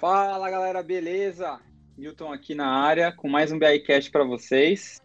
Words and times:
Fala 0.00 0.50
galera, 0.50 0.82
beleza? 0.82 1.60
Milton 1.94 2.32
aqui 2.32 2.54
na 2.54 2.66
área 2.66 3.12
com 3.12 3.28
mais 3.28 3.52
um 3.52 3.58
BICast 3.58 4.10
para 4.10 4.24
vocês. 4.24 4.98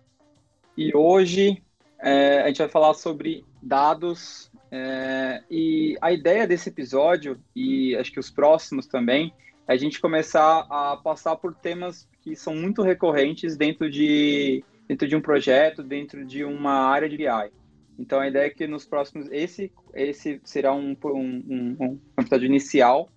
E 0.77 0.95
hoje 0.95 1.61
é, 1.99 2.39
a 2.39 2.47
gente 2.47 2.59
vai 2.59 2.69
falar 2.69 2.93
sobre 2.93 3.43
dados. 3.61 4.49
É, 4.71 5.43
e 5.51 5.97
a 5.99 6.13
ideia 6.13 6.47
desse 6.47 6.69
episódio, 6.69 7.37
e 7.53 7.93
acho 7.97 8.09
que 8.09 8.21
os 8.21 8.31
próximos 8.31 8.87
também, 8.87 9.33
é 9.67 9.73
a 9.73 9.75
gente 9.75 9.99
começar 9.99 10.65
a 10.69 10.95
passar 10.95 11.35
por 11.35 11.53
temas 11.53 12.07
que 12.21 12.33
são 12.33 12.55
muito 12.55 12.81
recorrentes 12.81 13.57
dentro 13.57 13.91
de, 13.91 14.63
dentro 14.87 15.09
de 15.09 15.15
um 15.17 15.21
projeto, 15.21 15.83
dentro 15.83 16.23
de 16.23 16.45
uma 16.45 16.71
área 16.71 17.09
de 17.09 17.17
BI. 17.17 17.51
Então 17.99 18.21
a 18.21 18.29
ideia 18.29 18.47
é 18.47 18.49
que 18.49 18.65
nos 18.65 18.85
próximos. 18.85 19.27
Esse, 19.29 19.73
esse 19.93 20.39
será 20.45 20.73
um, 20.73 20.95
um, 21.03 21.43
um, 21.49 21.77
um 21.81 21.99
episódio 22.17 22.45
inicial 22.45 23.09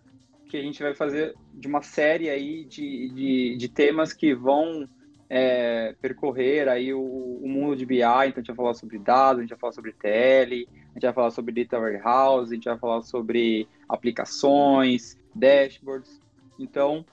que 0.48 0.56
a 0.56 0.62
gente 0.62 0.82
vai 0.82 0.94
fazer 0.94 1.34
de 1.54 1.68
uma 1.68 1.82
série 1.82 2.28
aí 2.30 2.64
de, 2.64 3.08
de, 3.10 3.56
de 3.56 3.68
temas 3.68 4.12
que 4.12 4.34
vão 4.34 4.88
é, 5.30 5.94
percorrer 6.00 6.68
aí 6.68 6.92
o, 6.94 7.00
o, 7.00 7.48
mundo 7.48 7.76
de 7.76 7.84
BI, 7.84 7.96
então 7.98 8.18
a 8.20 8.24
gente 8.24 8.46
vai 8.46 8.56
falar 8.56 8.74
sobre 8.74 8.98
dados, 8.98 9.38
a 9.38 9.42
gente 9.42 9.50
vai 9.50 9.58
falar 9.58 9.72
sobre 9.72 9.92
TL, 9.92 10.66
a 10.66 10.94
gente 10.94 11.02
vai 11.02 11.12
falar 11.12 11.30
sobre 11.30 11.64
Data 11.64 11.78
Warehouse, 11.78 12.50
a 12.50 12.54
gente 12.54 12.64
vai 12.64 12.78
falar 12.78 13.02
sobre 13.02 13.68
aplicações, 13.88 15.18
dashboards. 15.34 16.20
Então, 16.58 17.04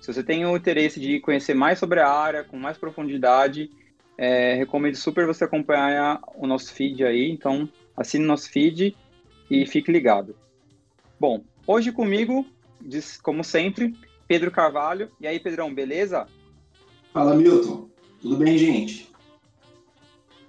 se 0.00 0.12
você 0.12 0.22
tem 0.22 0.44
o 0.44 0.56
interesse 0.56 1.00
de 1.00 1.20
conhecer 1.20 1.54
mais 1.54 1.78
sobre 1.78 2.00
a 2.00 2.10
área, 2.10 2.44
com 2.44 2.58
mais 2.58 2.76
profundidade, 2.76 3.70
é, 4.18 4.54
recomendo 4.54 4.96
super 4.96 5.26
você 5.26 5.44
acompanhar 5.44 6.20
o 6.34 6.46
nosso 6.46 6.72
feed 6.72 7.04
aí. 7.04 7.30
Então, 7.30 7.68
assine 7.96 8.24
nosso 8.24 8.50
feed 8.50 8.96
e 9.50 9.66
fique 9.66 9.90
ligado. 9.90 10.36
Bom, 11.18 11.42
hoje 11.66 11.92
comigo, 11.92 12.44
como 13.22 13.42
sempre, 13.44 13.94
Pedro 14.26 14.50
Carvalho. 14.50 15.10
E 15.20 15.26
aí, 15.26 15.38
Pedrão, 15.40 15.74
beleza? 15.74 16.26
Fala, 17.12 17.34
Milton. 17.34 17.88
Tudo 18.20 18.36
bem, 18.36 18.56
gente? 18.56 19.12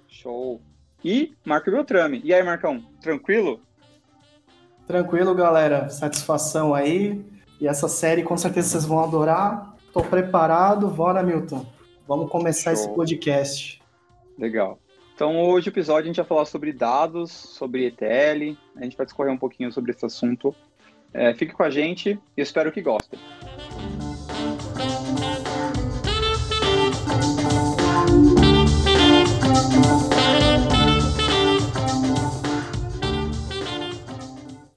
Show. 0.08 0.60
E 1.04 1.34
Marco 1.44 1.70
Beltrame. 1.70 2.20
E 2.24 2.32
aí, 2.32 2.42
Marcão, 2.42 2.82
tranquilo? 3.00 3.60
Tranquilo, 4.86 5.34
galera. 5.34 5.88
Satisfação 5.88 6.74
aí. 6.74 7.24
E 7.60 7.66
essa 7.66 7.88
série 7.88 8.22
com 8.22 8.36
certeza 8.36 8.68
vocês 8.68 8.84
vão 8.84 9.00
adorar. 9.00 9.74
Tô 9.92 10.02
preparado. 10.02 10.88
Bora, 10.88 11.22
Milton. 11.22 11.66
Vamos 12.06 12.30
começar 12.30 12.74
Show. 12.74 12.84
esse 12.84 12.94
podcast. 12.94 13.82
Legal. 14.38 14.78
Então, 15.14 15.40
hoje 15.40 15.68
o 15.68 15.70
episódio 15.70 16.04
a 16.04 16.06
gente 16.06 16.16
vai 16.16 16.26
falar 16.26 16.44
sobre 16.44 16.72
dados, 16.72 17.32
sobre 17.32 17.86
ETL. 17.86 18.56
A 18.76 18.84
gente 18.84 18.96
vai 18.96 19.06
discorrer 19.06 19.32
um 19.32 19.38
pouquinho 19.38 19.72
sobre 19.72 19.92
esse 19.92 20.04
assunto. 20.04 20.54
É, 21.18 21.32
fique 21.32 21.54
com 21.54 21.62
a 21.62 21.70
gente 21.70 22.20
e 22.36 22.42
espero 22.42 22.70
que 22.70 22.82
gostem. 22.82 23.18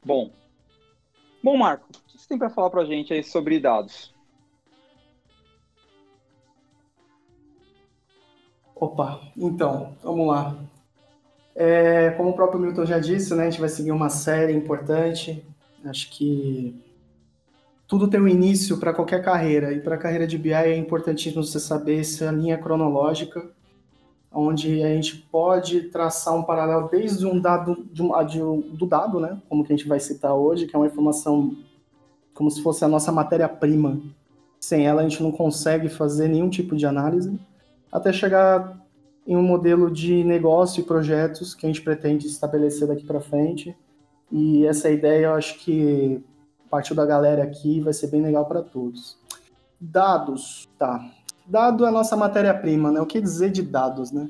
Bom, 0.02 0.32
bom 1.44 1.58
Marco, 1.58 1.86
o 1.90 2.10
que 2.10 2.18
você 2.18 2.30
tem 2.30 2.38
para 2.38 2.50
falar 2.50 2.70
para 2.70 2.84
a 2.84 2.86
gente 2.86 3.14
aí 3.14 3.22
sobre 3.22 3.60
dados? 3.60 4.16
Opa, 8.74 9.20
então, 9.36 9.94
vamos 10.02 10.26
lá. 10.26 10.56
É, 11.54 12.12
como 12.12 12.30
o 12.30 12.34
próprio 12.34 12.62
Milton 12.62 12.86
já 12.86 12.98
disse, 12.98 13.36
né, 13.36 13.48
a 13.48 13.50
gente 13.50 13.60
vai 13.60 13.68
seguir 13.68 13.92
uma 13.92 14.10
série 14.10 14.54
importante. 14.54 15.46
Acho 15.86 16.10
que 16.12 16.76
tudo 17.88 18.08
tem 18.08 18.20
um 18.20 18.28
início 18.28 18.78
para 18.78 18.94
qualquer 18.94 19.24
carreira, 19.24 19.74
e 19.74 19.80
para 19.80 19.96
a 19.96 19.98
carreira 19.98 20.28
de 20.28 20.38
BI 20.38 20.54
é 20.54 20.78
importantíssimo 20.78 21.44
você 21.44 21.60
saber 21.60 22.02
essa 22.02 22.30
linha 22.32 22.58
cronológica, 22.58 23.50
onde 24.32 24.84
a 24.84 24.90
gente 24.90 25.18
pode 25.32 25.82
traçar 25.90 26.36
um 26.36 26.44
paralelo 26.44 26.88
desde 26.88 27.26
um 27.26 27.40
dado 27.40 27.84
de 27.92 28.04
um, 28.04 28.26
de 28.26 28.42
um, 28.44 28.62
do 28.62 28.86
dado, 28.86 29.20
né, 29.20 29.42
como 29.50 29.64
que 29.64 29.74
a 29.74 29.76
gente 29.76 29.88
vai 29.88 30.00
citar 30.00 30.36
hoje, 30.36 30.68
que 30.68 30.76
é 30.76 30.80
uma 30.80 30.86
informação 30.86 31.58
como 32.34 32.50
se 32.52 32.62
fosse 32.62 32.86
a 32.86 32.88
nossa 32.88 33.12
matéria-prima. 33.12 34.00
Sem 34.60 34.86
ela 34.86 35.02
a 35.02 35.08
gente 35.08 35.24
não 35.24 35.32
consegue 35.32 35.90
fazer 35.90 36.28
nenhum 36.28 36.50
tipo 36.50 36.76
de 36.76 36.86
análise 36.86 37.40
até 37.92 38.14
chegar 38.14 38.80
em 39.26 39.36
um 39.36 39.42
modelo 39.42 39.92
de 39.92 40.24
negócio 40.24 40.82
e 40.82 40.86
projetos 40.86 41.54
que 41.54 41.66
a 41.66 41.70
gente 41.70 41.82
pretende 41.82 42.28
estabelecer 42.28 42.88
daqui 42.88 43.06
para 43.06 43.20
frente. 43.20 43.76
E 44.32 44.66
essa 44.66 44.90
ideia 44.90 45.28
eu 45.28 45.34
acho 45.34 45.60
que 45.60 46.24
partiu 46.70 46.96
da 46.96 47.06
galera 47.06 47.44
aqui 47.44 47.82
vai 47.82 47.94
ser 47.94 48.08
bem 48.08 48.22
legal 48.22 48.46
para 48.46 48.62
todos. 48.62 49.18
Dados, 49.80 50.68
tá. 50.78 51.04
Dado 51.46 51.86
é 51.86 51.90
a 51.90 51.92
nossa 51.92 52.16
matéria-prima, 52.16 52.92
né? 52.92 53.02
O 53.02 53.06
que 53.06 53.20
dizer 53.20 53.50
de 53.52 53.64
dados, 53.64 54.12
né? 54.12 54.30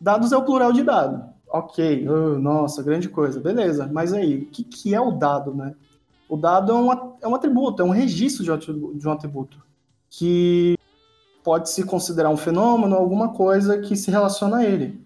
Dados 0.00 0.32
é 0.32 0.36
o 0.36 0.44
plural 0.44 0.72
de 0.72 0.82
dado. 0.82 1.32
Ok, 1.48 2.04
nossa, 2.40 2.82
grande 2.82 3.08
coisa, 3.08 3.38
beleza. 3.38 3.88
Mas 3.92 4.12
aí, 4.12 4.38
o 4.38 4.46
que, 4.46 4.64
que 4.64 4.94
é 4.94 5.00
o 5.00 5.12
dado, 5.12 5.54
né? 5.54 5.74
O 6.28 6.36
dado 6.36 6.72
é 6.72 6.74
um, 6.74 6.92
é 7.20 7.28
um 7.28 7.34
atributo, 7.34 7.82
é 7.82 7.84
um 7.84 7.90
registro 7.90 8.42
de 8.42 9.06
um 9.06 9.12
atributo 9.12 9.62
que 10.08 10.76
pode-se 11.44 11.84
considerar 11.84 12.30
um 12.30 12.36
fenômeno, 12.36 12.96
alguma 12.96 13.34
coisa 13.34 13.78
que 13.78 13.94
se 13.94 14.10
relaciona 14.10 14.58
a 14.58 14.64
ele. 14.64 15.00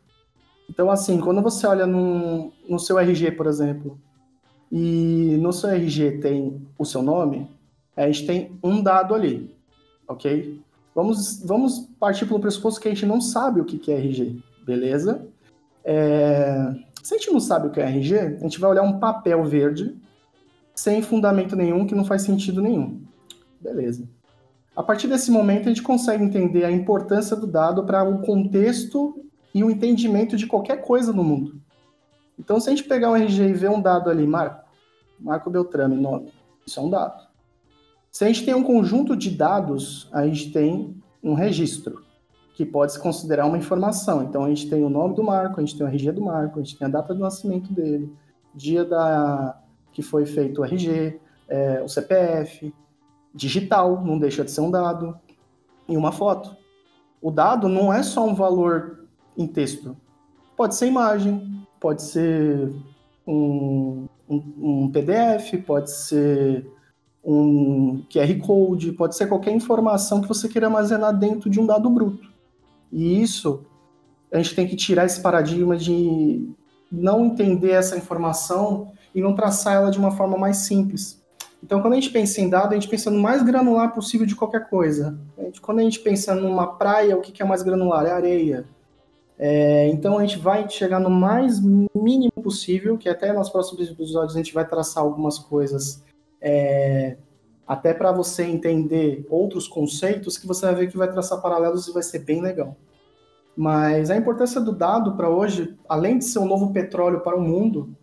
Então, 0.69 0.91
assim, 0.91 1.21
quando 1.21 1.41
você 1.43 1.67
olha 1.67 1.87
no, 1.87 2.53
no 2.69 2.79
seu 2.79 2.99
RG, 2.99 3.33
por 3.33 3.47
exemplo, 3.47 3.99
e 4.71 5.37
no 5.41 5.53
seu 5.53 5.71
RG 5.71 6.19
tem 6.19 6.67
o 6.79 6.85
seu 6.85 7.03
nome, 7.03 7.49
a 7.97 8.07
gente 8.07 8.27
tem 8.27 8.59
um 8.63 8.83
dado 8.83 9.15
ali, 9.15 9.57
ok? 10.09 10.61
Vamos, 10.95 11.43
vamos 11.43 11.89
partir 12.01 12.27
pelo 12.27 12.41
pressuposto 12.41 12.81
que 12.81 12.89
a 12.89 12.91
gente 12.91 13.07
não 13.07 13.21
sabe 13.21 13.61
o 13.61 13.65
que 13.65 13.91
é 13.91 13.97
RG, 13.97 14.43
beleza? 14.65 15.27
É... 15.85 16.75
Se 17.03 17.15
a 17.15 17.19
gente 17.19 17.31
não 17.31 17.39
sabe 17.39 17.69
o 17.69 17.71
que 17.71 17.81
é 17.81 17.85
RG, 17.85 18.19
a 18.19 18.39
gente 18.39 18.59
vai 18.59 18.71
olhar 18.71 18.83
um 18.83 18.99
papel 18.99 19.45
verde 19.45 19.97
sem 20.75 21.01
fundamento 21.01 21.55
nenhum, 21.55 21.87
que 21.87 21.95
não 21.95 22.05
faz 22.05 22.23
sentido 22.23 22.61
nenhum. 22.61 23.01
Beleza. 23.61 24.07
A 24.75 24.83
partir 24.83 25.09
desse 25.09 25.31
momento, 25.31 25.67
a 25.67 25.69
gente 25.69 25.83
consegue 25.83 26.23
entender 26.23 26.65
a 26.65 26.71
importância 26.71 27.35
do 27.35 27.47
dado 27.47 27.85
para 27.85 28.05
o 28.05 28.21
contexto 28.21 29.26
e 29.55 29.65
o 29.65 29.71
entendimento 29.71 30.37
de 30.37 30.47
qualquer 30.47 30.83
coisa 30.83 31.13
no 31.13 31.25
mundo. 31.25 31.61
Então, 32.39 32.61
se 32.61 32.69
a 32.69 32.75
gente 32.75 32.85
pegar 32.85 33.11
um 33.11 33.17
RG 33.17 33.43
e 33.43 33.53
ver 33.53 33.71
um 33.71 33.81
dado 33.81 34.11
ali, 34.11 34.27
Marco, 34.27 34.69
Marco 35.19 35.51
Beltrame, 35.51 35.97
nome, 35.97 36.33
isso 36.67 36.79
é 36.79 36.83
um 36.83 36.91
dado. 36.91 37.27
Se 38.11 38.25
a 38.25 38.29
gente 38.29 38.45
tem 38.45 38.55
um 38.55 38.63
conjunto 38.63 39.17
de 39.17 39.31
dados, 39.31 40.09
a 40.13 40.27
gente 40.27 40.53
tem 40.53 40.97
um 41.23 41.35
registro, 41.35 42.05
que 42.55 42.65
pode 42.65 42.93
se 42.93 42.99
considerar 42.99 43.47
uma 43.47 43.59
informação. 43.59 44.23
Então, 44.23 44.45
a 44.45 44.49
gente 44.49 44.69
tem 44.69 44.83
o 44.83 44.89
nome 44.89 45.15
do 45.15 45.23
Marco, 45.23 45.61
a 45.61 45.65
gente 45.65 45.77
tem 45.77 45.87
o 45.87 45.89
RG 45.89 46.13
do 46.13 46.23
Marco, 46.23 46.59
a 46.59 46.63
gente 46.63 46.79
tem 46.79 46.87
a 46.87 46.91
data 46.91 47.15
do 47.15 47.21
nascimento 47.21 47.73
dele, 47.73 48.13
dia 48.55 48.85
da 48.85 49.61
que 49.93 50.03
foi 50.03 50.27
feito 50.27 50.61
o 50.61 50.65
RG, 50.65 51.19
é, 51.49 51.83
o 51.83 51.89
CPF, 51.89 52.75
digital, 53.35 54.03
não 54.05 54.19
deixa 54.19 54.45
de 54.45 54.51
ser 54.51 54.61
um 54.61 54.71
dado, 54.71 55.19
e 55.89 55.97
uma 55.97 56.13
foto. 56.13 56.57
O 57.21 57.31
dado 57.31 57.69
não 57.69 57.93
é 57.93 58.03
só 58.03 58.27
um 58.27 58.35
valor 58.35 58.96
em 59.37 59.47
texto. 59.47 59.97
Pode 60.57 60.75
ser 60.75 60.87
imagem, 60.87 61.67
pode 61.81 62.03
ser 62.03 62.73
um, 63.27 64.07
um, 64.29 64.43
um 64.59 64.91
PDF, 64.91 65.63
pode 65.67 65.91
ser 65.91 66.67
um 67.25 68.05
QR 68.09 68.39
Code, 68.41 68.93
pode 68.93 69.17
ser 69.17 69.27
qualquer 69.27 69.53
informação 69.53 70.21
que 70.21 70.29
você 70.29 70.49
queira 70.49 70.69
armazenar 70.69 71.17
dentro 71.17 71.51
de 71.51 71.61
um 71.61 71.67
dado 71.67 71.91
bruto. 71.91 72.29
E 72.93 73.21
isso, 73.21 73.65
a 74.33 74.37
gente 74.37 74.55
tem 74.55 74.67
que 74.67 74.77
tirar 74.77 75.05
esse 75.05 75.21
paradigma 75.21 75.77
de 75.77 76.49
não 76.91 77.27
entender 77.27 77.73
essa 77.73 77.97
informação 77.97 78.93
e 79.15 79.21
não 79.21 79.35
traçar 79.35 79.75
ela 79.75 79.91
de 79.91 79.99
uma 79.99 80.13
forma 80.13 80.39
mais 80.39 80.59
simples. 80.59 81.21
Então, 81.63 81.81
quando 81.81 81.95
a 81.95 81.97
gente 81.97 82.11
pensa 82.11 82.41
em 82.41 82.49
dado, 82.49 82.73
a 82.73 82.75
gente 82.75 82.89
pensa 82.89 83.11
no 83.11 83.19
mais 83.19 83.43
granular 83.43 83.93
possível 83.93 84.27
de 84.27 84.37
qualquer 84.37 84.69
coisa. 84.69 85.19
Quando 85.61 85.81
a 85.81 85.83
gente 85.83 85.99
pensa 85.99 86.35
numa 86.35 86.77
praia, 86.77 87.17
o 87.17 87.21
que 87.21 87.43
é 87.43 87.45
mais 87.45 87.63
granular? 87.63 88.07
É 88.07 88.13
areia. 88.13 88.65
É, 89.39 89.89
então, 89.89 90.19
a 90.19 90.25
gente 90.25 90.39
vai 90.39 90.69
chegar 90.69 90.99
no 90.99 91.11
mais 91.11 91.61
mínimo 91.61 92.33
possível, 92.43 92.97
que 92.97 93.09
até 93.09 93.33
nos 93.33 93.51
próximos 93.51 93.89
episódios 93.89 94.35
a 94.35 94.39
gente 94.39 94.55
vai 94.55 94.67
traçar 94.67 95.03
algumas 95.03 95.39
coisas, 95.39 96.03
é, 96.41 97.17
até 97.67 97.93
para 97.93 98.13
você 98.13 98.45
entender 98.45 99.27
outros 99.29 99.69
conceitos, 99.69 100.39
que 100.39 100.47
você 100.47 100.65
vai 100.67 100.75
ver 100.75 100.91
que 100.91 100.97
vai 100.97 101.11
traçar 101.11 101.43
paralelos 101.43 101.87
e 101.87 101.93
vai 101.93 102.03
ser 102.03 102.21
bem 102.21 102.41
legal. 102.41 102.77
Mas 103.57 104.11
a 104.11 104.17
importância 104.17 104.61
do 104.61 104.73
dado 104.73 105.17
para 105.17 105.29
hoje, 105.29 105.77
além 105.89 106.19
de 106.19 106.25
ser 106.25 106.39
um 106.39 106.47
novo 106.47 106.73
petróleo 106.73 107.21
para 107.21 107.37
o 107.37 107.41
mundo, 107.41 107.95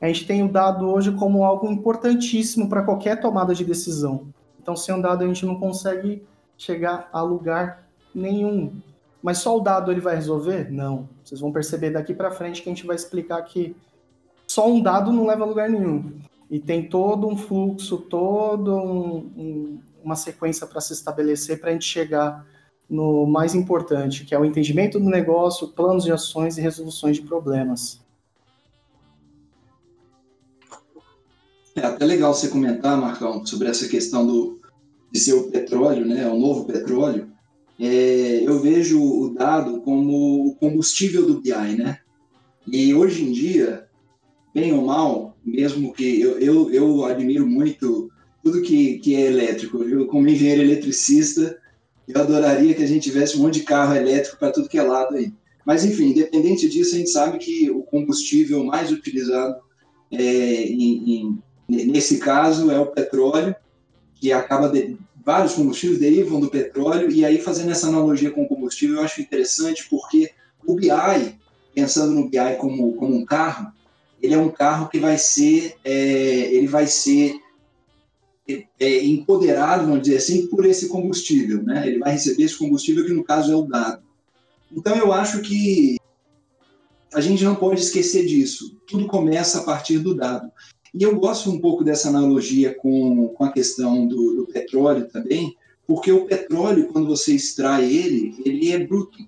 a 0.00 0.06
gente 0.06 0.26
tem 0.26 0.42
o 0.42 0.48
dado 0.48 0.88
hoje 0.88 1.10
como 1.12 1.42
algo 1.42 1.66
importantíssimo 1.66 2.68
para 2.68 2.82
qualquer 2.82 3.20
tomada 3.20 3.54
de 3.54 3.64
decisão. 3.64 4.28
Então, 4.60 4.76
sem 4.76 4.94
um 4.94 5.00
dado, 5.00 5.24
a 5.24 5.26
gente 5.26 5.44
não 5.44 5.58
consegue 5.58 6.22
chegar 6.56 7.08
a 7.12 7.22
lugar 7.22 7.88
nenhum. 8.14 8.80
Mas 9.28 9.40
só 9.40 9.54
o 9.54 9.60
dado 9.60 9.92
ele 9.92 10.00
vai 10.00 10.14
resolver? 10.14 10.72
Não. 10.72 11.06
Vocês 11.22 11.38
vão 11.38 11.52
perceber 11.52 11.90
daqui 11.90 12.14
para 12.14 12.30
frente 12.30 12.62
que 12.62 12.70
a 12.70 12.72
gente 12.72 12.86
vai 12.86 12.96
explicar 12.96 13.42
que 13.42 13.76
só 14.46 14.66
um 14.66 14.80
dado 14.80 15.12
não 15.12 15.26
leva 15.26 15.44
a 15.44 15.46
lugar 15.46 15.68
nenhum. 15.68 16.14
e 16.50 16.58
tem 16.58 16.88
todo 16.88 17.28
um 17.28 17.36
fluxo, 17.36 17.98
toda 17.98 18.70
um, 18.70 19.16
um, 19.36 19.80
uma 20.02 20.16
sequência 20.16 20.66
para 20.66 20.80
se 20.80 20.94
estabelecer 20.94 21.60
para 21.60 21.68
a 21.68 21.72
gente 21.74 21.84
chegar 21.84 22.46
no 22.88 23.26
mais 23.26 23.54
importante, 23.54 24.24
que 24.24 24.34
é 24.34 24.38
o 24.38 24.46
entendimento 24.46 24.98
do 24.98 25.10
negócio, 25.10 25.68
planos 25.68 26.04
de 26.04 26.10
ações 26.10 26.56
e 26.56 26.62
resoluções 26.62 27.16
de 27.18 27.22
problemas. 27.22 28.00
É 31.76 31.84
até 31.84 32.06
legal 32.06 32.32
você 32.32 32.48
comentar, 32.48 32.96
Marcão, 32.96 33.44
sobre 33.44 33.68
essa 33.68 33.86
questão 33.88 34.26
do, 34.26 34.58
de 35.12 35.20
ser 35.20 35.34
o 35.34 35.50
petróleo, 35.50 36.06
né, 36.06 36.26
o 36.26 36.38
novo 36.38 36.64
petróleo. 36.64 37.36
É, 37.80 38.42
eu 38.44 38.58
vejo 38.60 39.00
o 39.00 39.34
dado 39.34 39.80
como 39.82 40.48
o 40.48 40.54
combustível 40.56 41.26
do 41.26 41.40
BI, 41.40 41.76
né? 41.76 41.98
E 42.66 42.92
hoje 42.92 43.24
em 43.24 43.32
dia, 43.32 43.86
bem 44.52 44.72
ou 44.72 44.84
mal, 44.84 45.36
mesmo 45.44 45.92
que 45.92 46.20
eu, 46.20 46.38
eu, 46.38 46.70
eu 46.70 47.04
admiro 47.04 47.46
muito 47.46 48.10
tudo 48.42 48.62
que, 48.62 48.98
que 48.98 49.14
é 49.14 49.26
elétrico, 49.26 49.82
eu 49.82 50.06
como 50.06 50.28
engenheiro 50.28 50.62
eletricista, 50.62 51.58
eu 52.06 52.20
adoraria 52.20 52.74
que 52.74 52.82
a 52.82 52.86
gente 52.86 53.02
tivesse 53.02 53.36
um 53.36 53.42
monte 53.42 53.60
de 53.60 53.64
carro 53.64 53.94
elétrico 53.94 54.38
para 54.38 54.50
tudo 54.50 54.68
que 54.68 54.78
é 54.78 54.82
lado 54.82 55.16
aí. 55.16 55.32
Mas, 55.64 55.84
enfim, 55.84 56.06
independente 56.06 56.68
disso, 56.68 56.94
a 56.94 56.98
gente 56.98 57.10
sabe 57.10 57.38
que 57.38 57.70
o 57.70 57.82
combustível 57.82 58.64
mais 58.64 58.90
utilizado 58.90 59.56
é, 60.10 60.18
em, 60.22 61.38
em, 61.68 61.86
nesse 61.86 62.18
caso 62.18 62.70
é 62.70 62.80
o 62.80 62.86
petróleo, 62.86 63.54
que 64.14 64.32
acaba 64.32 64.68
de, 64.68 64.96
vários 65.28 65.52
combustíveis 65.52 66.00
derivam 66.00 66.40
do 66.40 66.48
petróleo, 66.48 67.10
e 67.10 67.22
aí 67.22 67.38
fazendo 67.38 67.70
essa 67.70 67.86
analogia 67.86 68.30
com 68.30 68.44
o 68.44 68.48
combustível, 68.48 68.96
eu 68.96 69.02
acho 69.02 69.20
interessante 69.20 69.86
porque 69.86 70.30
o 70.66 70.74
BI, 70.74 70.88
pensando 71.74 72.14
no 72.14 72.30
BI 72.30 72.56
como, 72.58 72.94
como 72.94 73.14
um 73.14 73.26
carro, 73.26 73.70
ele 74.22 74.32
é 74.32 74.38
um 74.38 74.48
carro 74.48 74.88
que 74.88 74.98
vai 74.98 75.18
ser, 75.18 75.76
é, 75.84 75.92
ele 76.54 76.66
vai 76.66 76.86
ser 76.86 77.34
é, 78.80 79.04
empoderado, 79.04 79.84
vamos 79.84 80.00
dizer 80.00 80.16
assim, 80.16 80.46
por 80.46 80.64
esse 80.64 80.88
combustível, 80.88 81.62
né? 81.62 81.86
Ele 81.86 81.98
vai 81.98 82.12
receber 82.12 82.44
esse 82.44 82.56
combustível 82.56 83.04
que 83.04 83.12
no 83.12 83.22
caso 83.22 83.52
é 83.52 83.54
o 83.54 83.66
dado. 83.66 84.02
Então 84.72 84.96
eu 84.96 85.12
acho 85.12 85.42
que 85.42 85.98
a 87.12 87.20
gente 87.20 87.44
não 87.44 87.54
pode 87.54 87.82
esquecer 87.82 88.24
disso. 88.24 88.80
Tudo 88.86 89.06
começa 89.06 89.60
a 89.60 89.62
partir 89.62 89.98
do 89.98 90.14
dado. 90.14 90.50
E 90.94 91.02
eu 91.02 91.18
gosto 91.18 91.50
um 91.50 91.60
pouco 91.60 91.84
dessa 91.84 92.08
analogia 92.08 92.74
com, 92.74 93.28
com 93.28 93.44
a 93.44 93.52
questão 93.52 94.06
do, 94.06 94.36
do 94.36 94.46
petróleo 94.46 95.08
também, 95.12 95.56
porque 95.86 96.12
o 96.12 96.26
petróleo, 96.26 96.88
quando 96.88 97.08
você 97.08 97.34
extrai 97.34 97.84
ele, 97.84 98.34
ele 98.44 98.70
é 98.70 98.78
bruto. 98.78 99.18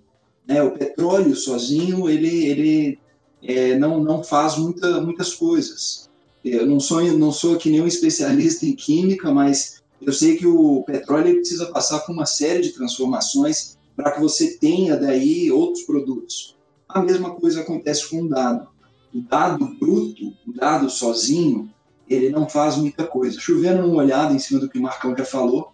Né? 0.47 0.63
O 0.63 0.73
petróleo 0.73 1.35
sozinho, 1.35 2.09
ele, 2.09 2.47
ele 2.47 2.99
é, 3.43 3.79
não, 3.79 4.03
não 4.03 4.23
faz 4.23 4.57
muita, 4.57 5.01
muitas 5.01 5.35
coisas. 5.35 6.11
Eu 6.45 6.67
não 6.67 6.81
sou, 6.81 7.03
não 7.17 7.33
sou 7.33 7.55
aqui 7.55 7.71
nenhum 7.71 7.87
especialista 7.87 8.67
em 8.67 8.75
química, 8.75 9.33
mas 9.33 9.83
eu 10.01 10.13
sei 10.13 10.37
que 10.37 10.47
o 10.47 10.83
petróleo 10.83 11.37
precisa 11.37 11.67
passar 11.67 12.01
por 12.01 12.13
uma 12.13 12.27
série 12.27 12.63
de 12.63 12.73
transformações 12.73 13.79
para 13.95 14.13
que 14.13 14.21
você 14.21 14.57
tenha 14.57 14.97
daí 14.97 15.51
outros 15.51 15.85
produtos. 15.85 16.57
A 16.89 17.03
mesma 17.03 17.35
coisa 17.35 17.61
acontece 17.61 18.09
com 18.09 18.23
o 18.23 18.29
dado. 18.29 18.69
O 19.15 19.21
dado 19.23 19.67
bruto, 19.79 20.33
o 20.47 20.53
dado 20.53 20.89
sozinho, 20.89 21.71
ele 22.09 22.31
não 22.31 22.49
faz 22.49 22.77
muita 22.77 23.05
coisa. 23.05 23.39
Chovendo 23.39 23.87
uma 23.87 24.03
olhada 24.03 24.33
em 24.33 24.39
cima 24.39 24.61
do 24.61 24.69
que 24.69 24.79
o 24.79 24.83
Marcão 24.83 25.17
já 25.17 25.25
falou, 25.25 25.73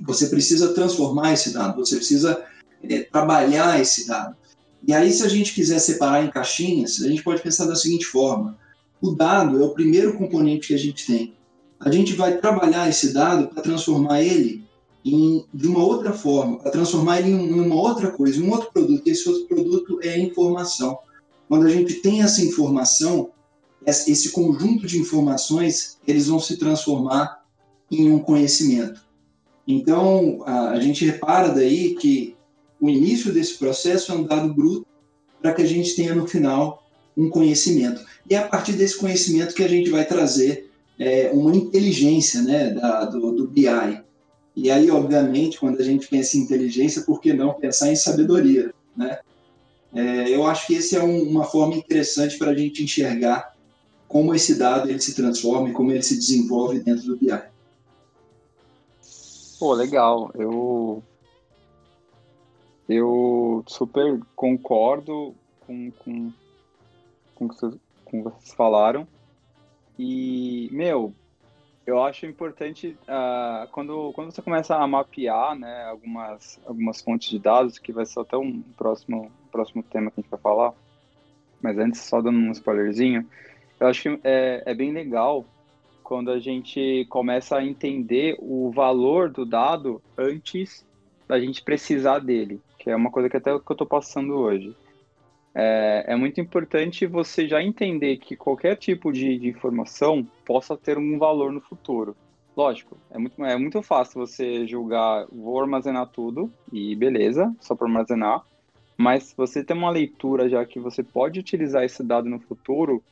você 0.00 0.28
precisa 0.28 0.72
transformar 0.72 1.32
esse 1.32 1.52
dado, 1.52 1.84
você 1.84 1.96
precisa 1.96 2.44
é, 2.82 3.00
trabalhar 3.02 3.80
esse 3.80 4.06
dado. 4.06 4.36
E 4.86 4.94
aí, 4.94 5.12
se 5.12 5.24
a 5.24 5.28
gente 5.28 5.54
quiser 5.54 5.78
separar 5.78 6.24
em 6.24 6.30
caixinhas, 6.30 7.02
a 7.02 7.08
gente 7.08 7.22
pode 7.22 7.42
pensar 7.42 7.66
da 7.66 7.76
seguinte 7.76 8.06
forma: 8.06 8.56
o 9.00 9.10
dado 9.10 9.62
é 9.62 9.64
o 9.64 9.74
primeiro 9.74 10.16
componente 10.16 10.68
que 10.68 10.74
a 10.74 10.78
gente 10.78 11.06
tem. 11.06 11.34
A 11.78 11.90
gente 11.90 12.14
vai 12.14 12.38
trabalhar 12.38 12.88
esse 12.88 13.12
dado 13.12 13.48
para 13.48 13.62
transformar 13.62 14.22
ele 14.22 14.64
em, 15.04 15.44
de 15.52 15.66
uma 15.66 15.82
outra 15.82 16.12
forma, 16.12 16.58
para 16.58 16.70
transformar 16.70 17.20
ele 17.20 17.30
em 17.30 17.60
uma 17.60 17.74
outra 17.74 18.10
coisa, 18.10 18.38
em 18.38 18.42
um 18.42 18.50
outro 18.50 18.70
produto. 18.72 19.06
Esse 19.06 19.28
outro 19.28 19.46
produto 19.46 20.00
é 20.02 20.10
a 20.10 20.18
informação. 20.18 20.98
Quando 21.50 21.66
a 21.66 21.68
gente 21.68 21.94
tem 21.94 22.22
essa 22.22 22.40
informação, 22.44 23.30
esse 23.84 24.30
conjunto 24.30 24.86
de 24.86 25.00
informações, 25.00 25.98
eles 26.06 26.28
vão 26.28 26.38
se 26.38 26.56
transformar 26.56 27.44
em 27.90 28.08
um 28.08 28.20
conhecimento. 28.20 29.04
Então, 29.66 30.44
a, 30.46 30.78
gente 30.78 31.04
repara 31.04 31.48
daí 31.48 31.96
que 31.96 32.36
o 32.80 32.88
início 32.88 33.32
desse 33.32 33.58
processo 33.58 34.12
é 34.12 34.14
um 34.14 34.22
dado 34.22 34.54
bruto 34.54 34.86
para 35.42 35.52
que 35.52 35.62
a 35.62 35.66
gente 35.66 35.96
tenha 35.96 36.14
no 36.14 36.24
final 36.24 36.88
um 37.16 37.28
conhecimento. 37.28 38.00
E 38.30 38.36
é 38.36 38.38
a 38.38 38.46
partir 38.46 38.74
desse 38.74 38.96
conhecimento 38.96 39.52
que 39.52 39.64
a 39.64 39.68
gente 39.68 39.90
vai 39.90 40.06
trazer 40.06 40.70
é, 41.00 41.32
uma 41.32 41.56
inteligência 41.56 42.42
né, 42.42 42.70
da, 42.70 43.06
do, 43.06 43.32
do 43.32 43.48
BI. 43.48 44.00
E 44.54 44.70
aí, 44.70 44.88
obviamente, 44.88 45.58
quando 45.58 45.80
a 45.80 45.84
gente 45.84 46.06
pensa 46.06 46.36
em 46.36 46.42
inteligência, 46.42 47.02
por 47.02 47.20
que 47.20 47.32
não 47.32 47.54
pensar 47.54 47.90
em 47.90 47.96
sabedoria? 47.96 48.72
Né? 48.96 49.18
É, 49.94 50.28
eu 50.28 50.46
acho 50.46 50.66
que 50.66 50.74
esse 50.74 50.96
é 50.96 51.02
um, 51.02 51.22
uma 51.22 51.44
forma 51.44 51.74
interessante 51.74 52.38
para 52.38 52.50
a 52.50 52.54
gente 52.54 52.82
enxergar 52.82 53.54
como 54.06 54.34
esse 54.34 54.58
dado 54.58 54.88
ele 54.88 55.00
se 55.00 55.14
transforma 55.14 55.68
e 55.68 55.72
como 55.72 55.90
ele 55.90 56.02
se 56.02 56.16
desenvolve 56.16 56.80
dentro 56.80 57.04
do 57.06 57.16
BI. 57.16 57.40
Pô, 59.58 59.72
legal. 59.74 60.30
Eu 60.34 61.02
eu 62.88 63.62
super 63.68 64.20
concordo 64.34 65.32
com, 65.60 65.92
com, 65.92 66.32
com, 67.36 67.48
com 68.04 68.22
vocês 68.24 68.52
falaram. 68.52 69.06
E, 69.96 70.68
meu, 70.72 71.14
eu 71.86 72.02
acho 72.02 72.26
importante 72.26 72.96
uh, 73.02 73.68
quando, 73.70 74.12
quando 74.12 74.32
você 74.32 74.42
começa 74.42 74.74
a 74.74 74.86
mapear 74.88 75.54
né, 75.56 75.84
algumas, 75.84 76.58
algumas 76.66 77.00
fontes 77.00 77.30
de 77.30 77.38
dados, 77.38 77.78
que 77.78 77.92
vai 77.92 78.04
ser 78.04 78.20
até 78.20 78.36
um 78.36 78.60
próximo, 78.76 79.30
próximo 79.50 79.82
tema 79.82 80.10
que 80.10 80.20
a 80.20 80.22
gente 80.22 80.30
vai 80.30 80.40
falar, 80.40 80.72
mas 81.60 81.78
antes, 81.78 82.00
só 82.00 82.20
dando 82.20 82.38
um 82.38 82.50
spoilerzinho, 82.52 83.26
eu 83.78 83.86
acho 83.86 84.02
que 84.02 84.20
é, 84.24 84.62
é 84.66 84.74
bem 84.74 84.92
legal 84.92 85.44
quando 86.02 86.30
a 86.30 86.38
gente 86.38 87.06
começa 87.08 87.56
a 87.56 87.64
entender 87.64 88.36
o 88.40 88.70
valor 88.70 89.30
do 89.30 89.44
dado 89.44 90.02
antes 90.16 90.84
da 91.28 91.38
gente 91.38 91.62
precisar 91.62 92.18
dele 92.18 92.60
que 92.80 92.88
é 92.90 92.96
uma 92.96 93.10
coisa 93.10 93.28
que 93.28 93.36
até 93.36 93.50
que 93.50 93.70
eu 93.70 93.74
estou 93.74 93.86
passando 93.86 94.34
hoje. 94.34 94.74
É, 95.54 96.04
é, 96.08 96.16
muito 96.16 96.40
importante 96.40 97.06
você 97.06 97.46
já 97.46 97.62
entender 97.62 98.16
que 98.16 98.36
qualquer 98.36 98.76
tipo 98.76 99.12
de, 99.12 99.38
de, 99.38 99.48
informação 99.48 100.26
possa 100.46 100.76
ter 100.76 100.96
um 100.96 101.18
valor 101.18 101.52
no 101.52 101.60
futuro. 101.60 102.16
Lógico, 102.56 102.96
é 103.10 103.18
muito, 103.18 103.44
é 103.44 103.56
muito 103.56 103.82
fácil 103.82 104.20
você 104.20 104.66
julgar, 104.66 105.26
vou 105.30 105.60
armazenar 105.60 106.06
tudo 106.06 106.50
e 106.72 106.96
beleza, 106.96 107.54
só 107.60 107.74
para 107.74 107.86
armazenar. 107.86 108.42
Mas 109.00 109.32
você 109.34 109.64
tem 109.64 109.76
uma 109.76 109.90
leitura 109.90 110.48
já 110.48 110.64
que 110.64 110.78
você 110.78 111.02
pode 111.02 111.40
utilizar 111.40 111.84
esse 111.84 112.02
dado 112.02 112.28
no 112.28 112.38
futuro, 112.38 113.02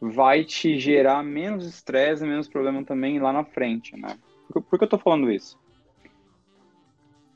vai 0.00 0.44
te 0.44 0.78
gerar 0.78 1.22
menos 1.22 1.64
estresse 1.64 2.24
menos 2.24 2.48
problema 2.48 2.82
também 2.84 3.20
lá 3.20 3.32
na 3.32 3.44
frente, 3.44 3.96
né? 3.96 4.18
Por, 4.48 4.62
por 4.62 4.78
que 4.78 4.84
eu 4.84 4.86
estou 4.86 4.98
falando 4.98 5.30
isso? 5.30 5.56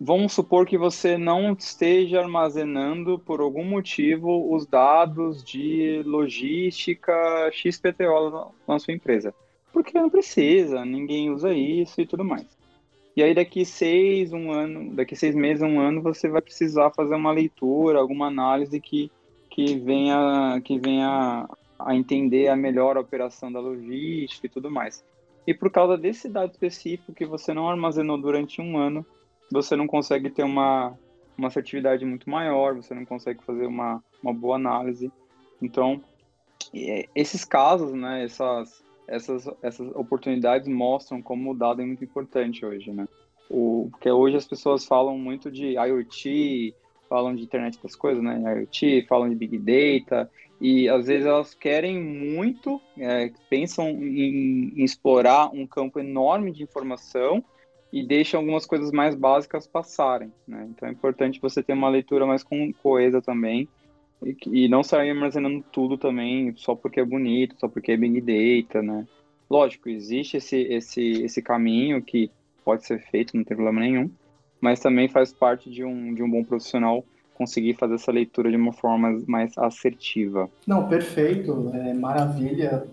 vamos 0.00 0.32
supor 0.32 0.66
que 0.66 0.76
você 0.76 1.16
não 1.16 1.52
esteja 1.52 2.20
armazenando 2.20 3.18
por 3.18 3.40
algum 3.40 3.64
motivo 3.64 4.54
os 4.54 4.66
dados 4.66 5.42
de 5.42 6.02
logística 6.04 7.14
XPTO 7.52 8.52
na 8.68 8.78
sua 8.78 8.94
empresa. 8.94 9.34
Porque 9.72 9.98
não 9.98 10.10
precisa, 10.10 10.84
ninguém 10.84 11.30
usa 11.30 11.52
isso 11.52 12.00
e 12.00 12.06
tudo 12.06 12.24
mais. 12.24 12.46
E 13.16 13.22
aí 13.22 13.34
daqui 13.34 13.64
seis, 13.64 14.32
um 14.32 14.52
ano, 14.52 14.94
daqui 14.94 15.16
seis 15.16 15.34
meses, 15.34 15.62
um 15.62 15.80
ano, 15.80 16.02
você 16.02 16.28
vai 16.28 16.42
precisar 16.42 16.90
fazer 16.90 17.14
uma 17.14 17.32
leitura, 17.32 17.98
alguma 17.98 18.26
análise 18.26 18.78
que, 18.78 19.10
que 19.48 19.78
venha, 19.78 20.60
que 20.62 20.78
venha 20.78 21.48
a 21.78 21.94
entender 21.94 22.48
a 22.48 22.56
melhor 22.56 22.98
operação 22.98 23.50
da 23.50 23.58
logística 23.58 24.46
e 24.46 24.50
tudo 24.50 24.70
mais. 24.70 25.02
E 25.46 25.54
por 25.54 25.70
causa 25.70 25.96
desse 25.96 26.28
dado 26.28 26.50
específico 26.50 27.14
que 27.14 27.24
você 27.24 27.54
não 27.54 27.68
armazenou 27.68 28.18
durante 28.18 28.60
um 28.60 28.76
ano, 28.76 29.06
você 29.50 29.74
não 29.76 29.86
consegue 29.86 30.28
ter 30.28 30.42
uma, 30.42 30.92
uma 31.38 31.48
assertividade 31.48 32.04
muito 32.04 32.28
maior, 32.28 32.74
você 32.74 32.92
não 32.94 33.06
consegue 33.06 33.42
fazer 33.44 33.64
uma, 33.64 34.02
uma 34.22 34.34
boa 34.34 34.56
análise. 34.56 35.10
Então, 35.62 36.02
esses 37.14 37.44
casos, 37.44 37.94
né, 37.94 38.24
essas, 38.24 38.82
essas, 39.08 39.48
essas 39.62 39.88
oportunidades 39.94 40.68
mostram 40.68 41.22
como 41.22 41.52
o 41.52 41.54
dado 41.54 41.82
é 41.82 41.84
muito 41.84 42.04
importante 42.04 42.64
hoje, 42.64 42.90
né? 42.92 43.06
O, 43.48 43.88
porque 43.90 44.10
hoje 44.10 44.36
as 44.36 44.46
pessoas 44.46 44.84
falam 44.84 45.16
muito 45.16 45.50
de 45.50 45.74
IoT, 45.74 46.74
falam 47.08 47.34
de 47.34 47.42
internet 47.42 47.80
das 47.82 47.94
coisas, 47.94 48.22
né? 48.22 48.42
IoT, 48.60 49.06
falam 49.08 49.28
de 49.28 49.36
Big 49.36 49.58
Data, 49.58 50.30
e 50.60 50.88
às 50.88 51.06
vezes 51.06 51.26
elas 51.26 51.54
querem 51.54 52.02
muito, 52.02 52.80
é, 52.98 53.30
pensam 53.48 53.88
em, 53.88 54.72
em 54.76 54.84
explorar 54.84 55.50
um 55.54 55.66
campo 55.66 56.00
enorme 56.00 56.50
de 56.50 56.62
informação, 56.62 57.44
e 57.92 58.04
deixa 58.04 58.36
algumas 58.36 58.66
coisas 58.66 58.90
mais 58.90 59.14
básicas 59.14 59.66
passarem, 59.66 60.32
né? 60.46 60.66
Então 60.70 60.88
é 60.88 60.92
importante 60.92 61.40
você 61.40 61.62
ter 61.62 61.72
uma 61.72 61.88
leitura 61.88 62.26
mais 62.26 62.44
coesa 62.82 63.22
também 63.22 63.68
e, 64.22 64.64
e 64.64 64.68
não 64.68 64.82
sair 64.82 65.10
armazenando 65.10 65.64
tudo 65.72 65.98
também 65.98 66.54
só 66.56 66.74
porque 66.74 67.00
é 67.00 67.04
bonito, 67.04 67.56
só 67.58 67.68
porque 67.68 67.92
é 67.92 67.96
Big 67.96 68.20
Data, 68.20 68.82
né? 68.82 69.06
Lógico, 69.48 69.88
existe 69.88 70.38
esse, 70.38 70.56
esse, 70.62 71.22
esse 71.22 71.40
caminho 71.42 72.02
que 72.02 72.30
pode 72.64 72.84
ser 72.84 72.98
feito, 72.98 73.36
não 73.36 73.44
tem 73.44 73.56
problema 73.56 73.80
nenhum, 73.80 74.10
mas 74.60 74.80
também 74.80 75.08
faz 75.08 75.32
parte 75.32 75.70
de 75.70 75.84
um, 75.84 76.12
de 76.14 76.22
um 76.22 76.30
bom 76.30 76.42
profissional 76.42 77.04
conseguir 77.34 77.74
fazer 77.74 77.94
essa 77.94 78.10
leitura 78.10 78.50
de 78.50 78.56
uma 78.56 78.72
forma 78.72 79.22
mais 79.26 79.56
assertiva. 79.58 80.48
Não, 80.66 80.88
perfeito, 80.88 81.70
é 81.74 81.92
maravilha. 81.92 82.86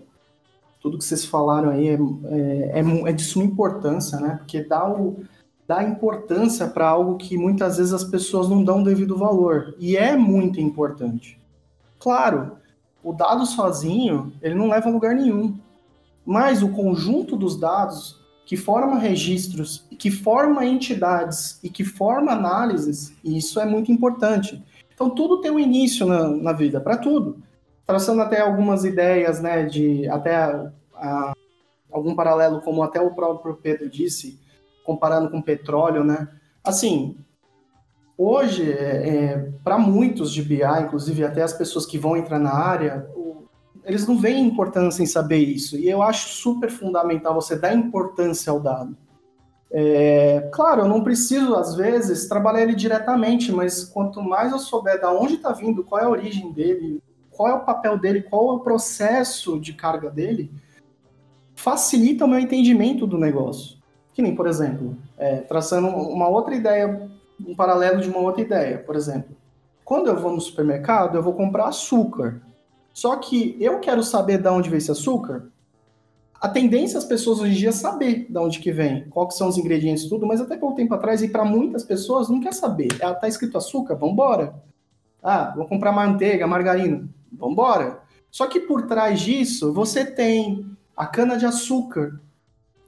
Tudo 0.80 0.98
que 0.98 1.04
vocês 1.04 1.24
falaram 1.24 1.70
aí 1.70 1.88
é, 1.88 1.94
é, 1.94 2.80
é, 2.80 3.08
é 3.08 3.12
de 3.12 3.22
suma 3.22 3.44
importância, 3.44 4.20
né? 4.20 4.36
Porque 4.36 4.62
dá, 4.62 4.86
o, 4.86 5.24
dá 5.66 5.82
importância 5.82 6.66
para 6.68 6.88
algo 6.88 7.16
que 7.16 7.36
muitas 7.36 7.78
vezes 7.78 7.92
as 7.92 8.04
pessoas 8.04 8.48
não 8.48 8.62
dão 8.62 8.82
devido 8.82 9.16
valor. 9.16 9.74
E 9.78 9.96
é 9.96 10.16
muito 10.16 10.60
importante. 10.60 11.38
Claro, 11.98 12.58
o 13.02 13.12
dado 13.12 13.46
sozinho, 13.46 14.32
ele 14.42 14.54
não 14.54 14.68
leva 14.68 14.88
a 14.88 14.92
lugar 14.92 15.14
nenhum. 15.14 15.56
Mas 16.24 16.62
o 16.62 16.70
conjunto 16.70 17.36
dos 17.36 17.58
dados 17.58 18.22
que 18.46 18.56
forma 18.56 18.98
registros, 18.98 19.86
que 19.98 20.10
forma 20.10 20.66
entidades 20.66 21.58
e 21.62 21.70
que 21.70 21.82
forma 21.82 22.32
análises, 22.32 23.14
e 23.24 23.38
isso 23.38 23.58
é 23.58 23.64
muito 23.64 23.90
importante. 23.90 24.62
Então, 24.92 25.10
tudo 25.10 25.40
tem 25.40 25.50
um 25.50 25.58
início 25.58 26.06
na, 26.06 26.28
na 26.28 26.52
vida, 26.52 26.80
para 26.80 26.96
tudo. 26.96 27.38
Traçando 27.86 28.22
até 28.22 28.40
algumas 28.40 28.84
ideias, 28.84 29.40
né, 29.40 29.64
de 29.64 30.06
até 30.08 30.36
a, 30.36 30.72
a, 30.94 31.32
algum 31.90 32.14
paralelo, 32.14 32.60
como 32.60 32.82
até 32.82 33.00
o 33.00 33.14
próprio 33.14 33.54
Pedro 33.54 33.88
disse, 33.88 34.38
comparando 34.84 35.30
com 35.30 35.42
petróleo, 35.42 36.04
né? 36.04 36.28
Assim, 36.62 37.16
hoje, 38.16 38.70
é, 38.70 39.08
é 39.08 39.52
para 39.64 39.78
muitos 39.78 40.32
de 40.32 40.42
BI, 40.42 40.62
inclusive 40.82 41.24
até 41.24 41.42
as 41.42 41.52
pessoas 41.52 41.84
que 41.84 41.98
vão 41.98 42.16
entrar 42.16 42.38
na 42.38 42.52
área, 42.52 43.08
eles 43.84 44.06
não 44.06 44.16
veem 44.16 44.46
importância 44.46 45.02
em 45.02 45.06
saber 45.06 45.38
isso. 45.38 45.76
E 45.76 45.88
eu 45.88 46.02
acho 46.02 46.28
super 46.28 46.70
fundamental 46.70 47.34
você 47.34 47.56
dar 47.56 47.74
importância 47.74 48.50
ao 48.50 48.60
dado. 48.60 48.96
É, 49.70 50.48
claro, 50.52 50.82
eu 50.82 50.88
não 50.88 51.02
preciso, 51.02 51.54
às 51.54 51.74
vezes, 51.74 52.28
trabalhar 52.28 52.62
ele 52.62 52.74
diretamente, 52.74 53.50
mas 53.50 53.84
quanto 53.84 54.22
mais 54.22 54.52
eu 54.52 54.58
souber 54.58 55.00
de 55.00 55.06
onde 55.06 55.34
está 55.34 55.52
vindo, 55.52 55.82
qual 55.82 56.00
é 56.00 56.04
a 56.04 56.08
origem 56.08 56.52
dele, 56.52 57.02
qual 57.30 57.48
é 57.48 57.54
o 57.54 57.64
papel 57.64 57.98
dele, 57.98 58.22
qual 58.22 58.50
é 58.50 58.52
o 58.52 58.60
processo 58.60 59.58
de 59.58 59.72
carga 59.72 60.08
dele, 60.08 60.50
facilita 61.56 62.24
o 62.24 62.28
meu 62.28 62.38
entendimento 62.38 63.06
do 63.06 63.18
negócio. 63.18 63.78
Que 64.14 64.22
nem, 64.22 64.34
por 64.34 64.46
exemplo, 64.46 64.96
é, 65.18 65.38
traçando 65.38 65.88
uma 65.88 66.28
outra 66.28 66.54
ideia, 66.54 67.10
um 67.44 67.54
paralelo 67.54 68.00
de 68.00 68.08
uma 68.08 68.20
outra 68.20 68.40
ideia, 68.40 68.78
por 68.78 68.96
exemplo. 68.96 69.36
Quando 69.84 70.06
eu 70.06 70.16
vou 70.16 70.32
no 70.32 70.40
supermercado, 70.40 71.16
eu 71.16 71.22
vou 71.22 71.34
comprar 71.34 71.66
açúcar. 71.66 72.40
Só 72.92 73.16
que 73.16 73.56
eu 73.60 73.80
quero 73.80 74.02
saber 74.02 74.38
de 74.38 74.48
onde 74.48 74.70
vem 74.70 74.78
esse 74.78 74.90
açúcar. 74.90 75.48
A 76.40 76.48
tendência 76.48 76.98
as 76.98 77.04
pessoas 77.04 77.40
hoje 77.40 77.52
em 77.52 77.56
dia 77.56 77.68
é 77.70 77.72
saber 77.72 78.26
de 78.30 78.38
onde 78.38 78.60
que 78.60 78.70
vem, 78.70 79.08
quais 79.08 79.36
são 79.36 79.48
os 79.48 79.58
ingredientes 79.58 80.08
tudo, 80.08 80.26
mas 80.26 80.40
até 80.40 80.56
pouco 80.56 80.76
tempo 80.76 80.94
atrás, 80.94 81.22
e 81.22 81.28
para 81.28 81.44
muitas 81.44 81.82
pessoas, 81.82 82.28
não 82.28 82.40
quer 82.40 82.54
saber. 82.54 82.88
Ah, 83.02 83.14
tá 83.14 83.26
escrito 83.26 83.58
açúcar? 83.58 83.94
Vambora. 83.94 84.54
Ah, 85.22 85.52
vou 85.56 85.66
comprar 85.66 85.90
manteiga, 85.90 86.46
margarina. 86.46 87.08
Vambora. 87.32 88.00
Só 88.30 88.46
que 88.46 88.60
por 88.60 88.82
trás 88.82 89.20
disso, 89.20 89.72
você 89.72 90.04
tem 90.04 90.66
a 90.96 91.06
cana-de-açúcar, 91.06 92.20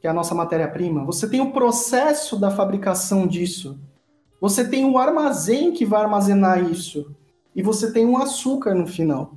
que 0.06 0.08
é 0.08 0.10
a 0.10 0.14
nossa 0.14 0.36
matéria-prima. 0.36 1.04
Você 1.04 1.28
tem 1.28 1.40
o 1.40 1.50
processo 1.50 2.38
da 2.38 2.50
fabricação 2.50 3.26
disso. 3.26 3.76
Você 4.40 4.68
tem 4.68 4.84
o 4.84 4.98
armazém 4.98 5.72
que 5.72 5.84
vai 5.84 6.02
armazenar 6.02 6.62
isso. 6.70 7.10
E 7.54 7.60
você 7.60 7.92
tem 7.92 8.06
um 8.06 8.16
açúcar 8.16 8.74
no 8.74 8.86
final 8.86 9.32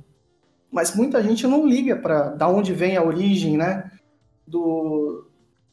mas 0.70 0.94
muita 0.94 1.22
gente 1.22 1.46
não 1.46 1.66
liga 1.66 1.96
para 1.96 2.28
da 2.28 2.48
onde 2.48 2.72
vem 2.72 2.96
a 2.96 3.02
origem, 3.02 3.56
né, 3.56 3.90
do, 4.46 5.26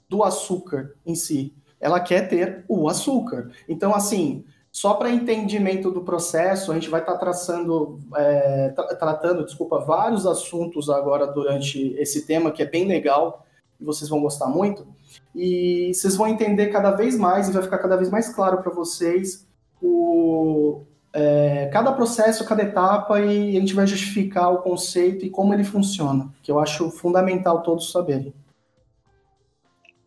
do 0.10 0.24
açúcar 0.24 0.96
em 1.06 1.14
si. 1.14 1.54
Ela 1.80 2.00
quer 2.00 2.28
ter 2.28 2.66
o 2.68 2.90
açúcar. 2.90 3.52
Então, 3.70 3.94
assim, 3.94 4.44
só 4.72 4.96
para 4.96 5.12
entendimento 5.12 5.92
do 5.92 6.02
processo, 6.02 6.72
a 6.72 6.74
gente 6.74 6.90
vai 6.90 7.02
estar 7.02 7.14
tá 7.14 7.20
traçando, 7.20 8.00
é, 8.16 8.70
tra 8.70 8.96
tratando, 8.96 9.46
desculpa, 9.46 9.80
vários 9.80 10.26
assuntos 10.26 10.90
agora 10.90 11.28
durante 11.28 11.94
esse 12.00 12.26
tema 12.26 12.52
que 12.52 12.64
é 12.64 12.66
bem 12.66 12.88
legal 12.88 13.46
e 13.80 13.84
vocês 13.84 14.10
vão 14.10 14.22
gostar 14.22 14.48
muito. 14.48 14.88
E 15.36 15.92
vocês 15.94 16.16
vão 16.16 16.28
entender 16.28 16.68
cada 16.68 16.92
vez 16.92 17.18
mais 17.18 17.48
e 17.48 17.52
vai 17.52 17.64
ficar 17.64 17.78
cada 17.78 17.96
vez 17.96 18.10
mais 18.10 18.30
claro 18.30 18.62
para 18.62 18.72
vocês 18.72 19.48
o, 19.82 20.82
é, 21.14 21.70
cada 21.72 21.92
processo, 21.92 22.46
cada 22.46 22.64
etapa 22.64 23.20
e 23.20 23.58
a 23.58 23.60
gente 23.60 23.74
vai 23.74 23.88
justificar 23.88 24.52
o 24.52 24.60
conceito 24.60 25.26
e 25.26 25.30
como 25.30 25.54
ele 25.54 25.64
funciona, 25.64 26.30
que 26.42 26.52
eu 26.52 26.60
acho 26.60 26.90
fundamental 26.90 27.62
todos 27.62 27.92
saberem. 27.92 28.34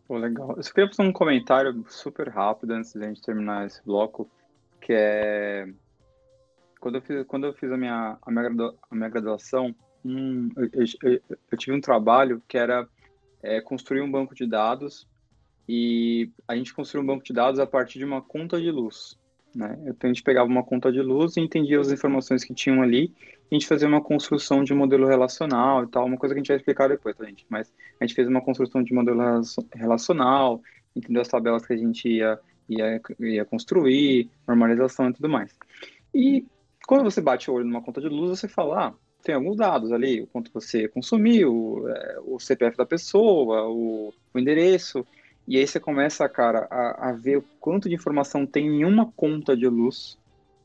Pô, 0.07 0.17
legal. 0.17 0.55
Eu 0.57 0.63
só 0.63 0.73
queria 0.73 0.89
fazer 0.89 1.07
um 1.07 1.13
comentário 1.13 1.85
super 1.87 2.27
rápido 2.29 2.71
antes 2.71 2.93
de 2.93 3.03
a 3.03 3.07
gente 3.07 3.21
terminar 3.21 3.65
esse 3.65 3.81
bloco, 3.85 4.29
que 4.81 4.93
é 4.93 5.67
quando 6.81 6.95
eu 6.95 7.01
fiz, 7.01 7.25
quando 7.27 7.45
eu 7.45 7.53
fiz 7.53 7.71
a 7.71 7.77
minha, 7.77 8.17
a 8.21 8.31
minha, 8.31 8.73
a 8.89 8.95
minha 8.95 9.09
graduação, 9.09 9.73
hum, 10.03 10.49
eu, 10.57 10.69
eu, 11.03 11.21
eu, 11.51 11.57
tive 11.57 11.77
um 11.77 11.79
trabalho 11.79 12.41
que 12.47 12.57
era 12.57 12.87
é, 13.43 13.61
construir 13.61 14.01
um 14.01 14.11
banco 14.11 14.35
de 14.35 14.45
dados 14.45 15.07
e 15.67 16.29
a 16.47 16.55
gente 16.55 16.73
construiu 16.73 17.03
um 17.03 17.07
banco 17.07 17.23
de 17.23 17.33
dados 17.33 17.59
a 17.59 17.65
partir 17.65 17.99
de 17.99 18.05
uma 18.05 18.21
conta 18.21 18.59
de 18.59 18.71
luz. 18.71 19.17
Né? 19.55 19.77
Então 19.85 20.09
a 20.09 20.13
gente 20.13 20.23
pegava 20.23 20.47
uma 20.47 20.63
conta 20.63 20.91
de 20.91 21.01
luz 21.01 21.35
e 21.35 21.41
entendia 21.41 21.79
as 21.79 21.91
informações 21.91 22.43
que 22.43 22.53
tinham 22.53 22.81
ali, 22.81 23.13
e 23.49 23.55
a 23.55 23.55
gente 23.55 23.67
fazia 23.67 23.87
uma 23.87 24.01
construção 24.01 24.63
de 24.63 24.73
modelo 24.73 25.07
relacional 25.07 25.83
e 25.83 25.87
tal, 25.87 26.05
uma 26.05 26.17
coisa 26.17 26.33
que 26.33 26.39
a 26.39 26.41
gente 26.41 26.47
vai 26.47 26.57
explicar 26.57 26.87
depois, 26.87 27.15
tá, 27.15 27.25
gente? 27.25 27.45
Mas 27.49 27.73
a 27.99 28.05
gente 28.05 28.15
fez 28.15 28.27
uma 28.27 28.41
construção 28.41 28.81
de 28.81 28.93
modelo 28.93 29.19
relacional, 29.73 30.61
entendeu 30.95 31.21
as 31.21 31.27
tabelas 31.27 31.65
que 31.65 31.73
a 31.73 31.77
gente 31.77 32.07
ia, 32.07 32.39
ia, 32.69 33.01
ia 33.19 33.45
construir, 33.45 34.29
normalização 34.47 35.09
e 35.09 35.13
tudo 35.13 35.27
mais. 35.27 35.53
E 36.13 36.45
quando 36.87 37.03
você 37.03 37.21
bate 37.21 37.51
o 37.51 37.53
olho 37.53 37.65
numa 37.65 37.81
conta 37.81 37.99
de 37.99 38.07
luz, 38.07 38.39
você 38.39 38.47
fala, 38.47 38.87
ah, 38.87 38.93
tem 39.21 39.35
alguns 39.35 39.57
dados 39.57 39.91
ali, 39.91 40.21
o 40.21 40.27
quanto 40.27 40.51
você 40.53 40.87
consumiu, 40.87 41.87
é, 41.87 42.19
o 42.25 42.39
CPF 42.39 42.77
da 42.77 42.85
pessoa, 42.85 43.67
o, 43.67 44.13
o 44.33 44.39
endereço, 44.39 45.05
e 45.47 45.57
aí 45.57 45.67
você 45.67 45.79
começa, 45.79 46.27
cara, 46.29 46.67
a, 46.69 47.09
a 47.09 47.11
ver 47.13 47.37
o 47.37 47.45
quanto 47.59 47.89
de 47.89 47.95
informação 47.95 48.45
tem 48.45 48.67
em 48.67 48.85
uma 48.85 49.11
conta 49.11 49.55
de 49.55 49.67
luz. 49.67 50.17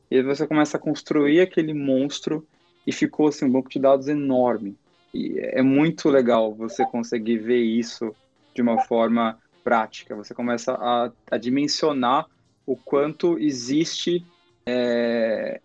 E 0.09 0.15
aí 0.17 0.23
você 0.23 0.47
começa 0.47 0.77
a 0.77 0.79
construir 0.79 1.41
aquele 1.41 1.73
monstro 1.73 2.47
e 2.85 2.91
ficou 2.91 3.27
assim 3.27 3.45
um 3.45 3.51
banco 3.51 3.69
de 3.69 3.79
dados 3.79 4.07
enorme. 4.07 4.77
E 5.13 5.39
é 5.39 5.61
muito 5.61 6.09
legal 6.09 6.53
você 6.53 6.85
conseguir 6.85 7.37
ver 7.37 7.61
isso 7.61 8.15
de 8.53 8.61
uma 8.61 8.81
forma 8.83 9.37
prática. 9.63 10.15
Você 10.15 10.33
começa 10.33 10.73
a, 10.73 11.11
a 11.29 11.37
dimensionar 11.37 12.25
o 12.65 12.75
quanto 12.75 13.37
existe 13.39 14.25
é, 14.65 15.59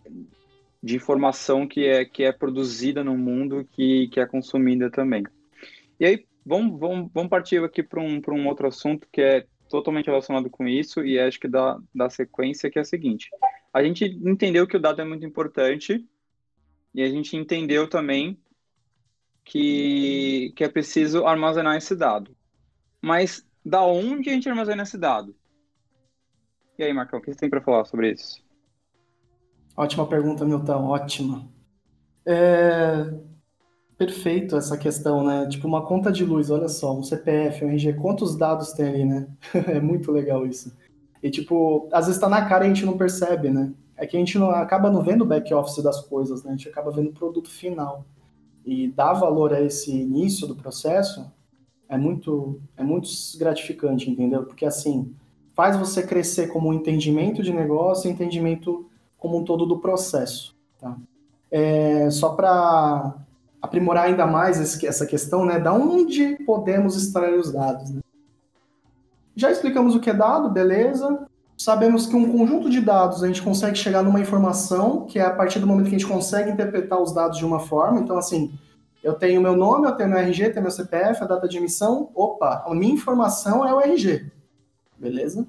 de 0.83 0.97
informação 0.97 1.67
que 1.67 1.87
é, 1.87 2.05
que 2.05 2.25
é 2.25 2.33
produzida 2.33 3.05
no 3.05 3.17
mundo 3.17 3.67
que, 3.71 4.09
que 4.09 4.19
é 4.19 4.27
consumida 4.27 4.91
também. 4.91 5.25
E 6.01 6.05
aí, 6.05 6.27
Vamos, 6.45 6.79
vamos, 6.79 7.11
vamos 7.13 7.31
partir 7.31 7.63
aqui 7.63 7.83
para 7.83 8.01
um, 8.01 8.21
um 8.29 8.49
outro 8.49 8.67
assunto 8.67 9.07
que 9.13 9.21
é 9.21 9.47
totalmente 9.69 10.07
relacionado 10.07 10.51
com 10.51 10.67
isso 10.67 11.05
e 11.05 11.19
acho 11.19 11.39
que 11.39 11.49
dá, 11.49 11.79
dá 11.95 12.11
sequência, 12.11 12.71
que 12.71 12.79
é 12.79 12.83
a 12.83 12.85
seguinte. 12.85 13.31
A 13.73 13.83
gente 13.83 14.05
entendeu 14.05 14.67
que 14.67 14.77
o 14.77 14.81
dado 14.81 15.01
é 15.01 15.05
muito 15.05 15.25
importante 15.25 16.05
e 16.93 17.03
a 17.03 17.09
gente 17.09 17.37
entendeu 17.37 17.89
também 17.89 18.39
que, 19.45 20.53
que 20.57 20.65
é 20.65 20.69
preciso 20.69 21.25
armazenar 21.25 21.77
esse 21.77 21.95
dado. 21.95 22.37
Mas 23.01 23.47
da 23.65 23.83
onde 23.83 24.29
a 24.29 24.33
gente 24.33 24.49
armazena 24.49 24.83
esse 24.83 24.99
dado? 24.99 25.35
E 26.77 26.83
aí, 26.83 26.93
Marcão, 26.93 27.21
o 27.21 27.23
que 27.23 27.33
você 27.33 27.39
tem 27.39 27.51
para 27.51 27.61
falar 27.61 27.85
sobre 27.85 28.13
isso? 28.13 28.45
Ótima 29.77 30.07
pergunta, 30.07 30.45
Milton, 30.45 30.85
ótima. 30.85 31.49
É, 32.27 33.13
Perfeito 34.03 34.57
essa 34.57 34.77
questão, 34.77 35.23
né? 35.23 35.47
Tipo, 35.47 35.69
uma 35.69 35.87
conta 35.87 36.11
de 36.11 36.25
luz, 36.25 36.51
olha 36.51 36.67
só, 36.67 36.93
um 36.93 37.05
CPF, 37.05 37.65
um 37.65 37.69
RG, 37.69 37.93
quantos 37.93 38.37
dados 38.37 38.73
tem 38.73 38.89
ali, 38.89 39.05
né? 39.05 39.29
é 39.69 39.81
muito 39.81 40.11
legal 40.11 40.45
isso. 40.45 40.77
E, 41.23 41.31
tipo, 41.31 41.89
às 41.93 42.07
vezes 42.07 42.21
tá 42.21 42.29
na 42.29 42.45
cara 42.47 42.65
e 42.65 42.67
a 42.67 42.75
gente 42.75 42.85
não 42.85 42.99
percebe, 42.99 43.49
né? 43.49 43.73
É 43.97 44.05
que 44.05 44.17
a 44.17 44.19
gente 44.19 44.37
não, 44.41 44.51
acaba 44.51 44.91
não 44.91 45.03
vendo 45.05 45.23
o 45.23 45.25
back-office 45.25 45.85
das 45.85 46.01
coisas, 46.01 46.43
né? 46.43 46.51
A 46.51 46.57
gente 46.57 46.69
acaba 46.69 46.91
vendo 46.91 47.11
o 47.11 47.13
produto 47.13 47.49
final. 47.49 48.05
E 48.67 48.89
dar 48.89 49.13
valor 49.13 49.53
a 49.55 49.61
esse 49.61 49.93
início 49.93 50.49
do 50.49 50.57
processo 50.57 51.31
é 51.89 51.97
muito, 51.97 52.61
é 52.77 52.83
muito 52.83 53.09
gratificante, 53.39 54.11
entendeu? 54.11 54.43
Porque, 54.43 54.65
assim, 54.65 55.15
faz 55.55 55.77
você 55.77 56.05
crescer 56.05 56.49
como 56.49 56.71
um 56.71 56.75
entendimento 56.75 57.41
de 57.41 57.53
negócio 57.53 58.11
entendimento 58.11 58.91
como 59.23 59.39
um 59.39 59.45
todo 59.45 59.65
do 59.65 59.79
processo, 59.79 60.53
tá? 60.81 60.97
É, 61.49 62.11
só 62.11 62.31
para 62.31 63.15
aprimorar 63.61 64.07
ainda 64.07 64.27
mais 64.27 64.61
essa 64.83 65.07
questão, 65.07 65.47
né? 65.47 65.61
Da 65.61 65.73
onde 65.73 66.35
podemos 66.45 66.97
extrair 66.97 67.39
os 67.39 67.53
dados. 67.53 67.91
Né? 67.91 68.01
Já 69.37 69.53
explicamos 69.53 69.95
o 69.95 70.01
que 70.01 70.11
é 70.11 70.15
dado, 70.15 70.51
beleza. 70.51 71.25
Sabemos 71.57 72.07
que 72.07 72.17
um 72.17 72.37
conjunto 72.37 72.69
de 72.69 72.81
dados 72.81 73.23
a 73.23 73.29
gente 73.29 73.41
consegue 73.41 73.79
chegar 73.79 74.03
numa 74.03 74.19
informação, 74.19 75.07
que 75.07 75.21
é 75.21 75.23
a 75.23 75.31
partir 75.31 75.61
do 75.61 75.67
momento 75.69 75.89
que 75.89 75.95
a 75.95 75.99
gente 75.99 76.11
consegue 76.11 76.51
interpretar 76.51 77.01
os 77.01 77.15
dados 77.15 77.39
de 77.39 77.45
uma 77.45 77.61
forma. 77.61 78.01
Então, 78.01 78.19
assim, 78.19 78.53
Eu 79.03 79.15
tenho 79.15 79.41
meu 79.41 79.57
nome, 79.57 79.87
eu 79.89 79.93
tenho 79.97 80.09
meu 80.09 80.19
RG, 80.19 80.51
tenho 80.51 80.63
meu 80.63 80.71
CPF, 80.71 81.23
a 81.23 81.27
data 81.27 81.49
de 81.49 81.59
emissão. 81.59 82.11
Opa, 82.15 82.65
a 82.65 82.75
minha 82.75 82.95
informação 82.95 83.67
é 83.67 83.75
o 83.75 83.81
RG. 83.81 84.31
Beleza? 84.97 85.45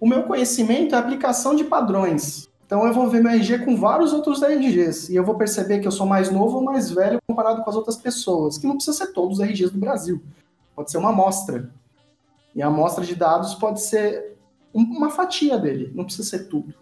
O 0.00 0.06
meu 0.06 0.24
conhecimento 0.24 0.94
é 0.94 0.98
a 0.98 1.00
aplicação 1.00 1.54
de 1.54 1.62
padrões. 1.62 2.48
Então 2.72 2.86
eu 2.86 2.94
vou 2.94 3.06
ver 3.06 3.22
meu 3.22 3.30
RG 3.30 3.66
com 3.66 3.76
vários 3.76 4.14
outros 4.14 4.40
RGs 4.42 5.12
e 5.12 5.14
eu 5.14 5.22
vou 5.22 5.34
perceber 5.34 5.80
que 5.80 5.86
eu 5.86 5.92
sou 5.92 6.06
mais 6.06 6.30
novo 6.30 6.56
ou 6.56 6.64
mais 6.64 6.90
velho 6.90 7.18
comparado 7.28 7.62
com 7.62 7.68
as 7.68 7.76
outras 7.76 7.98
pessoas, 7.98 8.56
que 8.56 8.66
não 8.66 8.76
precisa 8.76 8.96
ser 8.96 9.12
todos 9.12 9.38
os 9.38 9.44
RGs 9.44 9.70
do 9.70 9.78
Brasil. 9.78 10.22
Pode 10.74 10.90
ser 10.90 10.96
uma 10.96 11.10
amostra. 11.10 11.70
E 12.54 12.62
a 12.62 12.68
amostra 12.68 13.04
de 13.04 13.14
dados 13.14 13.54
pode 13.56 13.82
ser 13.82 14.38
uma 14.72 15.10
fatia 15.10 15.58
dele, 15.58 15.92
não 15.94 16.04
precisa 16.04 16.26
ser 16.26 16.48
tudo. 16.48 16.72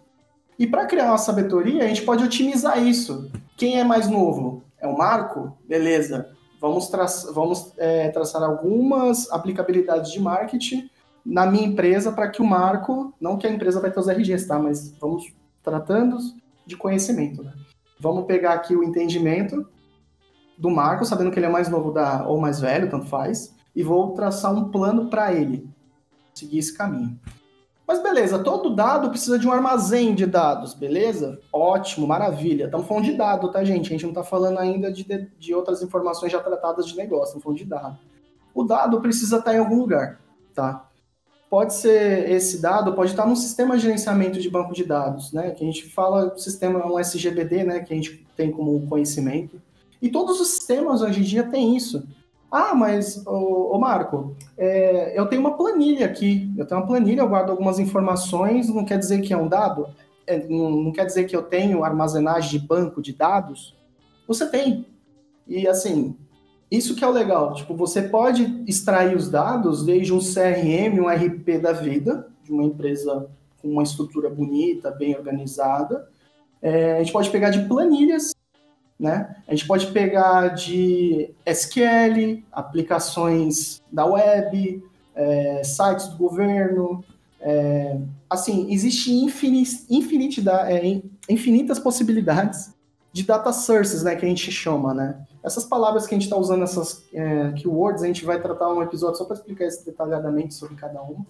E 0.57 0.65
para 0.65 0.85
criar 0.85 1.07
uma 1.07 1.17
sabedoria, 1.17 1.83
a 1.83 1.87
gente 1.89 2.03
pode 2.03 2.23
otimizar 2.23 2.81
isso. 2.81 3.29
Quem 3.57 3.77
é 3.77 3.83
mais 3.83 4.07
novo? 4.07 4.63
É 4.79 4.87
o 4.87 4.97
Marco? 4.97 5.57
Beleza. 5.67 6.29
Vamos, 6.61 6.87
tra 6.87 7.05
vamos 7.33 7.73
é, 7.77 8.07
traçar 8.11 8.41
algumas 8.41 9.29
aplicabilidades 9.29 10.09
de 10.09 10.21
marketing 10.21 10.89
na 11.25 11.45
minha 11.45 11.67
empresa 11.67 12.13
para 12.13 12.29
que 12.29 12.41
o 12.41 12.45
Marco, 12.45 13.13
não 13.19 13.37
que 13.37 13.45
a 13.45 13.51
empresa 13.51 13.81
vai 13.81 13.91
ter 13.91 13.99
os 13.99 14.07
RGs, 14.07 14.47
tá? 14.47 14.57
Mas 14.57 14.93
vamos 14.97 15.40
tratando 15.63 16.17
de 16.65 16.75
conhecimento, 16.75 17.43
né? 17.43 17.53
Vamos 17.99 18.25
pegar 18.25 18.53
aqui 18.53 18.75
o 18.75 18.83
entendimento 18.83 19.67
do 20.57 20.69
Marco, 20.69 21.05
sabendo 21.05 21.31
que 21.31 21.39
ele 21.39 21.45
é 21.45 21.49
mais 21.49 21.69
novo 21.69 21.91
da, 21.91 22.25
ou 22.27 22.39
mais 22.39 22.59
velho, 22.59 22.89
tanto 22.89 23.05
faz, 23.07 23.55
e 23.75 23.83
vou 23.83 24.13
traçar 24.13 24.53
um 24.53 24.69
plano 24.69 25.09
para 25.09 25.33
ele 25.33 25.69
seguir 26.33 26.59
esse 26.59 26.75
caminho. 26.75 27.19
Mas 27.87 28.01
beleza, 28.01 28.39
todo 28.39 28.75
dado 28.75 29.09
precisa 29.09 29.37
de 29.37 29.47
um 29.47 29.51
armazém 29.51 30.15
de 30.15 30.25
dados, 30.25 30.73
beleza? 30.73 31.39
Ótimo, 31.51 32.07
maravilha. 32.07 32.65
Estamos 32.65 32.87
falando 32.87 33.03
de 33.03 33.13
dado, 33.13 33.51
tá, 33.51 33.63
gente? 33.63 33.87
A 33.87 33.89
gente 33.89 34.03
não 34.03 34.11
está 34.11 34.23
falando 34.23 34.59
ainda 34.59 34.91
de, 34.91 35.03
de 35.37 35.53
outras 35.53 35.81
informações 35.81 36.31
já 36.31 36.39
tratadas 36.39 36.87
de 36.87 36.95
negócio, 36.95 37.37
estamos 37.37 37.43
falando 37.43 37.57
de 37.57 37.65
dado. 37.65 37.99
O 38.53 38.63
dado 38.63 39.01
precisa 39.01 39.37
estar 39.37 39.53
em 39.53 39.59
algum 39.59 39.77
lugar, 39.77 40.21
tá? 40.53 40.89
Pode 41.51 41.73
ser 41.73 42.31
esse 42.31 42.61
dado, 42.61 42.93
pode 42.93 43.11
estar 43.11 43.25
num 43.25 43.35
sistema 43.35 43.75
de 43.75 43.83
gerenciamento 43.83 44.39
de 44.39 44.49
banco 44.49 44.73
de 44.73 44.85
dados, 44.85 45.33
né? 45.33 45.51
Que 45.51 45.65
a 45.65 45.67
gente 45.67 45.85
fala 45.89 46.33
sistema 46.37 46.89
um 46.89 46.97
SGBD, 46.97 47.65
né? 47.65 47.81
Que 47.81 47.91
a 47.91 47.95
gente 47.97 48.25
tem 48.37 48.49
como 48.49 48.87
conhecimento. 48.87 49.61
E 50.01 50.07
todos 50.07 50.39
os 50.39 50.47
sistemas 50.47 51.01
hoje 51.01 51.19
em 51.19 51.23
dia 51.23 51.43
têm 51.43 51.75
isso. 51.75 52.07
Ah, 52.49 52.73
mas, 52.73 53.21
ô 53.27 53.77
Marco, 53.77 54.33
é, 54.57 55.11
eu 55.19 55.25
tenho 55.25 55.41
uma 55.41 55.57
planilha 55.57 56.05
aqui. 56.05 56.49
Eu 56.57 56.65
tenho 56.65 56.79
uma 56.79 56.87
planilha, 56.87 57.19
eu 57.19 57.27
guardo 57.27 57.49
algumas 57.49 57.79
informações, 57.79 58.69
não 58.69 58.85
quer 58.85 58.97
dizer 58.97 59.19
que 59.19 59.33
é 59.33 59.37
um 59.37 59.49
dado? 59.49 59.89
É, 60.25 60.47
não, 60.47 60.71
não 60.71 60.91
quer 60.93 61.05
dizer 61.05 61.25
que 61.25 61.35
eu 61.35 61.43
tenho 61.43 61.83
armazenagem 61.83 62.61
de 62.61 62.65
banco 62.65 63.01
de 63.01 63.11
dados? 63.11 63.77
Você 64.25 64.47
tem. 64.47 64.85
E 65.45 65.67
assim, 65.67 66.15
isso 66.71 66.95
que 66.95 67.03
é 67.03 67.07
o 67.07 67.11
legal. 67.11 67.53
Tipo, 67.53 67.75
você 67.75 68.03
pode 68.03 68.63
extrair 68.65 69.15
os 69.15 69.29
dados 69.29 69.85
desde 69.85 70.13
um 70.13 70.19
CRM, 70.19 70.99
um 70.99 71.09
RP 71.09 71.59
da 71.61 71.73
vida, 71.73 72.27
de 72.43 72.51
uma 72.51 72.63
empresa 72.63 73.29
com 73.61 73.67
uma 73.67 73.83
estrutura 73.83 74.29
bonita, 74.29 74.89
bem 74.89 75.15
organizada. 75.15 76.07
É, 76.61 76.93
a 76.93 76.99
gente 76.99 77.11
pode 77.11 77.29
pegar 77.29 77.49
de 77.49 77.67
planilhas 77.67 78.31
né? 79.01 79.35
A 79.47 79.51
gente 79.51 79.65
pode 79.65 79.87
pegar 79.87 80.49
de 80.49 81.33
SQL, 81.43 82.43
aplicações 82.51 83.81
da 83.91 84.05
web, 84.05 84.83
é, 85.15 85.63
sites 85.63 86.07
do 86.09 86.17
governo. 86.17 87.03
É, 87.39 87.97
assim, 88.29 88.71
existe 88.71 89.11
infinita, 89.11 90.71
é, 90.71 91.01
infinitas 91.27 91.79
possibilidades 91.79 92.75
de 93.11 93.23
data 93.23 93.51
sources, 93.51 94.03
né, 94.03 94.15
que 94.15 94.23
a 94.23 94.29
gente 94.29 94.51
chama, 94.51 94.93
né? 94.93 95.19
Essas 95.43 95.65
palavras 95.65 96.05
que 96.05 96.13
a 96.13 96.17
gente 96.17 96.25
está 96.25 96.37
usando, 96.37 96.63
essas 96.63 97.03
é, 97.13 97.51
keywords, 97.53 98.03
a 98.03 98.07
gente 98.07 98.23
vai 98.23 98.39
tratar 98.39 98.71
um 98.71 98.83
episódio 98.83 99.17
só 99.17 99.25
para 99.25 99.35
explicar 99.35 99.65
isso 99.65 99.83
detalhadamente 99.85 100.53
sobre 100.53 100.75
cada 100.75 101.01
um. 101.01 101.25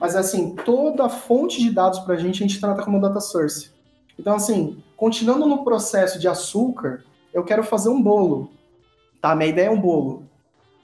Mas, 0.00 0.16
assim, 0.16 0.56
toda 0.64 1.08
fonte 1.08 1.62
de 1.62 1.70
dados 1.70 2.00
para 2.00 2.14
a 2.14 2.16
gente, 2.16 2.42
a 2.42 2.46
gente 2.46 2.60
trata 2.60 2.82
como 2.82 3.00
data 3.00 3.20
source. 3.20 3.70
Então, 4.18 4.34
assim, 4.34 4.82
continuando 4.96 5.46
no 5.46 5.62
processo 5.62 6.18
de 6.18 6.26
açúcar, 6.26 7.04
eu 7.32 7.44
quero 7.44 7.62
fazer 7.62 7.88
um 7.88 8.02
bolo. 8.02 8.50
Tá? 9.20 9.34
Minha 9.36 9.50
ideia 9.50 9.66
é 9.66 9.70
um 9.70 9.80
bolo. 9.80 10.24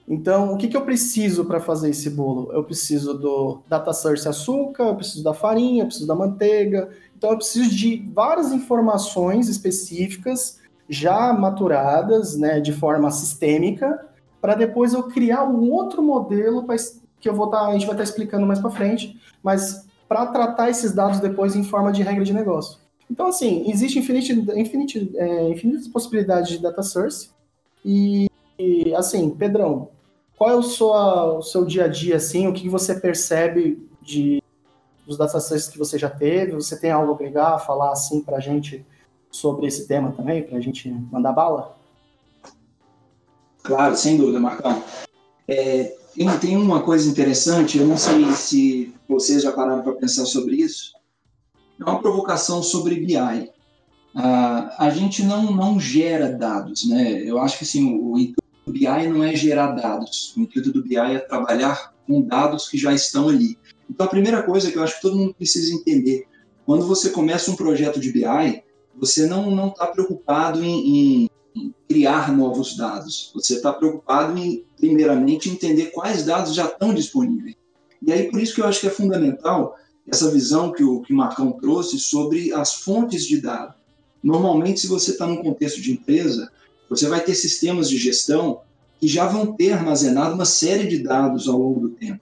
Então, 0.06 0.54
o 0.54 0.56
que, 0.56 0.68
que 0.68 0.76
eu 0.76 0.82
preciso 0.82 1.44
para 1.44 1.60
fazer 1.60 1.90
esse 1.90 2.08
bolo? 2.08 2.50
Eu 2.52 2.64
preciso 2.64 3.12
do 3.12 3.60
data 3.68 3.92
source 3.92 4.26
açúcar, 4.26 4.84
eu 4.84 4.96
preciso 4.96 5.22
da 5.22 5.34
farinha, 5.34 5.82
eu 5.82 5.86
preciso 5.86 6.06
da 6.06 6.14
manteiga. 6.14 6.88
Então, 7.16 7.30
eu 7.30 7.36
preciso 7.36 7.74
de 7.74 8.08
várias 8.14 8.52
informações 8.52 9.48
específicas 9.48 10.57
já 10.88 11.32
maturadas, 11.32 12.36
né, 12.36 12.60
de 12.60 12.72
forma 12.72 13.10
sistêmica, 13.10 14.06
para 14.40 14.54
depois 14.54 14.94
eu 14.94 15.04
criar 15.04 15.44
um 15.44 15.70
outro 15.70 16.02
modelo 16.02 16.64
pra, 16.64 16.76
que 17.20 17.28
eu 17.28 17.34
vou 17.34 17.48
tá, 17.48 17.66
a 17.66 17.72
gente 17.72 17.86
vai 17.86 17.94
estar 17.94 17.96
tá 17.96 18.02
explicando 18.04 18.46
mais 18.46 18.60
para 18.60 18.70
frente, 18.70 19.20
mas 19.42 19.86
para 20.08 20.26
tratar 20.26 20.70
esses 20.70 20.92
dados 20.92 21.20
depois 21.20 21.54
em 21.54 21.64
forma 21.64 21.92
de 21.92 22.02
regra 22.02 22.24
de 22.24 22.32
negócio. 22.32 22.78
Então, 23.10 23.26
assim, 23.26 23.70
existe 23.70 23.98
infinite, 23.98 24.32
infinite, 24.32 25.10
é, 25.16 25.48
infinitas 25.48 25.88
possibilidades 25.88 26.50
de 26.50 26.58
data 26.58 26.82
source. 26.82 27.30
E, 27.84 28.28
e, 28.58 28.94
assim, 28.94 29.30
Pedrão, 29.30 29.88
qual 30.36 30.50
é 30.50 30.54
o, 30.54 30.62
sua, 30.62 31.38
o 31.38 31.42
seu 31.42 31.64
dia 31.64 31.84
a 31.84 31.88
dia, 31.88 32.16
assim, 32.16 32.46
o 32.46 32.52
que 32.52 32.68
você 32.68 32.94
percebe 32.94 33.88
de, 34.02 34.42
dos 35.06 35.16
data 35.16 35.40
sources 35.40 35.68
que 35.68 35.78
você 35.78 35.98
já 35.98 36.10
teve? 36.10 36.52
Você 36.52 36.78
tem 36.78 36.90
algo 36.90 37.12
a 37.12 37.14
agregar, 37.14 37.58
falar, 37.58 37.92
assim, 37.92 38.20
pra 38.20 38.40
gente 38.40 38.84
sobre 39.30 39.66
esse 39.66 39.86
tema 39.86 40.12
também, 40.12 40.42
pra 40.42 40.60
gente 40.60 40.90
mandar 41.10 41.32
bala? 41.32 41.76
Claro, 43.62 43.96
sem 43.96 44.16
dúvida, 44.16 44.40
Marcão. 44.40 44.82
É, 45.46 45.94
tem, 46.40 46.56
uma 46.56 46.82
coisa 46.82 47.08
interessante, 47.08 47.78
eu 47.78 47.86
não 47.86 47.96
sei 47.96 48.24
se 48.32 48.94
vocês 49.08 49.42
já 49.42 49.52
pararam 49.52 49.82
para 49.82 49.92
pensar 49.92 50.24
sobre 50.26 50.56
isso, 50.56 50.92
é 51.80 51.84
uma 51.84 52.00
provocação 52.00 52.62
sobre 52.62 52.96
BI. 52.96 53.16
Uh, 54.14 54.70
a 54.78 54.90
gente 54.90 55.22
não, 55.22 55.52
não 55.52 55.78
gera 55.78 56.32
dados, 56.32 56.88
né? 56.88 57.22
Eu 57.22 57.38
acho 57.38 57.58
que 57.58 57.64
assim, 57.64 57.94
o, 57.94 58.12
o 58.12 58.18
intuito 58.18 58.42
do 58.66 58.72
BI 58.72 59.06
não 59.08 59.22
é 59.22 59.36
gerar 59.36 59.72
dados, 59.72 60.34
o 60.36 60.40
intuito 60.40 60.72
do 60.72 60.82
BI 60.82 60.96
é 60.96 61.18
trabalhar 61.18 61.94
com 62.06 62.22
dados 62.22 62.68
que 62.68 62.76
já 62.76 62.92
estão 62.92 63.28
ali. 63.28 63.58
Então, 63.88 64.06
a 64.06 64.10
primeira 64.10 64.42
coisa 64.42 64.70
que 64.70 64.78
eu 64.78 64.82
acho 64.82 64.96
que 64.96 65.02
todo 65.02 65.16
mundo 65.16 65.34
precisa 65.34 65.74
entender, 65.74 66.26
quando 66.66 66.86
você 66.86 67.10
começa 67.10 67.50
um 67.50 67.56
projeto 67.56 68.00
de 68.00 68.12
BI, 68.12 68.62
você 68.98 69.26
não 69.26 69.68
está 69.68 69.86
preocupado 69.86 70.62
em, 70.64 71.24
em, 71.24 71.30
em, 71.54 71.74
criar 71.88 72.32
novos 72.36 72.76
dados. 72.76 73.30
Você 73.34 73.54
está 73.54 73.72
preocupado 73.72 74.36
em, 74.38 74.64
primeiramente, 74.76 75.48
entender 75.48 75.86
quais 75.86 76.24
dados 76.24 76.54
já 76.54 76.66
estão 76.66 76.92
disponíveis. 76.92 77.56
E 78.02 78.12
aí, 78.12 78.30
por 78.30 78.40
isso 78.40 78.54
que 78.54 78.60
eu 78.60 78.66
acho 78.66 78.80
que 78.80 78.86
é 78.86 78.90
fundamental 78.90 79.76
essa 80.06 80.30
visão 80.30 80.72
que 80.72 80.82
o, 80.82 81.00
que 81.02 81.12
o 81.12 81.16
Marcão 81.16 81.52
trouxe 81.52 81.98
sobre 81.98 82.52
as 82.52 82.74
fontes 82.74 83.26
de 83.26 83.40
dados. 83.40 83.76
Normalmente, 84.22 84.80
se 84.80 84.86
você 84.86 85.12
está 85.12 85.26
num 85.26 85.42
contexto 85.42 85.80
de 85.80 85.92
empresa, 85.92 86.50
você 86.88 87.06
vai 87.06 87.20
ter 87.20 87.34
sistemas 87.34 87.88
de 87.88 87.98
gestão 87.98 88.60
que 89.00 89.06
já 89.06 89.26
vão 89.26 89.54
ter 89.54 89.72
armazenado 89.72 90.34
uma 90.34 90.44
série 90.44 90.88
de 90.88 91.02
dados 91.02 91.46
ao 91.46 91.58
longo 91.58 91.80
do 91.80 91.90
tempo. 91.90 92.20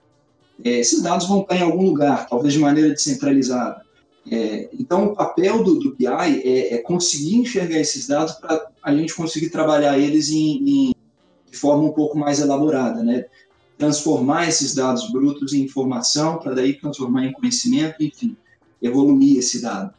É, 0.63 0.79
esses 0.79 1.01
dados 1.01 1.27
vão 1.27 1.41
estar 1.41 1.55
em 1.55 1.61
algum 1.61 1.83
lugar, 1.83 2.27
talvez 2.27 2.53
de 2.53 2.59
maneira 2.59 2.89
descentralizada. 2.89 3.86
É, 4.29 4.69
então, 4.73 5.05
o 5.05 5.15
papel 5.15 5.63
do, 5.63 5.79
do 5.79 5.95
BI 5.95 6.05
é, 6.07 6.75
é, 6.75 6.77
conseguir 6.79 7.35
enxergar 7.35 7.79
esses 7.79 8.07
dados 8.07 8.33
para 8.33 8.67
a 8.83 8.93
gente 8.93 9.13
conseguir 9.13 9.49
trabalhar 9.49 9.97
eles 9.97 10.29
em, 10.29 10.89
em, 10.89 10.95
de 11.49 11.57
forma 11.57 11.83
um 11.83 11.91
pouco 11.91 12.17
mais 12.17 12.39
elaborada, 12.39 13.03
né? 13.03 13.25
transformar 13.77 14.47
esses 14.47 14.73
dados 14.73 15.11
brutos 15.11 15.53
em 15.53 15.61
informação, 15.61 16.39
para 16.39 16.55
daí 16.55 16.73
transformar 16.73 17.25
em 17.25 17.31
conhecimento, 17.31 18.03
enfim, 18.03 18.35
evoluir 18.81 19.37
esse 19.37 19.61
dado. 19.61 19.93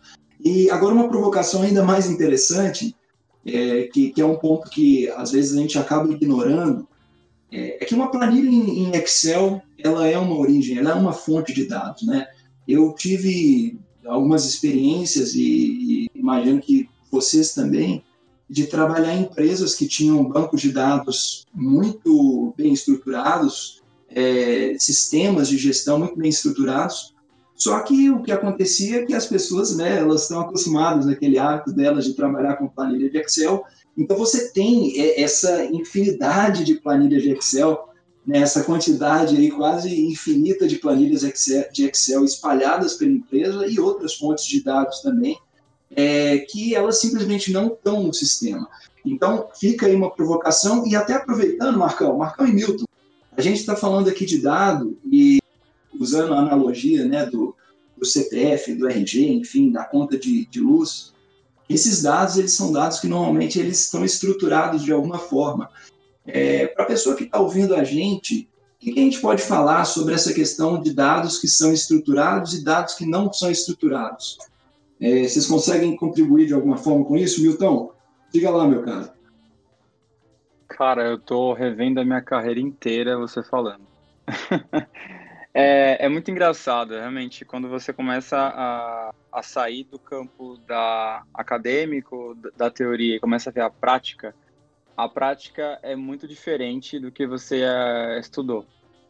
E 0.45 0.69
agora 0.71 0.95
uma 0.95 1.09
provocação 1.09 1.63
ainda 1.63 1.85
mais 1.85 2.11
interessante, 2.11 2.95
é, 3.47 3.85
que, 3.85 4.11
que, 4.11 4.21
é 4.21 4.27
um 4.27 4.37
ponto 4.37 4.69
que 4.69 5.09
às 5.11 5.31
vezes 5.31 5.57
a 5.57 5.61
gente 5.61 5.79
acaba 5.79 6.13
ignorando, 6.13 6.87
é, 7.51 7.83
é 7.83 7.87
que 7.87 7.95
uma 7.95 8.11
planilha 8.11 8.49
em, 8.49 8.85
em, 8.85 8.97
Excel, 8.97 9.63
ela 9.79 10.07
é 10.07 10.19
uma 10.19 10.37
origem, 10.37 10.79
ela 10.79 10.91
é 10.91 10.95
uma 10.95 11.13
fonte 11.13 11.55
de 11.55 11.67
dados, 11.67 12.07
né? 12.07 12.27
Eu 12.67 12.93
tive 12.95 13.79
algumas 14.09 14.45
experiências 14.45 15.35
e, 15.35 15.43
e 15.43 16.11
imagino 16.15 16.61
que 16.61 16.89
vocês 17.11 17.55
também, 17.55 18.03
de 18.49 18.67
trabalhar 18.67 19.15
em 19.15 19.23
empresas 19.23 19.75
que 19.75 19.87
tinham 19.87 20.25
bancos 20.25 20.61
de 20.61 20.73
dados 20.73 21.47
muito 21.55 22.55
bem 22.57 22.73
estruturados, 22.73 23.83
é, 24.11 24.75
sistemas 24.79 25.49
de 25.49 25.59
gestão 25.59 25.99
muito 25.99 26.17
bem 26.17 26.31
estruturados. 26.31 27.15
Só 27.55 27.81
que 27.81 28.09
o 28.11 28.23
que 28.23 28.33
acontecia 28.33 29.01
é 29.01 29.05
que 29.05 29.15
as 29.15 29.27
pessoas, 29.27 29.77
né, 29.77 29.99
elas 29.99 30.23
estão 30.23 30.41
acostumadas 30.41 31.07
naquele 31.07 31.39
hábito 31.39 31.73
delas 31.73 32.05
de 32.05 32.15
trabalhar 32.15 32.57
com 32.57 32.69
planilha 32.69 33.11
de 33.11 33.19
Excel. 33.19 33.65
Então 33.97 34.17
você 34.17 34.51
tem 34.53 34.99
é, 34.99 35.21
essa 35.21 35.65
infinidade 35.65 36.65
de 36.65 36.77
planilhas 36.77 37.23
de 37.23 37.31
Excel, 37.33 37.88
né, 38.29 38.41
essa 38.41 38.63
quantidade 38.63 39.35
aí 39.35 39.51
quase 39.51 40.05
infinita 40.05 40.69
de 40.69 40.77
planilhas 40.77 41.23
Excel, 41.23 41.65
de 41.73 41.87
Excel 41.87 42.27
espalhadas 42.27 42.93
pela 42.93 43.11
empresa 43.11 43.67
e 43.67 43.81
outras 43.81 44.17
fontes 44.17 44.45
de 44.45 44.63
dados 44.63 45.01
também 45.01 45.39
é, 45.97 46.41
que 46.41 46.75
elas 46.75 47.01
simplesmente 47.01 47.51
não 47.51 47.69
estão 47.69 48.03
no 48.03 48.13
sistema. 48.13 48.69
Então, 49.03 49.49
fica 49.59 49.87
aí 49.87 49.95
uma 49.95 50.11
provocação, 50.11 50.87
e 50.87 50.95
até 50.95 51.15
aproveitando, 51.15 51.79
Marcão, 51.79 52.19
Marcão 52.19 52.47
e 52.47 52.53
Milton, 52.53 52.85
a 53.35 53.41
gente 53.41 53.61
está 53.61 53.75
falando 53.75 54.11
aqui 54.11 54.27
de 54.27 54.43
dado, 54.43 54.99
e 55.11 55.39
usando 55.99 56.35
a 56.35 56.41
analogia 56.41 57.07
né, 57.07 57.25
do, 57.25 57.57
do 57.97 58.05
CPF, 58.05 58.75
do 58.75 58.87
RG, 58.87 59.33
enfim, 59.33 59.73
da 59.73 59.85
conta 59.85 60.19
de, 60.19 60.45
de 60.47 60.61
luz, 60.61 61.15
esses 61.67 62.03
dados, 62.03 62.37
eles 62.37 62.53
são 62.53 62.71
dados 62.71 63.01
que 63.01 63.09
normalmente 63.09 63.59
eles 63.59 63.81
estão 63.81 64.05
estruturados 64.05 64.83
de 64.83 64.93
alguma 64.93 65.19
forma. 65.19 65.71
É, 66.29 66.67
Para 66.69 66.85
a 66.85 66.89
pessoa 66.89 67.17
que 67.17 67.25
está 67.25 67.41
ouvindo 67.41 67.75
a 67.75 67.83
gente, 67.83 68.49
o 68.77 68.79
que, 68.79 68.93
que, 68.93 69.01
a 69.01 69.03
gente 69.03 69.21
pode 69.21 69.43
falar 69.43 69.85
sobre 69.85 70.15
essa 70.15 70.33
questão 70.33 70.81
de 70.81 70.95
dados 70.95 71.39
que 71.39 71.49
são 71.49 71.73
estruturados 71.73 72.55
e 72.55 72.63
dados 72.63 72.95
que 72.95 73.07
não 73.07 73.33
são 73.33 73.51
estruturados? 73.51 74.39
É, 75.01 75.23
vocês 75.23 75.47
conseguem 75.47 75.97
contribuir 75.97 76.47
de 76.47 76.55
alguma 76.55 76.77
forma 76.77 77.05
com 77.05 77.17
isso, 77.17 77.43
Milton? 77.43 77.93
Diga 78.33 78.51
lá, 78.51 78.67
meu 78.67 78.83
cara. 78.83 79.15
Cara, 80.69 81.07
eu 81.07 81.19
tô 81.19 81.53
revendo 81.55 82.01
a 82.01 82.05
minha 82.05 82.21
carreira 82.21 82.61
inteira 82.61 83.19
você 83.19 83.43
falando. 83.43 83.87
é, 85.55 86.05
é, 86.05 86.09
muito 86.09 86.31
engraçado, 86.31 86.91
realmente, 86.91 87.45
quando 87.45 87.69
você 87.69 87.93
começa 87.93 88.37
a, 88.37 89.15
a 89.33 89.43
sair 89.43 89.85
do 89.85 89.99
campo 89.99 90.59
da 90.67 91.23
acadêmico, 91.33 92.37
da 92.57 92.71
teoria, 92.71 93.17
e 93.17 93.21
começa 93.21 93.49
a 93.49 93.53
ver 93.53 93.63
a 93.63 93.71
prática, 93.71 94.35
a 94.99 95.09
prática 95.09 95.79
é 95.81 95.95
muito 95.95 96.27
diferente 96.27 96.99
do 96.99 97.13
que 97.13 97.25
você 97.25 97.63
uh, 97.63 98.19
estudou. 98.19 98.67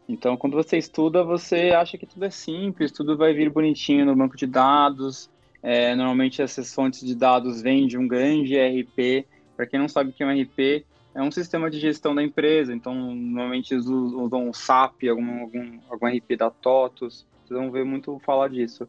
Então, 0.07 0.37
quando 0.37 0.53
você 0.53 0.77
estuda, 0.77 1.25
você 1.25 1.71
acha 1.71 1.97
que 1.97 2.05
tudo 2.05 2.27
é 2.27 2.31
simples, 2.31 2.93
tudo 2.93 3.17
vai 3.17 3.33
vir 3.33 3.49
bonitinho 3.49 4.05
no 4.05 4.15
banco 4.15 4.37
de 4.37 4.47
dados, 4.47 5.31
é, 5.63 5.95
normalmente 5.95 6.43
essas 6.43 6.75
fontes 6.75 7.01
de 7.01 7.15
dados 7.15 7.63
vêm 7.63 7.87
de 7.87 7.97
um 7.97 8.07
grande 8.07 8.55
ERP. 8.55 9.27
Para 9.57 9.67
quem 9.67 9.81
não 9.81 9.89
sabe 9.89 10.11
o 10.11 10.13
que 10.13 10.23
é 10.23 10.27
um 10.27 10.31
ERP, 10.31 10.85
é 11.15 11.23
um 11.23 11.31
sistema 11.31 11.71
de 11.71 11.81
gestão 11.81 12.15
da 12.15 12.23
empresa. 12.23 12.75
Então, 12.75 12.95
normalmente 12.95 13.73
eles 13.73 13.87
usam 13.87 14.51
o 14.51 14.53
SAP, 14.53 15.05
algum, 15.09 15.41
algum, 15.41 15.81
algum 15.89 16.07
RP 16.07 16.37
da 16.37 16.51
TOTUS. 16.51 17.27
Vocês 17.47 17.59
vão 17.59 17.71
ver 17.71 17.87
muito 17.87 18.19
falar 18.27 18.49
disso. 18.49 18.87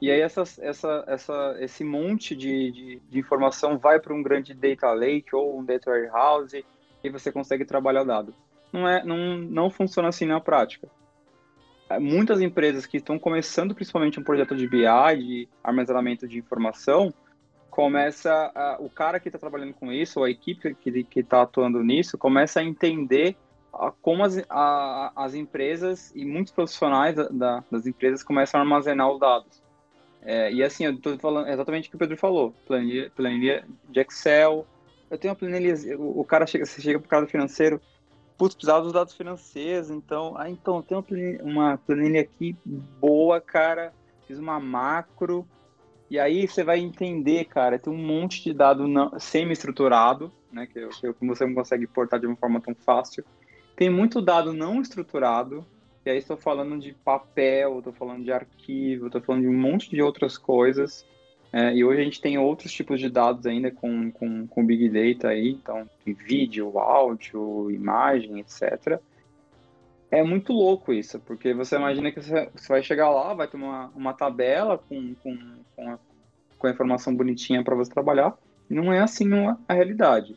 E 0.00 0.10
aí 0.10 0.20
essa, 0.20 0.42
essa, 0.60 1.56
esse 1.60 1.84
monte 1.84 2.34
de, 2.34 2.70
de, 2.72 3.02
de 3.08 3.18
informação 3.18 3.78
vai 3.78 3.98
para 3.98 4.14
um 4.14 4.22
grande 4.22 4.52
data 4.52 4.92
lake 4.92 5.34
ou 5.34 5.58
um 5.58 5.64
data 5.64 5.90
warehouse 5.90 6.64
e 7.02 7.10
você 7.10 7.30
consegue 7.30 7.64
trabalhar 7.64 8.02
o 8.02 8.06
dado. 8.06 8.34
Não, 8.72 8.88
é, 8.88 9.04
não, 9.04 9.38
não 9.38 9.70
funciona 9.70 10.08
assim 10.08 10.26
na 10.26 10.40
prática. 10.40 10.88
É, 11.88 11.98
muitas 11.98 12.40
empresas 12.40 12.86
que 12.86 12.96
estão 12.96 13.18
começando 13.18 13.74
principalmente 13.74 14.18
um 14.18 14.24
projeto 14.24 14.56
de 14.56 14.66
BI, 14.66 15.16
de 15.18 15.48
armazenamento 15.62 16.26
de 16.26 16.38
informação, 16.38 17.12
começa 17.70 18.52
a, 18.54 18.76
o 18.80 18.88
cara 18.88 19.20
que 19.20 19.28
está 19.28 19.38
trabalhando 19.38 19.74
com 19.74 19.92
isso, 19.92 20.20
ou 20.20 20.24
a 20.24 20.30
equipe 20.30 20.74
que 20.74 21.20
está 21.20 21.42
atuando 21.42 21.82
nisso, 21.82 22.16
começa 22.16 22.60
a 22.60 22.64
entender 22.64 23.36
a, 23.72 23.90
como 23.90 24.24
as, 24.24 24.38
a, 24.48 25.12
as 25.16 25.34
empresas 25.34 26.12
e 26.14 26.24
muitos 26.24 26.52
profissionais 26.52 27.16
da, 27.16 27.64
das 27.70 27.86
empresas 27.86 28.22
começam 28.22 28.60
a 28.60 28.62
armazenar 28.62 29.10
os 29.10 29.18
dados. 29.18 29.63
É, 30.24 30.50
e 30.52 30.62
assim, 30.62 30.86
eu 30.86 30.94
estou 30.94 31.18
falando 31.18 31.48
exatamente 31.48 31.88
o 31.88 31.90
que 31.90 31.96
o 31.96 31.98
Pedro 31.98 32.16
falou, 32.16 32.54
planilha, 32.66 33.10
planilha 33.14 33.64
de 33.90 34.00
Excel, 34.00 34.66
eu 35.10 35.18
tenho 35.18 35.32
uma 35.32 35.38
planilha, 35.38 35.74
o, 35.98 36.24
cara 36.24 36.46
chega, 36.46 36.64
você 36.64 36.80
chega 36.80 36.98
para 36.98 37.06
o 37.06 37.10
cara 37.10 37.26
financeiro, 37.26 37.80
putz, 38.38 38.54
precisava 38.54 38.82
dos 38.82 38.92
dados 38.92 39.14
financeiros, 39.14 39.90
então, 39.90 40.34
ah, 40.36 40.48
então, 40.48 40.80
tem 40.80 40.96
uma 40.96 41.02
planilha, 41.02 41.44
uma 41.44 41.76
planilha 41.76 42.22
aqui 42.22 42.56
boa, 42.64 43.38
cara, 43.38 43.92
fiz 44.26 44.38
uma 44.38 44.58
macro, 44.58 45.46
e 46.10 46.18
aí 46.18 46.48
você 46.48 46.64
vai 46.64 46.78
entender, 46.78 47.44
cara, 47.44 47.78
tem 47.78 47.92
um 47.92 47.96
monte 47.96 48.42
de 48.42 48.54
dado 48.54 48.86
semi-estruturado, 49.18 50.32
né, 50.50 50.66
que, 50.66 50.86
que 50.88 51.26
você 51.26 51.46
não 51.46 51.54
consegue 51.54 51.86
portar 51.86 52.18
de 52.18 52.26
uma 52.26 52.36
forma 52.36 52.60
tão 52.60 52.74
fácil. 52.74 53.24
Tem 53.76 53.90
muito 53.90 54.22
dado 54.22 54.52
não 54.52 54.80
estruturado, 54.80 55.66
e 56.04 56.10
aí 56.10 56.18
estou 56.18 56.36
falando 56.36 56.78
de 56.78 56.92
papel, 56.92 57.78
estou 57.78 57.92
falando 57.92 58.24
de 58.24 58.32
arquivo, 58.32 59.06
estou 59.06 59.22
falando 59.22 59.42
de 59.42 59.48
um 59.48 59.56
monte 59.56 59.90
de 59.90 60.02
outras 60.02 60.36
coisas, 60.36 61.06
é, 61.52 61.72
e 61.72 61.84
hoje 61.84 62.00
a 62.00 62.04
gente 62.04 62.20
tem 62.20 62.36
outros 62.36 62.72
tipos 62.72 62.98
de 62.98 63.08
dados 63.08 63.46
ainda 63.46 63.70
com, 63.70 64.10
com, 64.10 64.46
com 64.46 64.66
Big 64.66 64.88
Data 64.88 65.28
aí, 65.28 65.50
então 65.50 65.88
vídeo, 66.04 66.78
áudio, 66.78 67.70
imagem, 67.70 68.40
etc. 68.40 69.00
É 70.10 70.22
muito 70.22 70.52
louco 70.52 70.92
isso, 70.92 71.18
porque 71.20 71.54
você 71.54 71.76
imagina 71.76 72.10
que 72.10 72.20
você, 72.20 72.50
vai 72.68 72.82
chegar 72.82 73.08
lá, 73.08 73.32
vai 73.34 73.48
ter 73.48 73.56
uma, 73.56 73.86
uma 73.94 74.12
tabela 74.12 74.76
com, 74.76 75.14
com, 75.22 75.38
com, 75.74 75.90
a, 75.90 75.98
com 76.58 76.66
a 76.66 76.70
informação 76.70 77.14
bonitinha 77.14 77.64
para 77.64 77.74
você 77.74 77.90
trabalhar, 77.90 78.36
não 78.68 78.92
é 78.92 79.00
assim 79.00 79.28
a 79.68 79.74
realidade. 79.74 80.36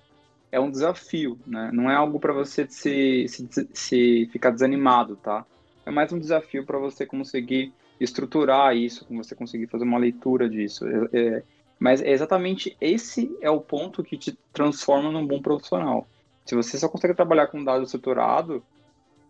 É 0.51 0.59
um 0.59 0.71
desafio, 0.71 1.37
né? 1.45 1.71
Não 1.73 1.89
é 1.89 1.95
algo 1.95 2.19
para 2.19 2.31
você 2.31 2.65
se, 2.69 3.27
se, 3.27 3.69
se 3.73 4.29
ficar 4.31 4.51
desanimado, 4.51 5.15
tá? 5.17 5.45
É 5.87 5.89
mais 5.89 6.11
um 6.11 6.19
desafio 6.19 6.65
para 6.65 6.77
você 6.77 7.05
conseguir 7.05 7.73
estruturar 7.97 8.75
isso, 8.75 9.05
como 9.05 9.23
você 9.23 9.33
conseguir 9.33 9.67
fazer 9.67 9.85
uma 9.85 9.97
leitura 9.97 10.49
disso. 10.49 10.85
É, 10.85 11.07
é, 11.13 11.43
mas 11.79 12.01
é 12.01 12.11
exatamente 12.11 12.75
esse 12.81 13.33
é 13.39 13.49
o 13.49 13.61
ponto 13.61 14.03
que 14.03 14.17
te 14.17 14.37
transforma 14.51 15.09
num 15.09 15.25
bom 15.25 15.41
profissional. 15.41 16.05
Se 16.45 16.55
você 16.55 16.77
só 16.77 16.89
consegue 16.89 17.13
trabalhar 17.13 17.47
com 17.47 17.63
dado 17.63 17.85
estruturado, 17.85 18.61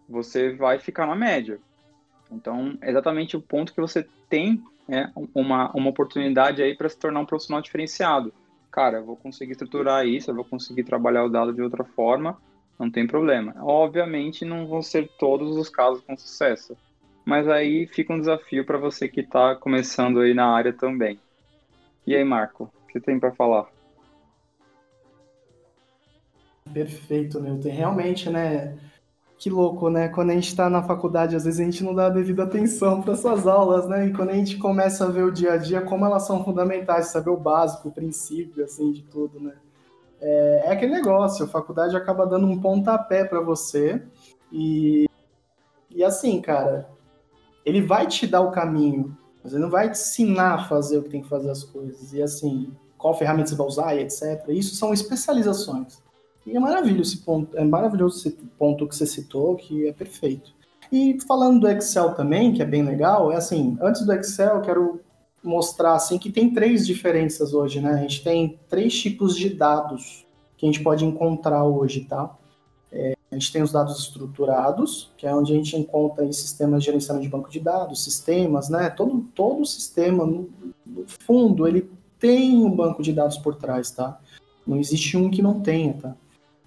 você 0.10 0.52
vai 0.56 0.80
ficar 0.80 1.06
na 1.06 1.16
média. 1.16 1.60
Então, 2.32 2.76
é 2.82 2.90
exatamente 2.90 3.38
o 3.38 3.42
ponto 3.42 3.72
que 3.72 3.80
você 3.80 4.08
tem 4.28 4.60
é, 4.90 5.12
uma, 5.36 5.70
uma 5.76 5.92
oportunidade 5.92 6.64
aí 6.64 6.76
para 6.76 6.90
se 6.90 6.98
tornar 6.98 7.20
um 7.20 7.26
profissional 7.26 7.62
diferenciado. 7.62 8.34
Cara, 8.72 8.98
eu 8.98 9.06
vou 9.06 9.16
conseguir 9.16 9.52
estruturar 9.52 10.08
isso, 10.08 10.32
eu 10.32 10.36
vou 10.36 10.44
conseguir 10.44 10.86
trabalhar 10.86 11.24
o 11.24 11.30
dado 11.30 11.54
de 11.54 11.62
outra 11.62 11.84
forma, 11.84 12.36
não 12.80 12.90
tem 12.90 13.08
problema. 13.08 13.56
Obviamente, 13.60 14.46
não 14.46 14.68
vão 14.68 14.82
ser 14.82 15.10
todos 15.18 15.56
os 15.58 15.70
casos 15.70 16.02
com 16.02 16.18
sucesso 16.18 16.78
mas 17.28 17.46
aí 17.50 17.86
fica 17.88 18.14
um 18.14 18.20
desafio 18.22 18.66
para 18.66 18.78
você 18.78 19.06
que 19.06 19.20
está 19.20 19.54
começando 19.54 20.22
aí 20.22 20.34
na 20.34 20.48
área 20.48 20.72
também. 20.72 21.20
E 22.06 22.16
aí, 22.16 22.24
Marco, 22.24 22.72
o 22.86 22.88
que 22.88 23.02
tem 23.02 23.20
para 23.20 23.34
falar? 23.34 23.68
Perfeito, 26.74 27.38
Newton. 27.42 27.70
Realmente, 27.70 28.30
né? 28.30 28.78
Que 29.38 29.50
louco, 29.50 29.90
né? 29.90 30.08
Quando 30.08 30.30
a 30.30 30.36
gente 30.36 30.48
está 30.48 30.70
na 30.70 30.82
faculdade, 30.82 31.36
às 31.36 31.44
vezes 31.44 31.60
a 31.60 31.66
gente 31.66 31.84
não 31.84 31.94
dá 31.94 32.06
a 32.06 32.12
devida 32.12 32.44
atenção 32.44 33.02
para 33.04 33.12
essas 33.12 33.46
aulas, 33.46 33.90
né? 33.90 34.08
E 34.08 34.14
quando 34.14 34.30
a 34.30 34.36
gente 34.36 34.56
começa 34.56 35.04
a 35.04 35.10
ver 35.10 35.24
o 35.24 35.32
dia 35.32 35.52
a 35.52 35.58
dia, 35.58 35.82
como 35.82 36.06
elas 36.06 36.26
são 36.26 36.46
fundamentais, 36.46 37.08
saber 37.08 37.32
o 37.32 37.36
básico, 37.36 37.90
o 37.90 37.92
princípio, 37.92 38.64
assim, 38.64 38.90
de 38.94 39.04
tudo, 39.04 39.38
né? 39.38 39.54
É, 40.22 40.64
é 40.66 40.72
aquele 40.72 40.94
negócio, 40.94 41.46
a 41.46 41.48
faculdade 41.48 41.96
acaba 41.96 42.26
dando 42.26 42.48
um 42.48 42.60
pontapé 42.60 43.24
para 43.24 43.40
você 43.40 44.02
e, 44.52 45.08
e 45.90 46.04
assim, 46.04 46.42
cara, 46.42 46.90
ele 47.66 47.82
vai 47.82 48.08
te 48.08 48.26
dar 48.26 48.42
o 48.42 48.52
caminho, 48.52 49.16
mas 49.44 49.54
ele 49.54 49.62
não 49.62 49.70
vai 49.70 49.90
te 49.90 49.98
ensinar 49.98 50.54
a 50.54 50.64
fazer 50.66 50.98
o 50.98 51.04
que 51.04 51.10
tem 51.10 51.22
que 51.22 51.30
fazer 51.30 51.50
as 51.50 51.64
coisas. 51.64 52.14
E 52.14 52.22
assim, 52.22 52.74
qual 52.98 53.14
ferramenta 53.14 53.50
você 53.50 53.56
vai 53.56 53.68
usar 53.68 53.96
e 53.96 54.00
etc. 54.02 54.46
Isso 54.50 54.76
são 54.76 54.94
especializações. 54.94 56.02
E 56.46 56.56
é 56.56 56.60
maravilhoso 56.60 57.14
esse 57.14 57.24
ponto, 57.24 57.58
é 57.58 57.64
maravilhoso 57.64 58.20
esse 58.20 58.32
ponto 58.58 58.88
que 58.88 58.96
você 58.96 59.06
citou, 59.06 59.56
que 59.56 59.88
é 59.88 59.94
perfeito. 59.94 60.56
E 60.92 61.18
falando 61.28 61.60
do 61.60 61.70
Excel 61.70 62.14
também, 62.14 62.54
que 62.54 62.62
é 62.62 62.66
bem 62.66 62.84
legal, 62.84 63.32
é 63.32 63.36
assim, 63.36 63.78
antes 63.82 64.06
do 64.06 64.14
Excel, 64.14 64.56
eu 64.56 64.62
quero 64.62 65.02
mostrar 65.48 65.94
assim 65.94 66.18
que 66.18 66.32
tem 66.32 66.54
três 66.54 66.86
diferenças 66.86 67.54
hoje, 67.54 67.80
né? 67.80 67.94
A 67.94 67.98
gente 67.98 68.24
tem 68.24 68.60
três 68.70 69.00
tipos 69.00 69.36
de 69.36 69.50
dados 69.50 70.26
que 70.58 70.66
a 70.66 70.72
gente 70.72 70.84
pode 70.84 71.06
encontrar 71.06 71.64
hoje, 71.64 72.02
tá? 72.06 72.36
É, 72.92 73.16
a 73.32 73.36
gente 73.36 73.52
tem 73.52 73.62
os 73.62 73.72
dados 73.72 74.00
estruturados, 74.00 75.12
que 75.18 75.26
é 75.28 75.34
onde 75.34 75.54
a 75.54 75.56
gente 75.56 75.76
encontra 75.76 76.24
aí 76.24 76.34
sistemas 76.34 76.82
de 76.82 76.88
gerenciamento 76.88 77.26
de 77.26 77.32
banco 77.32 77.50
de 77.50 77.60
dados, 77.60 78.04
sistemas, 78.04 78.70
né? 78.70 78.90
Todo, 78.90 79.26
todo 79.34 79.66
sistema, 79.66 80.26
no, 80.26 80.50
no 80.86 81.06
fundo, 81.26 81.68
ele 81.68 81.90
tem 82.20 82.64
um 82.64 82.72
banco 82.72 83.02
de 83.02 83.14
dados 83.14 83.38
por 83.38 83.56
trás, 83.56 83.92
tá? 83.92 84.20
Não 84.66 84.78
existe 84.78 85.16
um 85.16 85.30
que 85.30 85.42
não 85.42 85.62
tenha, 85.62 85.94
tá? 85.94 86.16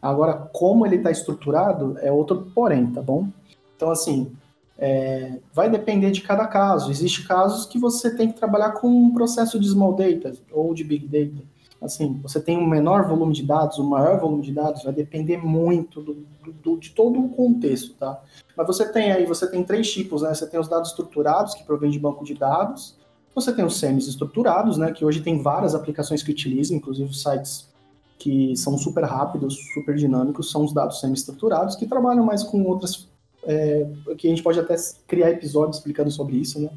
Agora, 0.00 0.32
como 0.34 0.86
ele 0.86 0.96
está 0.96 1.10
estruturado 1.10 1.98
é 1.98 2.10
outro 2.10 2.50
porém, 2.54 2.86
tá 2.86 3.02
bom? 3.02 3.28
Então, 3.76 3.90
assim, 3.90 4.32
é, 4.80 5.38
vai 5.52 5.70
depender 5.70 6.10
de 6.10 6.22
cada 6.22 6.46
caso. 6.46 6.90
Existem 6.90 7.24
casos 7.26 7.66
que 7.66 7.78
você 7.78 8.16
tem 8.16 8.32
que 8.32 8.38
trabalhar 8.38 8.72
com 8.72 8.88
um 8.88 9.12
processo 9.12 9.60
de 9.60 9.68
small 9.68 9.94
data 9.94 10.32
ou 10.50 10.74
de 10.74 10.82
big 10.82 11.06
data 11.06 11.44
assim, 11.80 12.20
você 12.22 12.40
tem 12.40 12.58
um 12.58 12.66
menor 12.66 13.08
volume 13.08 13.32
de 13.32 13.42
dados, 13.42 13.78
um 13.78 13.88
maior 13.88 14.20
volume 14.20 14.42
de 14.42 14.52
dados, 14.52 14.84
vai 14.84 14.92
depender 14.92 15.38
muito 15.38 16.02
do, 16.02 16.26
do, 16.62 16.76
de 16.76 16.90
todo 16.90 17.18
o 17.18 17.30
contexto, 17.30 17.94
tá? 17.94 18.20
Mas 18.54 18.66
você 18.66 18.86
tem 18.92 19.10
aí, 19.10 19.24
você 19.24 19.50
tem 19.50 19.64
três 19.64 19.90
tipos, 19.90 20.22
né? 20.22 20.34
Você 20.34 20.46
tem 20.46 20.60
os 20.60 20.68
dados 20.68 20.90
estruturados, 20.90 21.54
que 21.54 21.64
provém 21.64 21.90
de 21.90 21.98
banco 21.98 22.24
de 22.24 22.34
dados, 22.34 22.96
você 23.34 23.52
tem 23.52 23.64
os 23.64 23.78
semi-estruturados, 23.78 24.76
né? 24.76 24.92
Que 24.92 25.04
hoje 25.04 25.22
tem 25.22 25.42
várias 25.42 25.74
aplicações 25.74 26.22
que 26.22 26.30
utilizam, 26.30 26.76
inclusive 26.76 27.14
sites 27.14 27.70
que 28.18 28.54
são 28.54 28.76
super 28.76 29.04
rápidos, 29.04 29.56
super 29.72 29.96
dinâmicos, 29.96 30.50
são 30.50 30.62
os 30.62 30.74
dados 30.74 31.00
semi-estruturados, 31.00 31.76
que 31.76 31.86
trabalham 31.86 32.24
mais 32.24 32.42
com 32.42 32.62
outras, 32.64 33.08
é, 33.44 33.86
que 34.16 34.26
a 34.26 34.30
gente 34.30 34.42
pode 34.42 34.58
até 34.58 34.76
criar 35.06 35.30
episódios 35.30 35.78
explicando 35.78 36.10
sobre 36.10 36.36
isso, 36.36 36.60
né? 36.60 36.70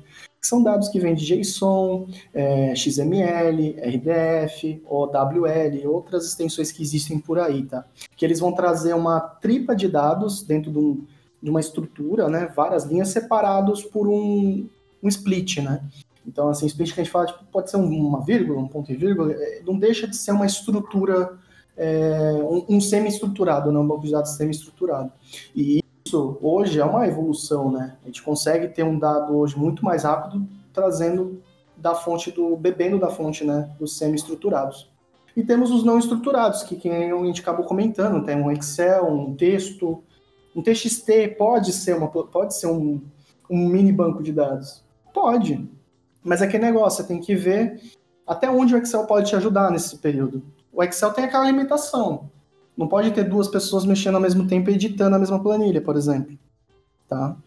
que 0.43 0.47
são 0.47 0.61
dados 0.61 0.89
que 0.89 0.99
vêm 0.99 1.15
de 1.15 1.25
JSON, 1.25 2.05
é, 2.33 2.75
XML, 2.75 3.77
RDF, 3.79 4.83
OWL, 4.85 5.89
outras 5.89 6.25
extensões 6.25 6.69
que 6.69 6.83
existem 6.83 7.17
por 7.17 7.39
aí, 7.39 7.63
tá? 7.63 7.85
Que 8.17 8.25
eles 8.25 8.41
vão 8.41 8.51
trazer 8.51 8.93
uma 8.93 9.21
tripa 9.21 9.73
de 9.73 9.87
dados 9.87 10.43
dentro 10.43 10.69
de, 10.69 10.77
um, 10.77 11.05
de 11.41 11.49
uma 11.49 11.61
estrutura, 11.61 12.27
né? 12.27 12.51
Várias 12.53 12.83
linhas 12.83 13.07
separados 13.07 13.83
por 13.83 14.05
um, 14.09 14.67
um 15.01 15.07
split, 15.07 15.59
né? 15.59 15.81
Então, 16.27 16.49
assim, 16.49 16.65
split 16.65 16.93
que 16.93 16.99
a 16.99 17.03
gente 17.05 17.13
fala, 17.13 17.27
tipo, 17.27 17.45
pode 17.45 17.71
ser 17.71 17.77
uma 17.77 18.21
vírgula, 18.21 18.59
um 18.59 18.67
ponto 18.67 18.91
e 18.91 18.97
vírgula, 18.97 19.31
é, 19.31 19.61
não 19.65 19.79
deixa 19.79 20.05
de 20.05 20.17
ser 20.17 20.33
uma 20.33 20.45
estrutura, 20.45 21.37
é, 21.77 22.33
um, 22.33 22.65
um 22.75 22.81
semi-estruturado, 22.81 23.71
né? 23.71 23.79
um 23.79 23.87
banco 23.87 24.03
de 24.03 24.11
dados 24.11 24.31
semi-estruturado. 24.31 25.09
E 25.55 25.82
isso 26.13 26.37
hoje 26.41 26.79
é 26.79 26.85
uma 26.85 27.07
evolução, 27.07 27.71
né? 27.71 27.97
A 28.03 28.05
gente 28.05 28.21
consegue 28.21 28.67
ter 28.67 28.83
um 28.83 28.99
dado 28.99 29.35
hoje 29.35 29.57
muito 29.57 29.83
mais 29.83 30.03
rápido, 30.03 30.47
trazendo 30.71 31.41
da 31.75 31.95
fonte 31.95 32.31
do, 32.31 32.55
bebendo 32.55 32.99
da 32.99 33.09
fonte, 33.09 33.43
né, 33.43 33.71
dos 33.79 33.97
semi-estruturados. 33.97 34.91
E 35.35 35.43
temos 35.43 35.71
os 35.71 35.83
não 35.83 35.97
estruturados, 35.97 36.61
que, 36.61 36.75
que 36.75 36.87
a 36.87 37.25
gente 37.25 37.41
acabou 37.41 37.65
comentando, 37.65 38.23
tem 38.23 38.35
um 38.35 38.51
Excel, 38.51 39.07
um 39.07 39.35
texto, 39.35 40.03
um 40.55 40.61
TXT 40.61 41.35
pode 41.35 41.73
ser 41.73 41.95
uma 41.95 42.07
pode 42.07 42.55
ser 42.55 42.67
um, 42.67 43.01
um 43.49 43.67
mini 43.67 43.91
banco 43.91 44.21
de 44.21 44.31
dados. 44.31 44.83
Pode. 45.11 45.67
Mas 46.23 46.43
é 46.43 46.45
aquele 46.45 46.65
negócio, 46.65 47.01
você 47.01 47.07
tem 47.07 47.19
que 47.19 47.35
ver 47.35 47.81
até 48.25 48.49
onde 48.49 48.75
o 48.75 48.77
Excel 48.77 49.07
pode 49.07 49.29
te 49.29 49.35
ajudar 49.35 49.71
nesse 49.71 49.97
período. 49.97 50.43
O 50.71 50.83
Excel 50.83 51.11
tem 51.11 51.25
aquela 51.25 51.45
limitação. 51.45 52.29
Não 52.75 52.87
pode 52.87 53.11
ter 53.11 53.23
duas 53.23 53.47
pessoas 53.47 53.85
mexendo 53.85 54.15
ao 54.15 54.21
mesmo 54.21 54.47
tempo 54.47 54.69
e 54.69 54.73
editando 54.73 55.15
a 55.15 55.19
mesma 55.19 55.41
planilha, 55.41 55.81
por 55.81 55.95
exemplo. 55.95 56.37
Tá? 57.07 57.37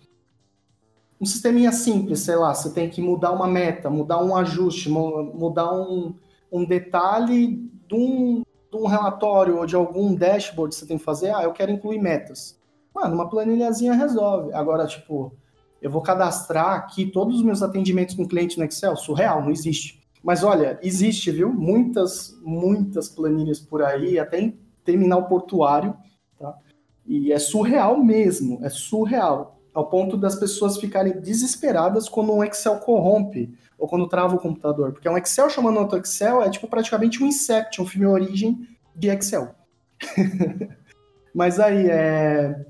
Um 1.20 1.26
sisteminha 1.26 1.72
simples, 1.72 2.20
sei 2.20 2.36
lá, 2.36 2.54
você 2.54 2.70
tem 2.70 2.90
que 2.90 3.00
mudar 3.00 3.32
uma 3.32 3.48
meta, 3.48 3.88
mudar 3.88 4.22
um 4.22 4.36
ajuste, 4.36 4.88
mudar 4.88 5.72
um, 5.72 6.14
um 6.52 6.64
detalhe 6.64 7.68
de 7.88 7.94
um, 7.94 8.42
de 8.70 8.76
um 8.76 8.86
relatório 8.86 9.56
ou 9.56 9.66
de 9.66 9.74
algum 9.74 10.14
dashboard 10.14 10.74
que 10.74 10.80
você 10.80 10.86
tem 10.86 10.98
que 10.98 11.04
fazer. 11.04 11.34
Ah, 11.34 11.42
eu 11.42 11.52
quero 11.52 11.72
incluir 11.72 11.98
metas. 11.98 12.60
Mano, 12.94 13.14
uma 13.14 13.28
planilhazinha 13.28 13.94
resolve. 13.94 14.52
Agora, 14.52 14.86
tipo, 14.86 15.32
eu 15.80 15.90
vou 15.90 16.02
cadastrar 16.02 16.74
aqui 16.74 17.06
todos 17.06 17.36
os 17.36 17.42
meus 17.42 17.62
atendimentos 17.62 18.14
com 18.14 18.28
cliente 18.28 18.58
no 18.58 18.64
Excel. 18.64 18.94
Surreal, 18.96 19.42
não 19.42 19.50
existe. 19.50 20.02
Mas 20.22 20.42
olha, 20.42 20.78
existe, 20.82 21.30
viu? 21.30 21.52
Muitas, 21.52 22.36
muitas 22.42 23.08
planilhas 23.08 23.60
por 23.60 23.82
aí, 23.82 24.18
até 24.18 24.40
em 24.40 24.58
terminal 24.86 25.26
portuário, 25.26 25.94
tá? 26.38 26.56
E 27.04 27.30
é 27.32 27.38
surreal 27.38 28.02
mesmo, 28.02 28.60
é 28.62 28.70
surreal. 28.70 29.60
Ao 29.74 29.90
ponto 29.90 30.16
das 30.16 30.34
pessoas 30.36 30.78
ficarem 30.78 31.20
desesperadas 31.20 32.08
quando 32.08 32.32
um 32.32 32.42
Excel 32.42 32.78
corrompe 32.78 33.54
ou 33.78 33.86
quando 33.86 34.08
trava 34.08 34.34
o 34.34 34.40
computador. 34.40 34.92
Porque 34.92 35.06
um 35.06 35.18
Excel 35.18 35.50
chamando 35.50 35.78
outro 35.78 35.98
Excel 35.98 36.42
é 36.42 36.48
tipo 36.48 36.66
praticamente 36.66 37.22
um 37.22 37.26
Incept, 37.26 37.82
um 37.82 37.86
filme 37.86 38.06
origem 38.06 38.66
de 38.94 39.08
Excel. 39.08 39.54
Mas 41.34 41.60
aí, 41.60 41.90
é... 41.90 42.64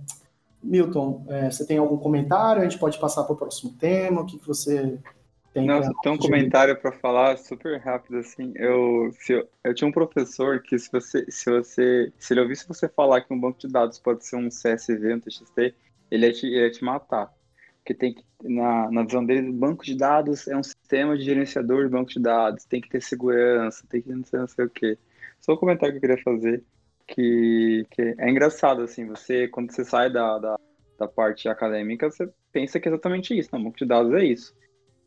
Milton, 0.61 1.25
é, 1.29 1.49
você 1.49 1.65
tem 1.65 1.79
algum 1.79 1.97
comentário? 1.97 2.61
A 2.61 2.65
gente 2.65 2.79
pode 2.81 2.99
passar 2.99 3.23
para 3.23 3.35
o 3.35 3.37
próximo 3.37 3.73
tema? 3.75 4.23
O 4.23 4.27
que, 4.27 4.37
que 4.37 4.49
você 4.49 4.99
tem 5.57 5.67
Não, 5.67 5.81
tem 6.03 6.13
um 6.13 6.19
comentário 6.19 6.77
para 6.79 6.93
falar 6.93 7.39
super 7.39 7.81
rápido 7.81 8.19
assim. 8.19 8.53
Eu, 8.57 9.11
se 9.13 9.33
eu, 9.33 9.49
eu, 9.65 9.75
tinha 9.75 9.89
um 9.89 9.93
professor 9.93 10.61
que 10.61 10.79
se 10.79 10.93
você, 10.93 11.25
se 11.31 11.51
você, 11.51 12.13
se 12.19 12.35
ele 12.35 12.43
ouvisse 12.43 12.69
você 12.69 12.87
falar 12.87 13.23
que 13.23 13.33
um 13.33 13.41
banco 13.41 13.59
de 13.59 13.69
dados 13.69 13.99
pode 13.99 14.27
ser 14.27 14.37
um 14.37 14.49
CSV, 14.49 15.15
um 15.15 15.21
TXT, 15.21 15.75
ele 16.11 16.27
ia 16.27 16.33
te, 16.33 16.47
ia 16.47 16.71
te 16.71 16.85
matar. 16.85 17.33
Porque 17.79 17.95
tem 17.95 18.13
que, 18.13 18.23
na, 18.43 18.91
na 18.91 19.03
visão 19.05 19.25
dele, 19.25 19.51
banco 19.51 19.83
de 19.83 19.97
dados 19.97 20.47
é 20.47 20.57
um 20.57 20.63
sistema 20.63 21.17
de 21.17 21.25
gerenciador 21.25 21.85
de 21.85 21.91
banco 21.91 22.11
de 22.11 22.21
dados, 22.21 22.67
tem 22.67 22.81
que 22.81 22.91
ter 22.91 23.01
segurança, 23.01 23.83
tem 23.89 24.03
que 24.03 24.13
não 24.13 24.25
sei, 24.25 24.41
não 24.41 24.49
sei 24.49 24.65
o 24.67 24.71
quê. 24.71 24.99
Só 25.41 25.55
um 25.55 25.57
comentário 25.57 25.95
que 25.95 26.05
eu 26.05 26.09
queria 26.11 26.23
fazer, 26.23 26.63
que, 27.07 27.87
que 27.91 28.15
é 28.19 28.29
engraçado, 28.29 28.83
assim, 28.83 29.07
você, 29.07 29.49
quando 29.49 29.73
você 29.73 29.85
sai 29.85 30.13
da, 30.13 30.39
da, 30.39 30.59
da 30.99 31.09
parte 31.09 31.49
acadêmica, 31.49 32.11
você 32.11 32.29
pensa 32.53 32.79
que 32.79 32.89
é 32.89 32.91
exatamente 32.91 33.39
isso, 33.39 33.49
não, 33.53 33.65
banco 33.65 33.79
de 33.79 33.87
dados 33.87 34.13
é 34.13 34.25
isso 34.25 34.55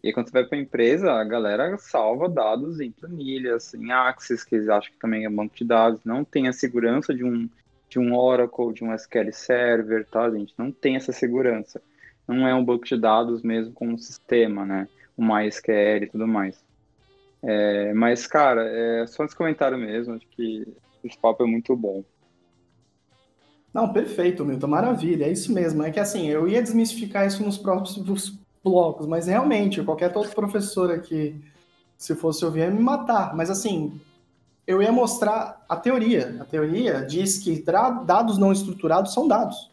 e 0.02 0.14
quando 0.14 0.28
você 0.28 0.34
vai 0.34 0.46
para 0.46 0.58
empresa, 0.58 1.12
a 1.12 1.24
galera 1.24 1.78
salva 1.78 2.30
dados 2.30 2.80
em 2.80 2.92
planilhas, 2.92 3.74
em 3.74 3.92
Axis, 3.92 4.44
que 4.44 4.56
eles 4.56 4.70
acham 4.70 4.92
que 4.92 5.00
também 5.00 5.26
é 5.26 5.30
banco 5.30 5.56
de 5.56 5.66
dados, 5.66 6.00
não 6.06 6.24
tem 6.24 6.48
a 6.48 6.54
segurança 6.54 7.14
de 7.14 7.24
um, 7.24 7.50
de 7.90 8.00
um 8.00 8.16
Oracle, 8.16 8.74
de 8.74 8.84
um 8.84 8.94
SQL 8.94 9.34
Server, 9.34 10.06
tá, 10.06 10.30
gente? 10.30 10.54
Não 10.58 10.72
tem 10.72 10.96
essa 10.96 11.12
segurança. 11.12 11.82
Não 12.26 12.48
é 12.48 12.56
um 12.56 12.64
banco 12.64 12.86
de 12.86 12.98
dados 12.98 13.42
mesmo 13.42 13.74
com 13.74 13.90
um 13.90 13.98
sistema, 13.98 14.66
né? 14.66 14.88
O 15.18 15.24
MySQL 15.24 16.04
e 16.04 16.10
tudo 16.10 16.28
mais. 16.28 16.64
É, 17.44 17.94
mas, 17.94 18.26
cara, 18.26 18.66
é 18.68 19.06
só 19.08 19.26
esse 19.26 19.36
comentário 19.36 19.78
mesmo, 19.78 20.14
acho 20.14 20.28
que 20.30 20.66
esse 21.04 21.18
papo 21.18 21.44
é 21.44 21.48
muito 21.48 21.76
bom. 21.76 22.06
Não, 23.74 23.92
perfeito, 23.92 24.46
Milton, 24.46 24.68
maravilha, 24.68 25.26
é 25.26 25.32
isso 25.32 25.54
mesmo. 25.54 25.84
É 25.84 25.92
que 25.92 26.00
assim, 26.00 26.28
eu 26.28 26.48
ia 26.48 26.62
desmistificar 26.62 27.28
isso 27.28 27.44
nos 27.44 27.58
próximos 27.58 28.40
blocos, 28.64 29.08
mas 29.08 29.28
realmente, 29.28 29.84
qualquer 29.84 30.16
outro 30.16 30.34
professor 30.34 30.92
aqui, 30.92 31.40
se 31.98 32.16
fosse 32.16 32.44
ouvir, 32.46 32.62
ia 32.62 32.72
me 32.72 32.82
matar. 32.82 33.36
Mas 33.36 33.50
assim, 33.50 34.00
eu 34.66 34.82
ia 34.82 34.92
mostrar 34.92 35.66
a 35.68 35.76
teoria. 35.76 36.38
A 36.40 36.46
teoria 36.46 37.02
diz 37.06 37.38
que 37.38 37.64
dados 38.06 38.38
não 38.38 38.52
estruturados 38.52 39.14
são 39.14 39.28
dados. 39.28 39.72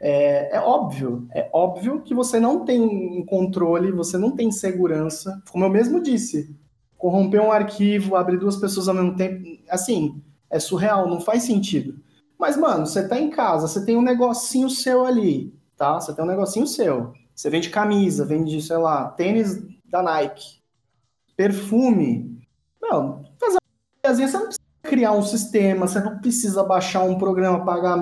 É, 0.00 0.56
é, 0.56 0.60
óbvio, 0.60 1.26
é 1.32 1.48
óbvio 1.52 2.02
que 2.02 2.12
você 2.12 2.38
não 2.38 2.64
tem 2.64 3.24
controle, 3.26 3.92
você 3.92 4.18
não 4.18 4.32
tem 4.32 4.50
segurança. 4.50 5.42
Como 5.50 5.64
eu 5.64 5.70
mesmo 5.70 6.02
disse, 6.02 6.54
corromper 6.98 7.40
um 7.40 7.52
arquivo, 7.52 8.16
abrir 8.16 8.38
duas 8.38 8.56
pessoas 8.56 8.88
ao 8.88 8.94
mesmo 8.94 9.16
tempo, 9.16 9.46
assim, 9.70 10.20
é 10.50 10.58
surreal, 10.58 11.08
não 11.08 11.20
faz 11.20 11.44
sentido. 11.44 11.98
Mas, 12.38 12.56
mano, 12.56 12.86
você 12.86 13.06
tá 13.06 13.18
em 13.18 13.30
casa, 13.30 13.68
você 13.68 13.84
tem 13.84 13.96
um 13.96 14.02
negocinho 14.02 14.68
seu 14.68 15.06
ali, 15.06 15.54
tá? 15.76 16.00
Você 16.00 16.14
tem 16.14 16.24
um 16.24 16.28
negocinho 16.28 16.66
seu. 16.66 17.14
Você 17.34 17.50
vende 17.50 17.70
camisa, 17.70 18.24
vende, 18.24 18.60
sei 18.62 18.76
lá, 18.76 19.08
tênis 19.10 19.60
da 19.84 20.02
Nike, 20.02 20.62
perfume. 21.36 22.46
Não, 22.80 23.24
fazer 23.38 23.58
uma 24.24 24.28
você 24.28 24.36
não 24.36 24.46
precisa 24.46 24.60
criar 24.82 25.12
um 25.12 25.22
sistema, 25.22 25.88
você 25.88 26.00
não 26.00 26.18
precisa 26.18 26.62
baixar 26.62 27.02
um 27.02 27.18
programa, 27.18 27.64
pagar 27.64 27.98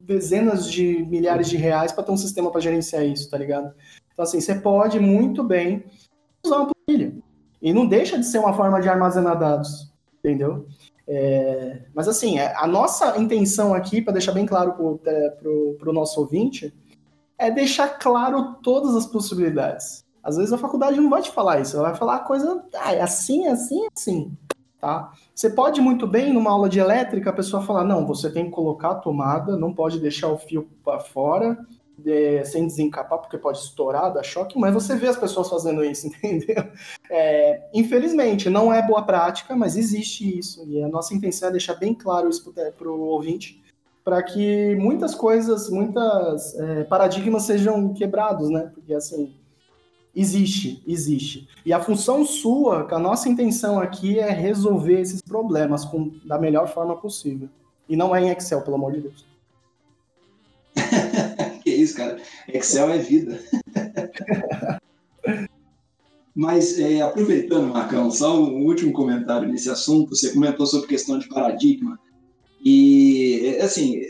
dezenas 0.00 0.70
de 0.70 1.04
milhares 1.06 1.48
de 1.48 1.56
reais 1.56 1.92
para 1.92 2.04
ter 2.04 2.12
um 2.12 2.16
sistema 2.16 2.50
para 2.50 2.60
gerenciar 2.60 3.04
isso, 3.04 3.30
tá 3.30 3.38
ligado? 3.38 3.72
Então, 4.12 4.22
assim, 4.22 4.40
você 4.40 4.54
pode 4.54 5.00
muito 5.00 5.42
bem 5.42 5.84
usar 6.44 6.58
uma 6.58 6.70
planilha. 6.86 7.14
E 7.60 7.72
não 7.72 7.86
deixa 7.86 8.18
de 8.18 8.26
ser 8.26 8.38
uma 8.38 8.52
forma 8.52 8.80
de 8.80 8.88
armazenar 8.88 9.38
dados, 9.38 9.92
entendeu? 10.18 10.66
É, 11.06 11.82
mas, 11.94 12.08
assim, 12.08 12.38
é, 12.38 12.54
a 12.56 12.66
nossa 12.66 13.18
intenção 13.18 13.74
aqui, 13.74 14.00
para 14.00 14.12
deixar 14.14 14.32
bem 14.32 14.46
claro 14.46 14.72
para 14.72 15.90
o 15.90 15.92
nosso 15.92 16.20
ouvinte, 16.20 16.74
é 17.38 17.50
deixar 17.50 17.98
claro 17.98 18.56
todas 18.62 18.94
as 18.94 19.06
possibilidades. 19.06 20.04
Às 20.22 20.36
vezes 20.36 20.52
a 20.52 20.58
faculdade 20.58 21.00
não 21.00 21.10
vai 21.10 21.20
te 21.20 21.30
falar 21.30 21.60
isso, 21.60 21.76
ela 21.76 21.90
vai 21.90 21.98
falar 21.98 22.16
a 22.16 22.20
coisa, 22.20 22.64
ah, 22.76 22.94
é 22.94 23.02
assim, 23.02 23.46
é 23.46 23.50
assim, 23.50 23.84
é 23.84 23.88
assim, 23.94 24.32
tá? 24.80 25.12
Você 25.34 25.50
pode 25.50 25.82
muito 25.82 26.06
bem, 26.06 26.32
numa 26.32 26.50
aula 26.50 26.68
de 26.68 26.78
elétrica, 26.78 27.28
a 27.28 27.34
pessoa 27.34 27.62
falar, 27.62 27.84
não, 27.84 28.06
você 28.06 28.30
tem 28.30 28.46
que 28.46 28.50
colocar 28.50 28.92
a 28.92 28.94
tomada, 28.94 29.56
não 29.56 29.74
pode 29.74 30.00
deixar 30.00 30.28
o 30.28 30.38
fio 30.38 30.66
para 30.82 30.98
fora, 30.98 31.58
é, 32.06 32.42
sem 32.44 32.66
desencapar, 32.66 33.18
porque 33.18 33.36
pode 33.36 33.58
estourar, 33.58 34.12
dar 34.12 34.22
choque, 34.22 34.58
mas 34.58 34.72
você 34.72 34.96
vê 34.96 35.08
as 35.08 35.16
pessoas 35.16 35.48
fazendo 35.48 35.84
isso, 35.84 36.06
entendeu? 36.24 36.70
É, 37.10 37.68
infelizmente, 37.74 38.48
não 38.48 38.72
é 38.72 38.84
boa 38.84 39.02
prática, 39.02 39.54
mas 39.54 39.76
existe 39.76 40.38
isso, 40.38 40.64
e 40.66 40.82
a 40.82 40.88
nossa 40.88 41.14
intenção 41.14 41.50
é 41.50 41.52
deixar 41.52 41.74
bem 41.74 41.94
claro 41.94 42.30
isso 42.30 42.52
para 42.52 42.88
o 42.88 43.00
ouvinte, 43.00 43.62
para 44.04 44.22
que 44.22 44.74
muitas 44.76 45.14
coisas, 45.14 45.70
muitas 45.70 46.54
é, 46.58 46.84
paradigmas 46.84 47.44
sejam 47.44 47.94
quebrados, 47.94 48.50
né? 48.50 48.70
Porque 48.74 48.92
assim 48.92 49.32
existe, 50.14 50.82
existe. 50.86 51.48
E 51.66 51.72
a 51.72 51.80
função 51.80 52.24
sua, 52.24 52.86
que 52.86 52.94
a 52.94 52.98
nossa 52.98 53.28
intenção 53.28 53.80
aqui 53.80 54.18
é 54.18 54.30
resolver 54.30 55.00
esses 55.00 55.20
problemas 55.20 55.84
com, 55.84 56.12
da 56.24 56.38
melhor 56.38 56.72
forma 56.72 56.96
possível. 56.96 57.48
E 57.88 57.96
não 57.96 58.14
é 58.14 58.22
em 58.22 58.30
Excel, 58.30 58.62
pelo 58.62 58.76
amor 58.76 58.92
de 58.92 59.00
Deus. 59.00 59.26
que 61.62 61.70
isso, 61.70 61.96
cara. 61.96 62.20
Excel 62.48 62.90
é 62.90 62.98
vida. 62.98 63.40
Mas 66.34 66.78
é, 66.80 67.00
aproveitando, 67.00 67.72
Marcão, 67.72 68.10
só 68.10 68.36
um 68.40 68.64
último 68.64 68.92
comentário 68.92 69.48
nesse 69.48 69.70
assunto. 69.70 70.16
Você 70.16 70.32
comentou 70.32 70.66
sobre 70.66 70.88
questão 70.88 71.18
de 71.18 71.28
paradigma. 71.28 71.98
E, 72.64 73.58
assim, 73.60 74.00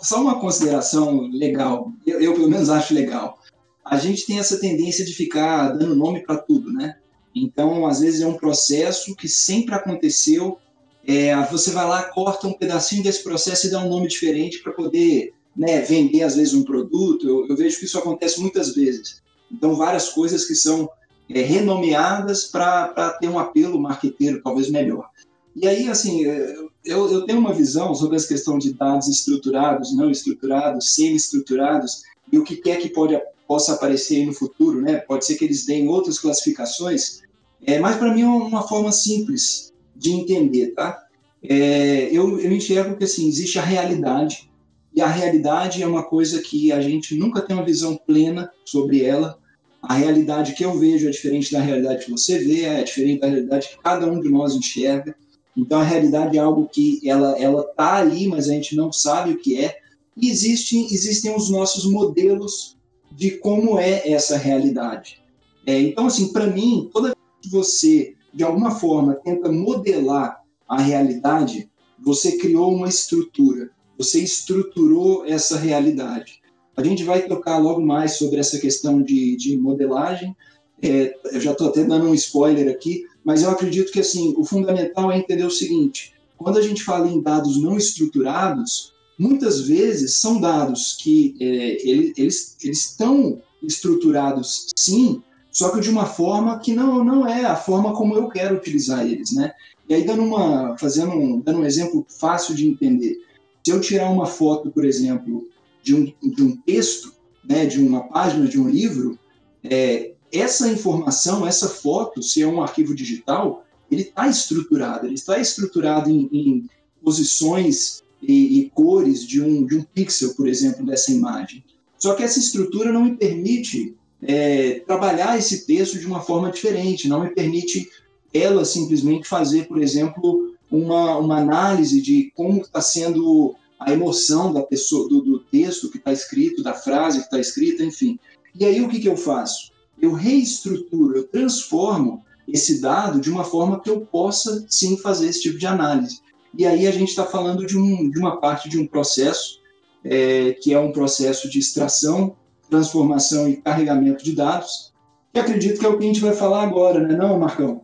só 0.00 0.20
uma 0.20 0.38
consideração 0.38 1.22
legal, 1.32 1.90
eu, 2.06 2.20
eu, 2.20 2.34
pelo 2.34 2.50
menos 2.50 2.68
acho 2.68 2.92
legal. 2.92 3.38
A 3.84 3.96
gente 3.96 4.26
tem 4.26 4.38
essa 4.38 4.58
tendência 4.58 5.04
de 5.04 5.14
ficar 5.14 5.68
dando 5.70 5.96
nome 5.96 6.22
para 6.22 6.36
tudo, 6.36 6.72
né? 6.72 6.96
Então, 7.34 7.86
às 7.86 8.00
vezes 8.00 8.20
é 8.20 8.26
um 8.26 8.36
processo 8.36 9.16
que 9.16 9.28
sempre 9.28 9.74
aconteceu. 9.74 10.58
É, 11.06 11.34
você 11.46 11.70
vai 11.70 11.86
lá, 11.86 12.02
corta 12.02 12.46
um 12.46 12.52
pedacinho 12.52 13.02
desse 13.02 13.22
processo 13.22 13.66
e 13.66 13.70
dá 13.70 13.80
um 13.80 13.88
nome 13.88 14.06
diferente 14.06 14.62
para 14.62 14.72
poder 14.72 15.34
né, 15.56 15.80
vender, 15.80 16.22
às 16.22 16.36
vezes, 16.36 16.54
um 16.54 16.62
produto. 16.62 17.26
Eu, 17.26 17.48
eu 17.48 17.56
vejo 17.56 17.78
que 17.78 17.84
isso 17.84 17.98
acontece 17.98 18.40
muitas 18.40 18.74
vezes. 18.74 19.22
Então, 19.50 19.74
várias 19.74 20.10
coisas 20.10 20.44
que 20.44 20.54
são 20.54 20.88
é, 21.28 21.40
renomeadas 21.40 22.44
para 22.44 23.16
ter 23.20 23.28
um 23.28 23.38
apelo 23.38 23.80
marqueteiro 23.80 24.42
talvez 24.42 24.70
melhor. 24.70 25.08
E 25.56 25.66
aí, 25.66 25.88
assim, 25.88 26.26
é, 26.26 26.54
eu, 26.84 27.10
eu 27.10 27.22
tenho 27.22 27.38
uma 27.38 27.52
visão 27.52 27.94
sobre 27.94 28.16
essa 28.16 28.28
questão 28.28 28.58
de 28.58 28.72
dados 28.72 29.08
estruturados, 29.08 29.96
não 29.96 30.10
estruturados, 30.10 30.94
semi-estruturados, 30.94 32.02
e 32.30 32.38
o 32.38 32.44
que 32.44 32.56
quer 32.56 32.78
que 32.78 32.88
pode, 32.88 33.18
possa 33.46 33.74
aparecer 33.74 34.16
aí 34.16 34.26
no 34.26 34.32
futuro, 34.32 34.80
né? 34.80 34.98
Pode 34.98 35.24
ser 35.24 35.36
que 35.36 35.44
eles 35.44 35.64
deem 35.64 35.88
outras 35.88 36.18
classificações, 36.18 37.22
é, 37.66 37.78
mas 37.78 37.96
para 37.96 38.12
mim 38.12 38.22
é 38.22 38.26
uma 38.26 38.66
forma 38.66 38.92
simples 38.92 39.72
de 39.96 40.12
entender, 40.12 40.74
tá? 40.74 41.02
É, 41.42 42.08
eu, 42.10 42.38
eu 42.40 42.52
enxergo 42.52 42.96
que 42.96 43.04
assim, 43.04 43.28
existe 43.28 43.58
a 43.58 43.62
realidade, 43.62 44.48
e 44.94 45.00
a 45.00 45.08
realidade 45.08 45.82
é 45.82 45.86
uma 45.86 46.04
coisa 46.04 46.40
que 46.40 46.70
a 46.70 46.80
gente 46.80 47.16
nunca 47.16 47.40
tem 47.40 47.56
uma 47.56 47.64
visão 47.64 47.96
plena 48.06 48.50
sobre 48.64 49.02
ela. 49.02 49.36
A 49.82 49.94
realidade 49.94 50.54
que 50.54 50.64
eu 50.64 50.78
vejo 50.78 51.08
é 51.08 51.10
diferente 51.10 51.52
da 51.52 51.60
realidade 51.60 52.04
que 52.04 52.10
você 52.12 52.38
vê, 52.38 52.62
é 52.62 52.82
diferente 52.84 53.20
da 53.20 53.26
realidade 53.26 53.68
que 53.68 53.82
cada 53.82 54.06
um 54.06 54.20
de 54.20 54.30
nós 54.30 54.54
enxerga. 54.54 55.16
Então 55.56 55.80
a 55.80 55.84
realidade 55.84 56.36
é 56.36 56.40
algo 56.40 56.68
que 56.68 57.00
ela 57.08 57.38
ela 57.38 57.62
tá 57.62 57.96
ali, 57.96 58.26
mas 58.26 58.48
a 58.48 58.52
gente 58.52 58.74
não 58.74 58.92
sabe 58.92 59.32
o 59.32 59.38
que 59.38 59.62
é. 59.62 59.76
E 60.16 60.30
existem 60.30 60.86
existem 60.92 61.34
os 61.34 61.50
nossos 61.50 61.84
modelos 61.84 62.76
de 63.12 63.32
como 63.32 63.78
é 63.78 64.10
essa 64.10 64.36
realidade. 64.36 65.22
É, 65.66 65.80
então 65.80 66.06
assim, 66.06 66.32
para 66.32 66.46
mim, 66.46 66.90
toda 66.92 67.08
vez 67.08 67.16
que 67.42 67.50
você 67.50 68.14
de 68.32 68.42
alguma 68.42 68.72
forma 68.72 69.14
tenta 69.14 69.50
modelar 69.50 70.42
a 70.68 70.80
realidade, 70.80 71.70
você 72.02 72.36
criou 72.36 72.74
uma 72.74 72.88
estrutura, 72.88 73.70
você 73.96 74.20
estruturou 74.20 75.24
essa 75.24 75.56
realidade. 75.56 76.42
A 76.76 76.82
gente 76.82 77.04
vai 77.04 77.22
tocar 77.22 77.58
logo 77.58 77.80
mais 77.80 78.16
sobre 78.16 78.40
essa 78.40 78.58
questão 78.58 79.00
de, 79.00 79.36
de 79.36 79.56
modelagem. 79.56 80.36
É, 80.82 81.14
eu 81.32 81.40
já 81.40 81.52
estou 81.52 81.68
até 81.68 81.84
dando 81.84 82.06
um 82.06 82.14
spoiler 82.14 82.68
aqui, 82.68 83.04
mas 83.24 83.42
eu 83.42 83.50
acredito 83.50 83.92
que 83.92 84.00
assim 84.00 84.34
o 84.36 84.44
fundamental 84.44 85.10
é 85.10 85.18
entender 85.18 85.44
o 85.44 85.50
seguinte: 85.50 86.14
quando 86.36 86.58
a 86.58 86.62
gente 86.62 86.82
fala 86.82 87.08
em 87.08 87.22
dados 87.22 87.60
não 87.60 87.76
estruturados, 87.76 88.92
muitas 89.18 89.60
vezes 89.60 90.16
são 90.16 90.40
dados 90.40 90.96
que 91.00 91.34
é, 91.40 91.88
eles, 91.88 92.56
eles 92.62 92.78
estão 92.90 93.40
estruturados 93.62 94.68
sim, 94.76 95.22
só 95.50 95.70
que 95.70 95.80
de 95.80 95.88
uma 95.88 96.04
forma 96.04 96.58
que 96.58 96.74
não, 96.74 97.04
não 97.04 97.26
é 97.26 97.44
a 97.44 97.56
forma 97.56 97.94
como 97.94 98.14
eu 98.16 98.28
quero 98.28 98.56
utilizar 98.56 99.06
eles, 99.06 99.32
né? 99.32 99.52
E 99.88 99.94
aí 99.94 100.04
dando 100.04 100.22
uma, 100.22 100.76
fazendo 100.78 101.12
um, 101.12 101.40
dando 101.40 101.60
um 101.60 101.64
exemplo 101.64 102.04
fácil 102.08 102.54
de 102.54 102.66
entender, 102.66 103.18
se 103.64 103.70
eu 103.70 103.80
tirar 103.80 104.10
uma 104.10 104.26
foto, 104.26 104.70
por 104.70 104.84
exemplo, 104.84 105.46
de 105.82 105.94
um, 105.94 106.04
de 106.04 106.42
um 106.42 106.56
texto, 106.56 107.12
né, 107.44 107.66
de 107.66 107.78
uma 107.78 108.08
página 108.08 108.46
de 108.46 108.58
um 108.58 108.68
livro, 108.68 109.18
é, 109.62 110.13
essa 110.34 110.68
informação, 110.68 111.46
essa 111.46 111.68
foto, 111.68 112.22
se 112.22 112.42
é 112.42 112.46
um 112.46 112.62
arquivo 112.62 112.94
digital, 112.94 113.64
ele 113.90 114.02
está 114.02 114.28
estruturado, 114.28 115.06
ele 115.06 115.14
está 115.14 115.38
estruturado 115.38 116.10
em, 116.10 116.28
em 116.32 116.68
posições 117.02 118.02
e, 118.22 118.60
e, 118.60 118.70
cores 118.70 119.26
de 119.26 119.40
um, 119.40 119.66
de 119.66 119.76
um 119.76 119.82
pixel, 119.82 120.34
por 120.34 120.48
exemplo, 120.48 120.84
dessa 120.84 121.12
imagem. 121.12 121.62
Só 121.98 122.14
que 122.14 122.22
essa 122.22 122.38
estrutura 122.38 122.92
não 122.92 123.04
me 123.04 123.16
permite 123.16 123.94
é, 124.22 124.80
trabalhar 124.86 125.38
esse 125.38 125.66
texto 125.66 125.98
de 125.98 126.06
uma 126.06 126.20
forma 126.20 126.50
diferente, 126.50 127.08
não 127.08 127.22
me 127.22 127.30
permite 127.30 127.88
ela 128.32 128.64
simplesmente 128.64 129.28
fazer, 129.28 129.68
por 129.68 129.80
exemplo, 129.80 130.54
uma, 130.70 131.18
uma 131.18 131.38
análise 131.38 132.00
de 132.00 132.32
como 132.34 132.62
está 132.62 132.80
sendo 132.80 133.54
a 133.78 133.92
emoção 133.92 134.52
da 134.52 134.62
pessoa, 134.62 135.08
do, 135.08 135.20
do 135.20 135.38
texto 135.38 135.90
que 135.90 135.98
está 135.98 136.12
escrito, 136.12 136.62
da 136.62 136.72
frase 136.72 137.18
que 137.18 137.24
está 137.24 137.38
escrita, 137.38 137.84
enfim. 137.84 138.18
E 138.58 138.64
aí 138.64 138.80
o 138.80 138.88
que, 138.88 139.00
que 139.00 139.08
eu 139.08 139.16
faço? 139.16 139.73
Eu 140.00 140.12
reestruturo, 140.12 141.16
eu 141.16 141.24
transformo 141.28 142.24
esse 142.46 142.80
dado 142.80 143.20
de 143.20 143.30
uma 143.30 143.44
forma 143.44 143.80
que 143.80 143.88
eu 143.88 144.00
possa 144.02 144.66
sim 144.68 144.96
fazer 144.96 145.28
esse 145.28 145.42
tipo 145.42 145.58
de 145.58 145.66
análise. 145.66 146.20
E 146.56 146.66
aí 146.66 146.86
a 146.86 146.90
gente 146.90 147.08
está 147.08 147.24
falando 147.24 147.66
de, 147.66 147.76
um, 147.76 148.10
de 148.10 148.18
uma 148.18 148.40
parte 148.40 148.68
de 148.68 148.78
um 148.78 148.86
processo 148.86 149.60
é, 150.04 150.52
que 150.52 150.72
é 150.72 150.78
um 150.78 150.92
processo 150.92 151.48
de 151.48 151.58
extração, 151.58 152.36
transformação 152.68 153.48
e 153.48 153.56
carregamento 153.56 154.22
de 154.22 154.32
dados, 154.32 154.92
que 155.32 155.40
acredito 155.40 155.80
que 155.80 155.86
é 155.86 155.88
o 155.88 155.98
que 155.98 156.04
a 156.04 156.06
gente 156.06 156.20
vai 156.20 156.32
falar 156.32 156.62
agora, 156.62 157.00
né, 157.00 157.16
não, 157.16 157.38
Marcão? 157.38 157.83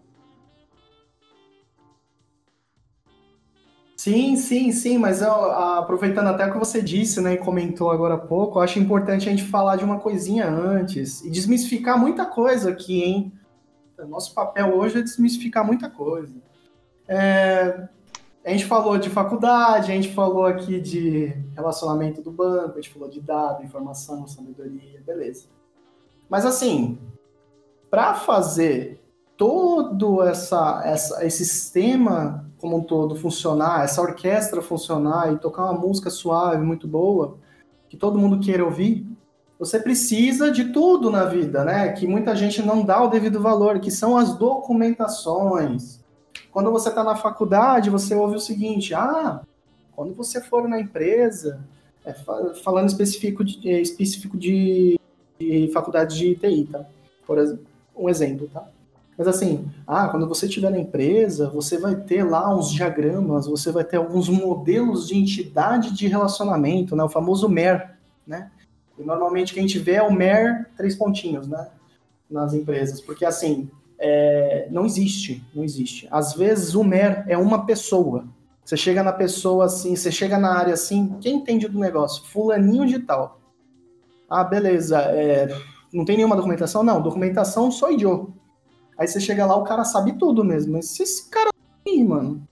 Sim, 4.00 4.34
sim, 4.34 4.72
sim, 4.72 4.96
mas 4.96 5.20
eu, 5.20 5.30
aproveitando 5.30 6.28
até 6.28 6.46
o 6.46 6.52
que 6.52 6.58
você 6.58 6.80
disse, 6.80 7.20
né, 7.20 7.34
e 7.34 7.36
comentou 7.36 7.90
agora 7.90 8.14
há 8.14 8.18
pouco, 8.18 8.58
eu 8.58 8.62
acho 8.62 8.78
importante 8.78 9.28
a 9.28 9.30
gente 9.30 9.44
falar 9.44 9.76
de 9.76 9.84
uma 9.84 10.00
coisinha 10.00 10.48
antes 10.48 11.22
e 11.22 11.28
desmistificar 11.28 11.98
muita 11.98 12.24
coisa 12.24 12.70
aqui, 12.70 13.02
hein? 13.02 13.32
Nosso 14.08 14.32
papel 14.32 14.74
hoje 14.74 15.00
é 15.00 15.02
desmistificar 15.02 15.66
muita 15.66 15.90
coisa. 15.90 16.34
É, 17.06 17.88
a 18.42 18.48
gente 18.48 18.64
falou 18.64 18.96
de 18.96 19.10
faculdade, 19.10 19.92
a 19.92 19.94
gente 19.94 20.14
falou 20.14 20.46
aqui 20.46 20.80
de 20.80 21.26
relacionamento 21.54 22.22
do 22.22 22.30
banco, 22.30 22.78
a 22.78 22.80
gente 22.80 22.94
falou 22.94 23.06
de 23.06 23.20
dado, 23.20 23.62
informação, 23.62 24.26
sabedoria, 24.26 25.02
beleza. 25.04 25.44
Mas 26.26 26.46
assim, 26.46 26.98
para 27.90 28.14
fazer 28.14 28.98
todo 29.36 30.22
essa, 30.22 30.80
essa, 30.86 31.22
esse 31.22 31.44
sistema 31.44 32.49
como 32.60 32.76
um 32.76 32.82
todo 32.82 33.16
funcionar, 33.16 33.84
essa 33.84 34.02
orquestra 34.02 34.60
funcionar 34.60 35.32
e 35.32 35.38
tocar 35.38 35.64
uma 35.64 35.80
música 35.80 36.10
suave, 36.10 36.64
muito 36.64 36.86
boa, 36.86 37.38
que 37.88 37.96
todo 37.96 38.18
mundo 38.18 38.40
queira 38.40 38.64
ouvir, 38.64 39.06
você 39.58 39.78
precisa 39.78 40.50
de 40.50 40.72
tudo 40.72 41.10
na 41.10 41.24
vida, 41.24 41.64
né? 41.64 41.92
Que 41.92 42.06
muita 42.06 42.34
gente 42.34 42.62
não 42.62 42.82
dá 42.84 43.02
o 43.02 43.08
devido 43.08 43.40
valor, 43.40 43.78
que 43.78 43.90
são 43.90 44.16
as 44.16 44.34
documentações. 44.34 46.00
Quando 46.50 46.70
você 46.70 46.88
está 46.88 47.04
na 47.04 47.14
faculdade, 47.14 47.90
você 47.90 48.14
ouve 48.14 48.36
o 48.36 48.40
seguinte: 48.40 48.94
ah, 48.94 49.42
quando 49.94 50.14
você 50.14 50.40
for 50.40 50.66
na 50.66 50.80
empresa, 50.80 51.60
é, 52.04 52.14
falando 52.64 52.88
específico 52.88 53.44
de, 53.44 53.68
é, 53.68 53.80
específico 53.80 54.38
de, 54.38 54.98
de 55.38 55.70
faculdade 55.72 56.16
de 56.16 56.34
TI, 56.36 56.68
tá? 56.70 56.86
Por 57.26 57.38
um 57.94 58.08
exemplo, 58.08 58.48
tá? 58.52 58.66
Mas 59.20 59.28
assim, 59.28 59.70
ah, 59.86 60.08
quando 60.08 60.26
você 60.26 60.46
estiver 60.46 60.70
na 60.70 60.78
empresa, 60.78 61.50
você 61.50 61.76
vai 61.76 61.94
ter 61.94 62.22
lá 62.22 62.56
uns 62.56 62.72
diagramas, 62.72 63.46
você 63.46 63.70
vai 63.70 63.84
ter 63.84 63.98
alguns 63.98 64.30
modelos 64.30 65.08
de 65.08 65.14
entidade 65.14 65.92
de 65.92 66.08
relacionamento, 66.08 66.96
né? 66.96 67.04
O 67.04 67.08
famoso 67.10 67.46
MER, 67.46 67.98
né? 68.26 68.50
E 68.98 69.02
normalmente 69.02 69.52
quem 69.52 69.66
vê 69.66 69.96
é 69.96 70.02
o 70.02 70.10
MER 70.10 70.70
três 70.74 70.96
pontinhos, 70.96 71.46
né? 71.46 71.68
Nas 72.30 72.54
empresas, 72.54 73.02
porque 73.02 73.26
assim, 73.26 73.68
é, 73.98 74.68
não 74.70 74.86
existe, 74.86 75.44
não 75.54 75.64
existe. 75.64 76.08
Às 76.10 76.32
vezes 76.32 76.74
o 76.74 76.82
MER 76.82 77.22
é 77.28 77.36
uma 77.36 77.66
pessoa. 77.66 78.24
Você 78.64 78.74
chega 78.74 79.02
na 79.02 79.12
pessoa 79.12 79.66
assim, 79.66 79.94
você 79.94 80.10
chega 80.10 80.38
na 80.38 80.56
área 80.56 80.72
assim, 80.72 81.18
quem 81.20 81.36
entende 81.36 81.68
do 81.68 81.78
negócio? 81.78 82.24
Fulaninho 82.24 82.86
de 82.86 82.98
tal. 83.00 83.38
Ah, 84.30 84.44
beleza, 84.44 84.98
é, 84.98 85.54
não 85.92 86.06
tem 86.06 86.16
nenhuma 86.16 86.36
documentação? 86.36 86.82
Não, 86.82 87.02
documentação 87.02 87.70
sou 87.70 87.90
eu. 87.90 88.39
Aí 89.00 89.08
você 89.08 89.18
chega 89.18 89.46
lá, 89.46 89.56
o 89.56 89.64
cara 89.64 89.82
sabe 89.82 90.12
tudo 90.12 90.44
mesmo. 90.44 90.74
Mas 90.74 90.90
se 90.90 91.02
esse 91.02 91.30
cara 91.30 91.48
aí, 91.88 92.04
mano, 92.04 92.46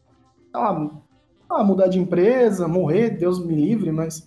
ah, 0.50 1.62
mudar 1.62 1.88
de 1.88 1.98
empresa, 1.98 2.66
morrer, 2.66 3.10
Deus 3.10 3.38
me 3.38 3.54
livre, 3.54 3.92
mas. 3.92 4.26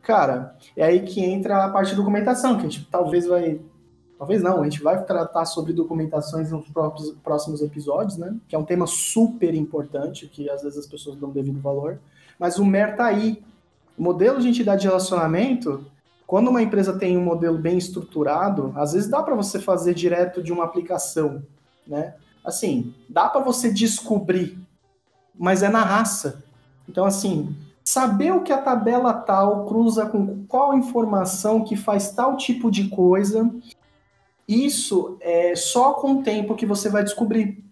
Cara, 0.00 0.56
é 0.74 0.82
aí 0.82 1.02
que 1.02 1.22
entra 1.22 1.62
a 1.62 1.68
parte 1.68 1.90
de 1.90 1.96
documentação, 1.96 2.54
que 2.56 2.60
a 2.60 2.68
gente 2.68 2.88
talvez 2.90 3.26
vai. 3.26 3.60
Talvez 4.18 4.42
não, 4.42 4.62
a 4.62 4.64
gente 4.64 4.82
vai 4.82 5.04
tratar 5.04 5.44
sobre 5.44 5.74
documentações 5.74 6.50
nos 6.50 6.66
próximos 7.22 7.60
episódios, 7.60 8.16
né? 8.16 8.34
Que 8.48 8.56
é 8.56 8.58
um 8.58 8.64
tema 8.64 8.86
super 8.86 9.54
importante, 9.54 10.26
que 10.28 10.48
às 10.48 10.62
vezes 10.62 10.78
as 10.78 10.86
pessoas 10.86 11.16
dão 11.16 11.30
devido 11.30 11.60
valor. 11.60 11.98
Mas 12.38 12.58
o 12.58 12.64
MER 12.64 12.96
tá 12.96 13.04
aí. 13.04 13.42
O 13.98 14.02
modelo 14.02 14.40
de 14.40 14.48
entidade 14.48 14.80
de 14.80 14.86
relacionamento 14.86 15.84
quando 16.30 16.46
uma 16.46 16.62
empresa 16.62 16.96
tem 16.96 17.18
um 17.18 17.24
modelo 17.24 17.58
bem 17.58 17.76
estruturado, 17.76 18.72
às 18.76 18.92
vezes 18.92 19.10
dá 19.10 19.20
para 19.20 19.34
você 19.34 19.58
fazer 19.58 19.94
direto 19.94 20.40
de 20.40 20.52
uma 20.52 20.62
aplicação, 20.62 21.42
né? 21.84 22.14
Assim, 22.44 22.94
dá 23.08 23.28
para 23.28 23.40
você 23.40 23.68
descobrir, 23.68 24.56
mas 25.36 25.64
é 25.64 25.68
na 25.68 25.82
raça. 25.82 26.44
Então, 26.88 27.04
assim, 27.04 27.52
saber 27.82 28.30
o 28.30 28.42
que 28.42 28.52
a 28.52 28.62
tabela 28.62 29.12
tal 29.12 29.66
cruza 29.66 30.06
com 30.06 30.44
qual 30.46 30.72
informação 30.78 31.64
que 31.64 31.74
faz 31.74 32.12
tal 32.12 32.36
tipo 32.36 32.70
de 32.70 32.86
coisa, 32.90 33.52
isso 34.46 35.16
é 35.20 35.56
só 35.56 35.94
com 35.94 36.12
o 36.12 36.22
tempo 36.22 36.54
que 36.54 36.64
você 36.64 36.88
vai 36.88 37.02
descobrir. 37.02 37.64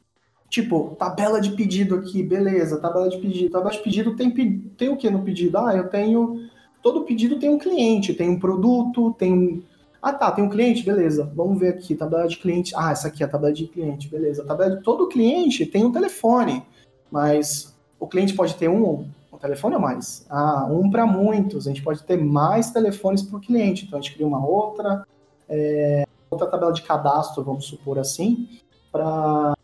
Tipo, 0.49 0.97
tabela 0.99 1.41
de 1.41 1.53
pedido 1.53 1.95
aqui, 1.95 2.24
beleza, 2.24 2.80
tabela 2.80 3.09
de 3.09 3.18
pedido. 3.18 3.53
Tabela 3.53 3.70
de 3.70 3.85
pedido 3.85 4.16
tem, 4.16 4.33
tem 4.76 4.89
o 4.89 4.97
que 4.97 5.09
no 5.09 5.22
pedido? 5.22 5.59
Ah, 5.59 5.76
eu 5.76 5.89
tenho 5.89 6.51
todo 6.83 7.05
pedido 7.05 7.39
tem 7.39 7.51
um 7.51 7.59
cliente, 7.59 8.14
tem 8.14 8.29
um 8.29 8.39
produto, 8.39 9.14
tem 9.18 9.33
um. 9.33 9.62
Ah, 10.01 10.12
tá, 10.12 10.31
tem 10.31 10.45
um 10.45 10.49
cliente, 10.49 10.85
beleza. 10.85 11.31
Vamos 11.35 11.59
ver 11.59 11.70
aqui, 11.70 11.95
tabela 11.95 12.29
de 12.29 12.39
cliente. 12.39 12.72
Ah, 12.76 12.93
essa 12.93 13.09
aqui 13.09 13.22
é 13.22 13.26
a 13.26 13.29
tabela 13.29 13.53
de 13.53 13.66
cliente, 13.66 14.09
beleza. 14.09 14.45
Tabela 14.45 14.76
de 14.76 14.83
todo 14.83 15.09
cliente 15.09 15.66
tem 15.66 15.85
um 15.85 15.93
telefone, 15.93 16.62
mas 17.11 17.76
o 17.99 18.07
cliente 18.07 18.35
pode 18.35 18.55
ter 18.55 18.68
um, 18.68 19.09
um 19.33 19.39
telefone 19.39 19.74
ou 19.74 19.81
mais. 19.81 20.24
Ah, 20.31 20.66
um 20.70 20.89
para 20.91 21.05
muitos. 21.05 21.66
A 21.66 21.70
gente 21.70 21.83
pode 21.83 22.03
ter 22.05 22.16
mais 22.16 22.70
telefones 22.70 23.22
por 23.22 23.41
cliente. 23.41 23.87
Então 23.87 23.99
a 23.99 24.03
gente 24.03 24.14
cria 24.14 24.26
uma 24.26 24.45
outra. 24.45 25.05
É... 25.49 26.05
outra 26.31 26.47
tabela 26.47 26.72
de 26.72 26.83
cadastro, 26.83 27.43
vamos 27.43 27.64
supor 27.64 27.99
assim, 27.99 28.49
para 28.93 29.55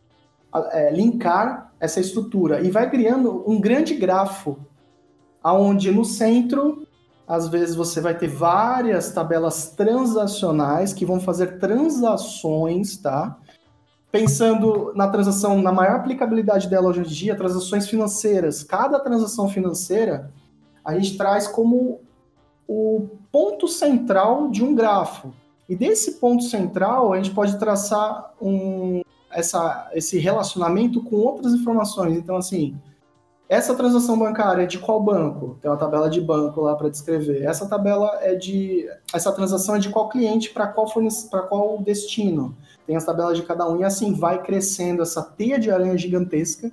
é, 0.72 0.90
linkar 0.90 1.72
essa 1.80 2.00
estrutura 2.00 2.60
e 2.60 2.70
vai 2.70 2.88
criando 2.88 3.44
um 3.46 3.60
grande 3.60 3.94
grafo, 3.94 4.58
aonde 5.42 5.90
no 5.90 6.04
centro, 6.04 6.86
às 7.26 7.48
vezes 7.48 7.74
você 7.74 8.00
vai 8.00 8.16
ter 8.16 8.28
várias 8.28 9.12
tabelas 9.12 9.70
transacionais 9.70 10.92
que 10.92 11.06
vão 11.06 11.18
fazer 11.18 11.58
transações, 11.58 12.96
tá? 12.96 13.38
Pensando 14.12 14.92
na 14.94 15.08
transação, 15.08 15.60
na 15.60 15.72
maior 15.72 15.96
aplicabilidade 15.96 16.68
dela 16.68 16.88
hoje 16.88 17.00
em 17.00 17.04
dia, 17.04 17.36
transações 17.36 17.88
financeiras. 17.88 18.62
Cada 18.62 19.00
transação 19.00 19.48
financeira 19.48 20.30
a 20.84 20.94
gente 20.94 21.16
traz 21.16 21.48
como 21.48 22.00
o 22.68 23.08
ponto 23.32 23.66
central 23.66 24.48
de 24.50 24.62
um 24.62 24.74
grafo. 24.74 25.32
E 25.68 25.74
desse 25.74 26.12
ponto 26.12 26.44
central, 26.44 27.12
a 27.12 27.16
gente 27.16 27.30
pode 27.30 27.58
traçar 27.58 28.32
um, 28.40 29.00
essa, 29.32 29.90
esse 29.94 30.18
relacionamento 30.18 31.02
com 31.02 31.16
outras 31.16 31.54
informações. 31.54 32.16
Então, 32.16 32.36
assim, 32.36 32.76
essa 33.48 33.74
transação 33.74 34.18
bancária 34.18 34.62
é 34.62 34.66
de 34.66 34.78
qual 34.78 35.02
banco? 35.02 35.58
Tem 35.60 35.70
uma 35.70 35.76
tabela 35.76 36.08
de 36.08 36.20
banco 36.20 36.62
lá 36.62 36.74
para 36.74 36.88
descrever. 36.88 37.42
Essa 37.44 37.68
tabela 37.68 38.18
é 38.22 38.34
de. 38.34 38.88
Essa 39.12 39.30
transação 39.32 39.76
é 39.76 39.78
de 39.78 39.90
qual 39.90 40.08
cliente 40.08 40.50
para 40.50 40.66
qual, 40.66 40.86
para 41.30 41.42
qual 41.42 41.78
destino? 41.78 42.56
Tem 42.86 42.96
as 42.96 43.04
tabelas 43.04 43.36
de 43.36 43.42
cada 43.42 43.68
um, 43.68 43.80
e 43.80 43.84
assim 43.84 44.14
vai 44.14 44.42
crescendo 44.42 45.02
essa 45.02 45.22
teia 45.22 45.58
de 45.58 45.70
aranha 45.70 45.96
gigantesca, 45.96 46.70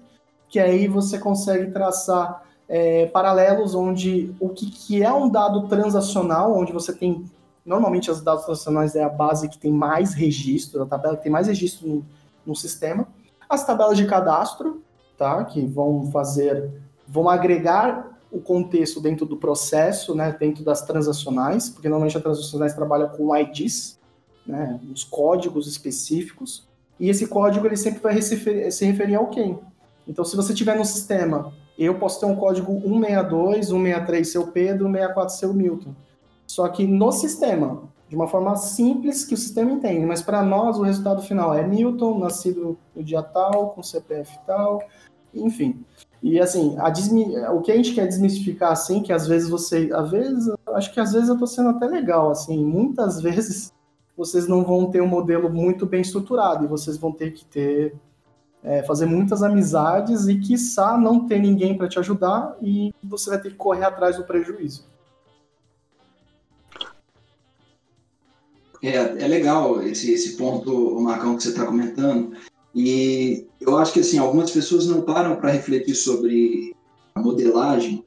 que 0.49 0.59
aí 0.59 0.87
você 0.87 1.17
consegue 1.17 1.71
traçar 1.71 2.43
é, 2.67 3.05
paralelos 3.07 3.75
onde 3.75 4.33
o 4.39 4.49
que, 4.49 4.69
que 4.69 5.03
é 5.03 5.11
um 5.11 5.29
dado 5.29 5.67
transacional, 5.67 6.57
onde 6.57 6.71
você 6.71 6.93
tem. 6.93 7.25
Normalmente, 7.65 8.09
os 8.09 8.21
dados 8.21 8.45
transacionais 8.45 8.95
é 8.95 9.03
a 9.03 9.09
base 9.09 9.47
que 9.47 9.57
tem 9.57 9.71
mais 9.71 10.13
registro, 10.13 10.81
a 10.81 10.85
tabela 10.85 11.17
que 11.17 11.23
tem 11.23 11.31
mais 11.31 11.47
registro 11.47 11.87
no, 11.87 12.05
no 12.45 12.55
sistema. 12.55 13.07
As 13.47 13.65
tabelas 13.65 13.97
de 13.97 14.07
cadastro, 14.07 14.81
tá? 15.21 15.45
Que 15.45 15.63
vão 15.63 16.09
fazer, 16.11 16.71
vão 17.07 17.29
agregar 17.29 18.17
o 18.31 18.39
contexto 18.39 18.99
dentro 18.99 19.23
do 19.23 19.37
processo, 19.37 20.15
né? 20.15 20.35
Dentro 20.39 20.63
das 20.63 20.81
transacionais, 20.81 21.69
porque 21.69 21.87
normalmente 21.87 22.17
as 22.17 22.23
transacionais 22.23 22.73
trabalham 22.73 23.09
com 23.09 23.35
IDs, 23.37 23.99
né? 24.47 24.79
Os 24.91 25.03
códigos 25.03 25.67
específicos. 25.67 26.67
E 26.99 27.07
esse 27.07 27.27
código 27.27 27.67
ele 27.67 27.77
sempre 27.77 28.01
vai 28.01 28.19
se 28.19 28.83
referir, 28.83 29.13
ao 29.13 29.27
quem. 29.27 29.59
Então, 30.07 30.25
se 30.25 30.35
você 30.35 30.55
tiver 30.55 30.75
no 30.75 30.85
sistema, 30.85 31.53
eu 31.77 31.99
posso 31.99 32.19
ter 32.19 32.25
um 32.25 32.35
código 32.35 32.71
162, 32.81 33.67
163 33.67 34.27
seu 34.27 34.47
Pedro, 34.47 34.85
164 34.85 35.35
seu 35.35 35.53
Milton. 35.53 35.93
Só 36.47 36.67
que 36.67 36.87
no 36.87 37.11
sistema, 37.11 37.83
de 38.09 38.15
uma 38.15 38.27
forma 38.27 38.55
simples 38.55 39.23
que 39.23 39.35
o 39.35 39.37
sistema 39.37 39.71
entende, 39.71 40.03
mas 40.03 40.23
para 40.23 40.41
nós 40.41 40.77
o 40.77 40.81
resultado 40.81 41.21
final 41.21 41.53
é 41.53 41.65
Newton, 41.65 42.17
nascido 42.17 42.77
no 42.95 43.03
dia 43.03 43.21
tal, 43.21 43.69
com 43.69 43.83
CPF 43.83 44.37
tal, 44.47 44.81
enfim. 45.33 45.83
E 46.21 46.39
assim, 46.39 46.77
o 47.51 47.61
que 47.61 47.71
a 47.71 47.75
gente 47.75 47.93
quer 47.93 48.07
desmistificar 48.07 48.71
assim, 48.71 49.01
que 49.01 49.11
às 49.11 49.27
vezes 49.27 49.49
você, 49.49 49.89
às 49.91 50.11
vezes, 50.11 50.53
acho 50.67 50.93
que 50.93 50.99
às 50.99 51.13
vezes 51.13 51.29
eu 51.29 51.33
estou 51.33 51.47
sendo 51.47 51.69
até 51.69 51.87
legal, 51.87 52.29
assim, 52.29 52.63
muitas 52.63 53.19
vezes 53.21 53.73
vocês 54.15 54.47
não 54.47 54.63
vão 54.63 54.91
ter 54.91 55.01
um 55.01 55.07
modelo 55.07 55.49
muito 55.49 55.85
bem 55.85 56.01
estruturado 56.01 56.63
e 56.63 56.67
vocês 56.67 56.97
vão 56.97 57.11
ter 57.11 57.31
que 57.31 57.43
ter 57.45 57.95
é, 58.63 58.83
fazer 58.83 59.07
muitas 59.07 59.41
amizades 59.41 60.27
e 60.27 60.37
quiçá 60.37 60.95
não 60.97 61.27
ter 61.27 61.39
ninguém 61.39 61.75
para 61.75 61.87
te 61.87 61.97
ajudar 61.97 62.55
e 62.61 62.93
você 63.03 63.31
vai 63.31 63.41
ter 63.41 63.49
que 63.49 63.55
correr 63.55 63.85
atrás 63.85 64.17
do 64.17 64.23
prejuízo. 64.23 64.85
É, 68.83 68.95
é 68.95 69.27
legal 69.27 69.81
esse, 69.83 70.11
esse 70.11 70.37
ponto, 70.37 70.99
Marcão, 70.99 71.35
que 71.35 71.43
você 71.43 71.49
está 71.49 71.65
comentando. 71.65 72.35
E 72.73 73.47
eu 73.59 73.77
acho 73.77 73.93
que 73.93 73.99
assim, 73.99 74.17
algumas 74.17 74.51
pessoas 74.51 74.87
não 74.87 75.01
param 75.01 75.35
para 75.35 75.51
refletir 75.51 75.95
sobre 75.95 76.75
a 77.13 77.21
modelagem, 77.21 78.05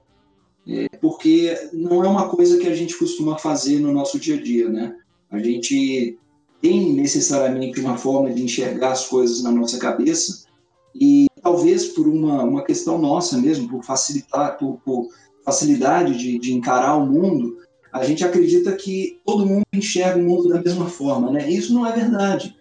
é, 0.67 0.89
porque 1.01 1.55
não 1.73 2.03
é 2.03 2.09
uma 2.09 2.29
coisa 2.29 2.59
que 2.59 2.67
a 2.67 2.75
gente 2.75 2.99
costuma 2.99 3.39
fazer 3.39 3.79
no 3.79 3.93
nosso 3.93 4.19
dia 4.19 4.37
a 4.37 4.43
dia, 4.43 4.69
né? 4.69 4.97
A 5.31 5.39
gente 5.39 6.19
tem 6.62 6.95
necessariamente 6.95 7.79
uma 7.81 7.99
forma 7.99 8.33
de 8.33 8.43
enxergar 8.43 8.93
as 8.93 9.07
coisas 9.07 9.43
na 9.43 9.51
nossa 9.51 9.79
cabeça 9.79 10.47
e 10.95 11.27
talvez 11.43 11.87
por 11.87 12.09
uma, 12.09 12.43
uma 12.43 12.65
questão 12.65 12.97
nossa 12.97 13.37
mesmo, 13.37 13.69
por 13.69 13.85
facilitar, 13.85 14.57
por, 14.57 14.81
por 14.83 15.09
facilidade 15.45 16.17
de, 16.17 16.39
de 16.39 16.55
encarar 16.55 16.97
o 16.97 17.07
mundo, 17.07 17.59
a 17.93 18.03
gente 18.05 18.25
acredita 18.25 18.73
que 18.73 19.21
todo 19.27 19.47
mundo 19.47 19.65
enxerga 19.75 20.19
o 20.19 20.23
mundo 20.23 20.49
da 20.49 20.62
mesma 20.62 20.87
forma, 20.87 21.31
né? 21.31 21.51
Isso 21.51 21.75
não 21.75 21.87
é 21.87 21.93
verdade. 21.93 22.57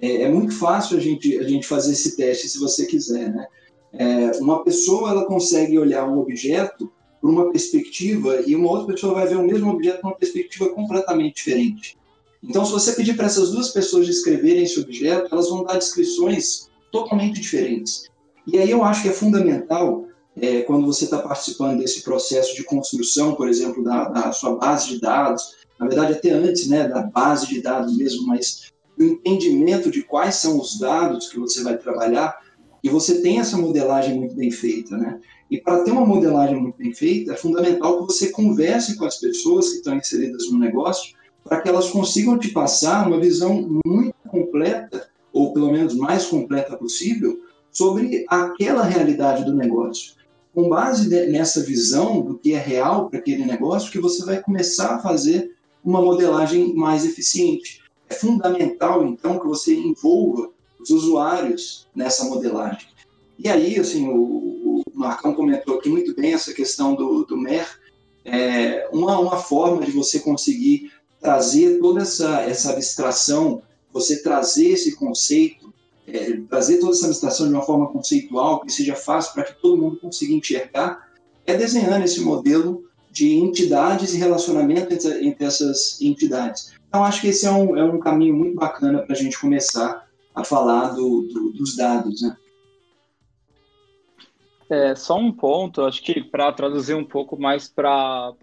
É, 0.00 0.22
é 0.22 0.30
muito 0.30 0.54
fácil 0.54 0.96
a 0.96 1.00
gente, 1.00 1.38
a 1.38 1.42
gente 1.42 1.66
fazer 1.66 1.92
esse 1.92 2.16
teste, 2.16 2.48
se 2.48 2.58
você 2.58 2.86
quiser, 2.86 3.32
né? 3.32 3.46
É, 3.92 4.32
uma 4.40 4.62
pessoa 4.62 5.10
ela 5.10 5.24
consegue 5.24 5.78
olhar 5.78 6.06
um 6.06 6.18
objeto 6.18 6.92
por 7.20 7.30
uma 7.30 7.50
perspectiva 7.50 8.42
e 8.46 8.54
uma 8.54 8.70
outra 8.70 8.92
pessoa 8.92 9.14
vai 9.14 9.26
ver 9.26 9.36
o 9.36 9.46
mesmo 9.46 9.70
objeto 9.70 10.02
por 10.02 10.08
uma 10.08 10.16
perspectiva 10.16 10.68
completamente 10.68 11.36
diferente. 11.36 11.96
Então, 12.42 12.64
se 12.64 12.72
você 12.72 12.92
pedir 12.92 13.16
para 13.16 13.26
essas 13.26 13.50
duas 13.50 13.70
pessoas 13.70 14.06
descreverem 14.06 14.64
esse 14.64 14.78
objeto, 14.78 15.28
elas 15.32 15.48
vão 15.48 15.64
dar 15.64 15.78
descrições 15.78 16.68
totalmente 16.92 17.40
diferentes. 17.40 18.04
E 18.46 18.58
aí 18.58 18.70
eu 18.70 18.84
acho 18.84 19.02
que 19.02 19.08
é 19.08 19.12
fundamental 19.12 20.06
é, 20.36 20.62
quando 20.62 20.86
você 20.86 21.04
está 21.04 21.18
participando 21.18 21.78
desse 21.78 22.02
processo 22.02 22.54
de 22.54 22.62
construção, 22.62 23.34
por 23.34 23.48
exemplo, 23.48 23.82
da, 23.82 24.08
da, 24.08 24.32
sua 24.32 24.56
base 24.56 24.90
de 24.90 25.00
dados, 25.00 25.56
na 25.80 25.86
verdade 25.86 26.12
até 26.12 26.30
antes, 26.30 26.68
né, 26.68 26.86
da 26.86 27.02
base 27.02 27.48
de 27.48 27.60
dados 27.60 27.96
mesmo, 27.96 28.26
mas 28.26 28.70
o 28.98 29.02
entendimento 29.02 29.90
de 29.90 30.02
quais 30.02 30.36
são 30.36 30.60
os 30.60 30.78
dados 30.78 31.28
que 31.28 31.38
você 31.38 31.62
vai 31.62 31.76
trabalhar, 31.76 32.36
e 32.82 32.88
você 32.88 33.20
tem 33.20 33.40
essa 33.40 33.56
modelagem 33.56 34.18
muito 34.18 34.36
bem 34.36 34.50
feita, 34.50 34.96
né? 34.96 35.18
E 35.50 35.58
para 35.58 35.82
ter 35.82 35.90
uma 35.90 36.06
modelagem 36.06 36.60
muito 36.60 36.78
bem 36.78 36.92
feita, 36.92 37.32
é 37.32 37.36
fundamental 37.36 37.98
que 37.98 38.12
você 38.12 38.30
converse 38.30 38.96
com 38.96 39.04
as 39.04 39.18
pessoas 39.18 39.70
que 39.70 39.76
estão 39.76 39.96
inseridas 39.96 40.50
no 40.50 40.58
negócio, 40.58 41.14
para 41.44 41.60
que 41.60 41.68
elas 41.68 41.90
consigam 41.90 42.38
te 42.38 42.48
passar 42.48 43.06
uma 43.06 43.20
visão 43.20 43.80
muito 43.84 44.14
completa, 44.28 45.08
ou 45.32 45.52
pelo 45.52 45.72
menos 45.72 45.94
mais 45.94 46.26
completa 46.26 46.76
possível, 46.76 47.40
sobre 47.70 48.24
aquela 48.28 48.82
realidade 48.84 49.44
do 49.44 49.54
negócio 49.54 50.16
com 50.56 50.70
base 50.70 51.10
nessa 51.30 51.62
visão 51.62 52.22
do 52.22 52.38
que 52.38 52.54
é 52.54 52.58
real 52.58 53.10
para 53.10 53.18
aquele 53.18 53.44
negócio, 53.44 53.92
que 53.92 54.00
você 54.00 54.24
vai 54.24 54.40
começar 54.40 54.94
a 54.94 54.98
fazer 55.00 55.54
uma 55.84 56.00
modelagem 56.00 56.74
mais 56.74 57.04
eficiente. 57.04 57.82
É 58.08 58.14
fundamental, 58.14 59.06
então, 59.06 59.38
que 59.38 59.46
você 59.46 59.74
envolva 59.74 60.50
os 60.80 60.90
usuários 60.90 61.86
nessa 61.94 62.24
modelagem. 62.24 62.88
E 63.38 63.48
aí, 63.48 63.78
assim, 63.78 64.08
o, 64.08 64.14
o 64.14 64.82
Marcão 64.94 65.34
comentou 65.34 65.78
aqui 65.78 65.88
muito 65.88 66.14
bem 66.14 66.32
essa 66.32 66.54
questão 66.54 66.94
do, 66.94 67.24
do 67.24 67.36
MER, 67.36 67.66
é 68.24 68.88
uma, 68.92 69.18
uma 69.18 69.36
forma 69.36 69.84
de 69.84 69.92
você 69.92 70.20
conseguir 70.20 70.92
trazer 71.20 71.78
toda 71.80 72.02
essa, 72.02 72.40
essa 72.42 72.72
abstração, 72.72 73.62
você 73.92 74.22
trazer 74.22 74.70
esse 74.70 74.96
conceito 74.96 75.66
é, 76.06 76.38
trazer 76.48 76.78
toda 76.78 76.92
essa 76.92 77.06
administração 77.06 77.48
de 77.48 77.54
uma 77.54 77.62
forma 77.62 77.88
conceitual, 77.88 78.60
que 78.60 78.72
seja 78.72 78.94
fácil 78.94 79.34
para 79.34 79.44
que 79.44 79.60
todo 79.60 79.76
mundo 79.76 79.98
consiga 79.98 80.32
enxergar, 80.32 81.08
é 81.44 81.54
desenhando 81.54 82.04
esse 82.04 82.20
modelo 82.20 82.84
de 83.10 83.34
entidades 83.34 84.14
e 84.14 84.18
relacionamento 84.18 84.92
entre, 84.92 85.26
entre 85.26 85.44
essas 85.44 86.00
entidades. 86.00 86.74
Então, 86.96 87.04
acho 87.04 87.20
que 87.20 87.26
esse 87.28 87.44
é 87.44 87.50
um, 87.50 87.76
é 87.76 87.84
um 87.84 88.00
caminho 88.00 88.34
muito 88.34 88.54
bacana 88.54 89.02
para 89.02 89.14
a 89.14 89.18
gente 89.18 89.38
começar 89.38 90.08
a 90.34 90.42
falar 90.42 90.94
do, 90.94 91.28
do, 91.30 91.52
dos 91.52 91.76
dados. 91.76 92.22
Né? 92.22 92.34
É, 94.70 94.94
só 94.94 95.18
um 95.18 95.30
ponto, 95.30 95.82
acho 95.82 96.02
que 96.02 96.24
para 96.24 96.50
traduzir 96.52 96.94
um 96.94 97.04
pouco 97.04 97.38
mais 97.38 97.68
para 97.68 98.34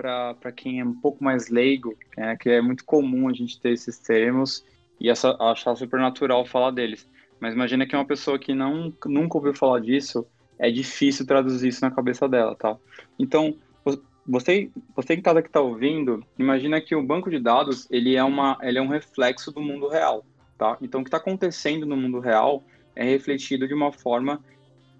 quem 0.55 0.81
é 0.81 0.85
um 0.85 0.93
pouco 0.93 1.23
mais 1.23 1.49
leigo, 1.49 1.97
é, 2.15 2.35
que 2.35 2.47
é 2.47 2.61
muito 2.61 2.85
comum 2.85 3.27
a 3.27 3.33
gente 3.33 3.59
ter 3.59 3.71
esses 3.71 3.97
termos 3.97 4.63
e 4.99 5.09
essa, 5.09 5.35
achar 5.39 5.75
super 5.75 5.99
natural 5.99 6.45
falar 6.45 6.69
deles. 6.69 7.09
Mas 7.39 7.55
imagina 7.55 7.87
que 7.87 7.95
uma 7.95 8.05
pessoa 8.05 8.37
que 8.37 8.53
não, 8.53 8.93
nunca 9.07 9.35
ouviu 9.35 9.55
falar 9.55 9.79
disso, 9.79 10.27
é 10.59 10.69
difícil 10.69 11.25
traduzir 11.25 11.69
isso 11.69 11.81
na 11.81 11.89
cabeça 11.89 12.29
dela, 12.29 12.55
tá? 12.55 12.77
Então, 13.17 13.55
você, 14.27 14.69
você 14.95 15.15
que 15.15 15.21
está 15.21 15.41
tá 15.41 15.61
ouvindo, 15.61 16.25
imagina 16.37 16.79
que 16.79 16.95
o 16.95 17.03
banco 17.03 17.29
de 17.29 17.39
dados, 17.39 17.87
ele 17.91 18.15
é, 18.15 18.23
uma, 18.23 18.57
ele 18.61 18.77
é 18.77 18.81
um 18.81 18.87
reflexo 18.87 19.51
do 19.51 19.61
mundo 19.61 19.87
real, 19.87 20.25
tá? 20.57 20.77
Então, 20.81 21.01
o 21.01 21.03
que 21.03 21.09
está 21.09 21.17
acontecendo 21.17 21.85
no 21.85 21.97
mundo 21.97 22.19
real 22.19 22.63
é 22.95 23.03
refletido 23.03 23.67
de 23.67 23.73
uma 23.73 23.91
forma 23.91 24.41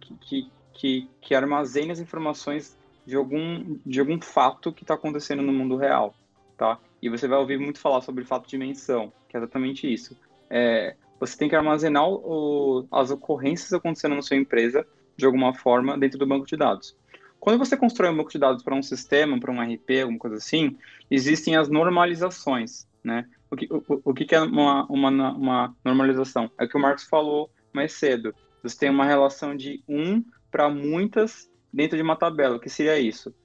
que, 0.01 0.15
que, 0.15 0.51
que, 0.73 1.09
que 1.21 1.35
armazena 1.35 1.93
as 1.93 1.99
informações 1.99 2.77
de 3.05 3.15
algum, 3.15 3.77
de 3.85 3.99
algum 3.99 4.19
fato 4.21 4.71
que 4.71 4.83
está 4.83 4.93
acontecendo 4.93 5.41
no 5.41 5.53
mundo 5.53 5.75
real, 5.75 6.13
tá? 6.57 6.77
E 7.01 7.09
você 7.09 7.27
vai 7.27 7.37
ouvir 7.39 7.57
muito 7.57 7.79
falar 7.79 8.01
sobre 8.01 8.23
fato 8.23 8.45
de 8.45 8.51
dimensão, 8.51 9.11
que 9.29 9.35
é 9.35 9.39
exatamente 9.39 9.91
isso. 9.91 10.17
É, 10.49 10.95
você 11.19 11.37
tem 11.37 11.49
que 11.49 11.55
armazenar 11.55 12.07
o, 12.07 12.85
as 12.91 13.11
ocorrências 13.11 13.73
acontecendo 13.73 14.15
na 14.15 14.21
sua 14.21 14.37
empresa 14.37 14.85
de 15.15 15.25
alguma 15.25 15.53
forma 15.53 15.97
dentro 15.97 16.17
do 16.17 16.25
banco 16.25 16.45
de 16.45 16.57
dados. 16.57 16.95
Quando 17.43 17.59
você 17.59 17.75
constrói 17.75 18.09
um 18.09 18.15
banco 18.15 18.31
de 18.31 18.39
dados 18.39 18.63
para 18.63 18.73
um 18.73 18.81
sistema, 18.81 19.37
para 19.37 19.51
um 19.51 19.61
RP, 19.61 19.99
alguma 19.99 20.17
coisa 20.17 20.37
assim, 20.37 20.77
existem 21.11 21.57
as 21.57 21.67
normalizações. 21.67 22.87
né? 23.03 23.27
O 23.51 23.55
que, 23.57 23.67
o, 23.69 23.83
o 24.01 24.13
que 24.13 24.33
é 24.33 24.39
uma, 24.39 24.85
uma, 24.85 25.09
uma 25.33 25.75
normalização? 25.83 26.49
É 26.57 26.63
o 26.63 26.69
que 26.69 26.77
o 26.77 26.79
Marcos 26.79 27.03
falou 27.03 27.49
mais 27.73 27.91
cedo. 27.91 28.33
Você 28.63 28.79
tem 28.79 28.89
uma 28.89 29.03
relação 29.03 29.57
de 29.57 29.83
um 29.89 30.23
para 30.49 30.69
muitas 30.69 31.51
dentro 31.73 31.97
de 31.97 32.01
uma 32.01 32.15
tabela. 32.15 32.55
O 32.55 32.61
que 32.61 32.69
seria 32.69 32.97
isso? 32.97 33.35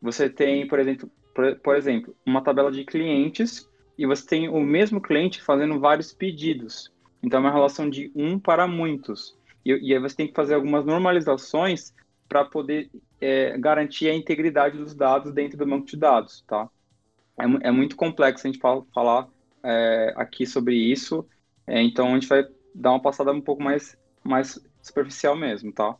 Você 0.00 0.30
tem, 0.30 0.64
por 0.68 0.78
exemplo, 0.78 1.10
por, 1.34 1.56
por 1.56 1.74
exemplo, 1.74 2.14
uma 2.24 2.40
tabela 2.40 2.70
de 2.70 2.84
clientes 2.84 3.68
e 3.98 4.06
você 4.06 4.24
tem 4.24 4.48
o 4.48 4.60
mesmo 4.60 5.00
cliente 5.00 5.42
fazendo 5.42 5.80
vários 5.80 6.12
pedidos. 6.12 6.92
Então, 7.20 7.38
é 7.38 7.42
uma 7.42 7.52
relação 7.52 7.90
de 7.90 8.12
um 8.14 8.38
para 8.38 8.68
muitos. 8.68 9.36
E, 9.64 9.72
e 9.72 9.92
aí 9.92 9.98
você 9.98 10.14
tem 10.14 10.28
que 10.28 10.34
fazer 10.34 10.54
algumas 10.54 10.86
normalizações 10.86 11.92
para 12.28 12.44
poder 12.44 12.90
é, 13.20 13.56
garantir 13.58 14.08
a 14.08 14.14
integridade 14.14 14.76
dos 14.76 14.94
dados 14.94 15.32
dentro 15.32 15.56
do 15.56 15.66
banco 15.66 15.86
de 15.86 15.96
dados, 15.96 16.44
tá? 16.46 16.68
É, 17.38 17.68
é 17.68 17.70
muito 17.70 17.96
complexo 17.96 18.46
a 18.46 18.50
gente 18.50 18.60
falar 18.60 19.28
é, 19.62 20.12
aqui 20.16 20.46
sobre 20.46 20.74
isso, 20.74 21.26
é, 21.66 21.82
então 21.82 22.08
a 22.08 22.14
gente 22.14 22.28
vai 22.28 22.46
dar 22.74 22.90
uma 22.90 23.02
passada 23.02 23.32
um 23.32 23.40
pouco 23.40 23.62
mais, 23.62 23.96
mais 24.22 24.60
superficial 24.82 25.36
mesmo, 25.36 25.72
tá? 25.72 25.96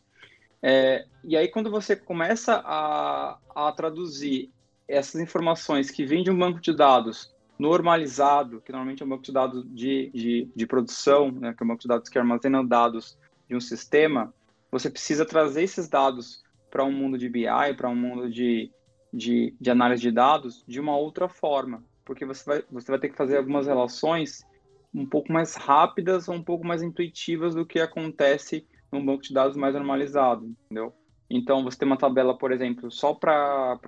É, 0.63 1.07
e 1.25 1.37
aí, 1.37 1.49
quando 1.49 1.71
você 1.71 1.95
começa 1.95 2.63
a, 2.65 3.39
a 3.55 3.73
traduzir 3.73 4.51
essas 4.87 5.21
informações 5.21 5.91
que 5.91 6.05
vêm 6.05 6.25
de 6.25 6.31
um 6.31 6.39
banco 6.39 6.61
de 6.61 6.75
dados 6.75 7.35
normalizado, 7.59 8.61
que 8.61 8.73
normalmente 8.73 9.03
é 9.03 9.07
um 9.07 9.09
banco 9.09 9.23
de 9.23 9.33
dados 9.33 9.65
de, 9.69 10.11
de, 10.15 10.49
de 10.55 10.67
produção, 10.67 11.31
né, 11.31 11.53
que 11.53 11.63
é 11.63 11.65
um 11.65 11.69
banco 11.69 11.83
de 11.83 11.89
dados 11.89 12.09
que 12.09 12.19
armazena 12.19 12.65
dados 12.65 13.19
de 13.49 13.57
um 13.57 13.61
sistema, 13.61 14.33
você 14.71 14.91
precisa 14.91 15.25
trazer 15.25 15.63
esses 15.63 15.89
dados 15.89 16.43
para 16.71 16.85
um 16.85 16.93
mundo 16.93 17.17
de 17.17 17.29
BI, 17.29 17.47
para 17.77 17.89
um 17.89 17.97
mundo 17.97 18.31
de, 18.31 18.71
de, 19.13 19.55
de, 19.61 19.71
análise 19.71 20.03
de 20.03 20.11
dados 20.11 20.65
de 20.67 20.79
uma 20.79 20.97
outra 20.97 21.29
forma, 21.29 21.83
porque 22.05 22.25
você 22.25 22.45
vai, 22.45 22.65
você 22.71 22.91
vai 22.91 23.01
ter 23.01 23.09
que 23.09 23.17
fazer 23.17 23.39
algumas 23.39 23.67
relações 23.67 24.47
um 24.95 25.07
pouco 25.07 25.33
mais 25.33 25.55
rápidas 25.55 26.29
ou 26.29 26.35
um 26.35 26.43
pouco 26.43 26.67
mais 26.67 26.83
intuitivas 26.83 27.55
do 27.55 27.67
que 27.67 27.81
acontece 27.81 28.67
num 28.91 29.05
banco 29.05 29.23
de 29.23 29.33
dados 29.33 29.57
mais 29.57 29.75
normalizado, 29.75 30.47
entendeu? 30.47 30.93
Então, 31.31 31.63
você 31.63 31.79
tem 31.79 31.87
uma 31.87 31.99
tabela, 31.99 32.37
por 32.37 32.53
exemplo, 32.53 32.91
só 32.91 33.13
para 33.13 33.79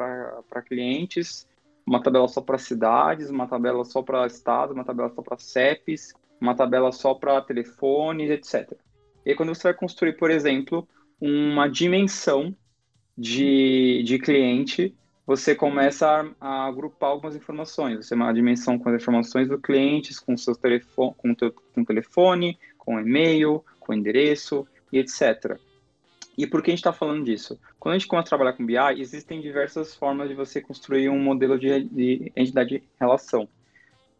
clientes, 0.67 1.49
uma 1.87 2.03
tabela 2.03 2.29
só 2.29 2.43
para 2.43 2.59
cidades, 2.59 3.31
uma 3.31 3.47
tabela 3.47 3.85
só 3.85 4.03
para 4.03 4.27
estados, 4.27 4.75
uma 4.75 4.85
tabela 4.85 5.11
só 5.15 5.23
para 5.23 5.39
CEPs, 5.39 6.13
uma 6.39 6.55
tabela 6.55 6.93
só 6.93 7.15
para 7.15 7.41
telefones, 7.41 8.31
etc. 8.31 8.79
E 9.25 9.31
aí, 9.31 9.37
quando 9.37 9.55
você 9.55 9.65
vai 9.65 9.75
construir, 9.75 10.15
por 10.15 10.31
exemplo, 10.31 10.89
uma 11.21 11.69
dimensão 11.69 12.55
de, 13.17 14.03
de 14.05 14.19
cliente, 14.19 14.95
você 15.27 15.55
começa 15.55 16.09
a, 16.09 16.27
a, 16.41 16.67
agrupar 16.67 17.11
algumas 17.11 17.37
informações. 17.37 17.99
Você 17.99 18.15
tem 18.15 18.19
uma 18.19 18.33
dimensão 18.33 18.79
com 18.79 18.89
as 18.89 19.01
informações 19.01 19.49
do 19.49 19.59
cliente, 19.59 20.19
com 20.25 20.37
seus 20.37 20.57
telefone, 20.57 21.15
com, 21.17 21.35
teu, 21.35 21.53
com 21.53 21.85
telefone, 21.85 22.59
com 22.77 22.99
e-mail, 22.99 23.65
com 23.79 23.93
endereço 23.93 24.67
e 24.93 24.99
etc. 24.99 25.57
E 26.37 26.47
por 26.47 26.63
que 26.63 26.71
a 26.71 26.73
gente 26.73 26.81
está 26.81 26.93
falando 26.93 27.25
disso? 27.25 27.61
Quando 27.79 27.95
a 27.95 27.99
gente 27.99 28.09
começa 28.09 28.27
a 28.27 28.31
trabalhar 28.31 28.55
com 28.55 28.65
BI, 28.65 28.77
existem 28.99 29.41
diversas 29.41 29.95
formas 29.95 30.29
de 30.29 30.35
você 30.35 30.61
construir 30.61 31.09
um 31.09 31.19
modelo 31.19 31.59
de, 31.59 31.85
de 31.85 32.33
entidade 32.35 32.71
de 32.71 32.83
relação. 32.99 33.49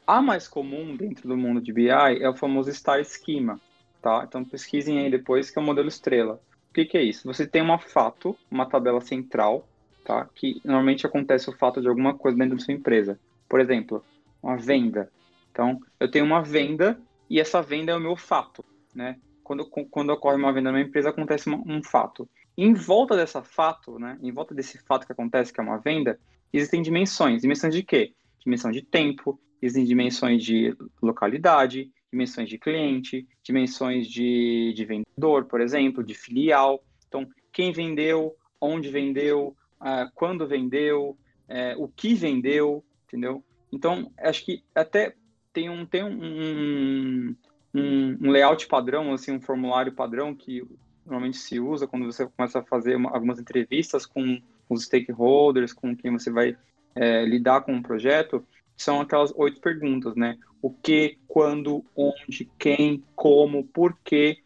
A 0.07 0.21
mais 0.21 0.47
comum 0.47 0.95
dentro 0.97 1.27
do 1.27 1.37
mundo 1.37 1.61
de 1.61 1.73
BI 1.73 1.89
é 1.89 2.29
o 2.29 2.37
famoso 2.37 2.73
Star 2.73 3.03
Schema, 3.05 3.61
tá? 4.01 4.25
Então 4.27 4.45
pesquisem 4.45 4.99
aí 4.99 5.11
depois 5.11 5.51
que 5.51 5.59
é 5.59 5.63
o 5.63 5.65
modelo 5.65 5.89
estrela. 5.89 6.41
O 6.71 6.73
que, 6.73 6.85
que 6.85 6.97
é 6.97 7.03
isso? 7.03 7.27
Você 7.27 7.47
tem 7.47 7.63
uma 7.63 7.79
fato, 7.79 8.37
uma 8.51 8.67
tabela 8.67 9.01
central, 9.01 9.69
tá? 10.05 10.29
Que 10.35 10.61
normalmente 10.65 11.07
acontece 11.07 11.51
o 11.51 11.57
fato 11.57 11.81
de 11.81 11.89
alguma 11.89 12.15
coisa 12.15 12.39
dentro 12.39 12.57
da 12.57 12.65
sua 12.65 12.75
empresa. 12.75 13.19
Por 13.49 13.61
exemplo, 13.61 14.05
uma 14.43 14.57
venda. 14.57 15.11
Então, 15.51 15.81
eu 15.99 16.11
tenho 16.11 16.25
uma 16.25 16.43
venda 16.43 17.01
e 17.29 17.41
essa 17.41 17.61
venda 17.61 17.93
é 17.93 17.97
o 17.97 18.01
meu 18.01 18.17
fato, 18.17 18.65
né? 18.95 19.17
quando, 19.51 19.67
quando 19.67 20.11
ocorre 20.11 20.37
uma 20.37 20.53
venda 20.53 20.71
numa 20.71 20.81
empresa, 20.81 21.11
acontece 21.11 21.51
um, 21.51 21.61
um 21.67 21.83
fato. 21.83 22.29
Em 22.57 22.73
volta 22.73 23.17
dessa 23.17 23.43
fato, 23.43 23.99
né, 23.99 24.17
em 24.23 24.31
volta 24.31 24.55
desse 24.55 24.79
fato 24.79 25.05
que 25.05 25.13
acontece, 25.13 25.53
que 25.53 25.61
é 25.61 25.63
uma 25.63 25.79
venda, 25.79 26.21
existem 26.53 26.81
dimensões. 26.81 27.43
Dimensões 27.43 27.75
de 27.75 27.83
quê? 27.83 28.15
Dimensão 28.39 28.71
de 28.71 28.81
tempo, 28.81 29.41
existem 29.61 29.85
dimensões 29.85 30.45
de 30.45 30.77
localidade, 31.03 31.91
dimensões 32.13 32.49
de 32.49 32.59
cliente, 32.59 33.27
dimensões 33.43 34.07
de, 34.09 34.73
de 34.75 34.85
vendedor, 34.85 35.45
por 35.45 35.61
exemplo, 35.61 36.03
de 36.03 36.15
filial. 36.15 36.83
Então, 37.09 37.29
quem 37.53 37.73
vendeu, 37.73 38.37
onde 38.61 38.89
vendeu, 38.89 39.57
uh, 39.81 40.11
quando 40.15 40.47
vendeu, 40.47 41.17
uh, 41.49 41.83
o 41.83 41.89
que 41.89 42.15
vendeu, 42.15 42.85
entendeu? 43.07 43.45
Então, 43.73 44.11
acho 44.19 44.45
que 44.45 44.63
até 44.75 45.15
tem 45.53 45.69
um, 45.71 45.87
tem 45.87 46.03
um, 46.03 47.37
um, 47.75 48.17
um, 48.21 48.31
layout 48.31 48.67
padrão, 48.67 49.13
assim, 49.13 49.33
um 49.33 49.41
formulário 49.41 49.93
padrão 49.93 50.35
que 50.35 50.63
normalmente 51.05 51.39
se 51.39 51.59
usa 51.59 51.87
quando 51.87 52.07
você 52.07 52.27
começa 52.27 52.61
a 52.61 52.65
fazer 52.65 52.97
uma, 52.97 53.11
algumas 53.11 53.39
entrevistas 53.39 54.07
com 54.07 54.41
os 54.69 54.85
stakeholders, 54.85 55.73
com 55.73 55.97
quem 55.97 56.13
você 56.13 56.31
vai 56.31 56.57
é, 56.95 57.25
lidar 57.25 57.63
com 57.63 57.77
o 57.77 57.83
projeto, 57.83 58.45
são 58.77 59.01
aquelas 59.01 59.33
oito 59.37 59.61
perguntas, 59.61 60.15
né? 60.15 60.39
O 60.63 60.71
que, 60.71 61.19
quando, 61.27 61.85
onde, 61.97 62.51
quem, 62.59 63.03
como, 63.15 63.65
por 63.65 63.97
quê, 64.05 64.39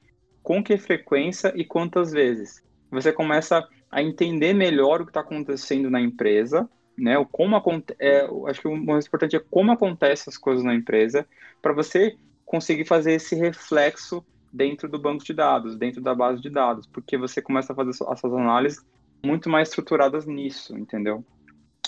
com 0.43 0.63
que 0.63 0.77
frequência 0.77 1.53
e 1.57 1.65
quantas 1.65 2.13
vezes. 2.13 2.63
Você 2.91 3.13
começa 3.13 3.67
a 3.91 4.03
entender 4.03 4.53
melhor 4.53 5.01
o 5.01 5.05
que 5.05 5.11
está 5.11 5.21
acontecendo 5.21 5.91
na 5.91 6.01
empresa, 6.01 6.69
né? 6.97 7.19
O 7.19 7.25
como 7.25 7.57
é, 7.99 8.29
acho 8.49 8.61
que 8.61 8.69
o 8.69 8.77
mais 8.77 9.07
importante 9.07 9.37
é 9.37 9.41
como 9.41 9.73
acontecem 9.73 10.31
as 10.31 10.37
coisas 10.37 10.65
na 10.65 10.75
empresa, 10.75 11.27
para 11.61 11.73
você 11.73 12.17
conseguir 12.45 12.85
fazer 12.85 13.15
esse 13.15 13.35
reflexo 13.35 14.25
dentro 14.53 14.89
do 14.89 14.99
banco 14.99 15.25
de 15.25 15.33
dados, 15.33 15.77
dentro 15.77 16.01
da 16.01 16.15
base 16.15 16.41
de 16.41 16.51
dados, 16.51 16.87
porque 16.87 17.17
você 17.17 17.43
começa 17.43 17.73
a 17.73 17.77
fazer 17.77 17.91
essas 17.91 18.33
análises 18.33 18.85
muito 19.25 19.49
mais 19.49 19.69
estruturadas 19.69 20.27
nisso, 20.27 20.77
entendeu? 20.79 21.25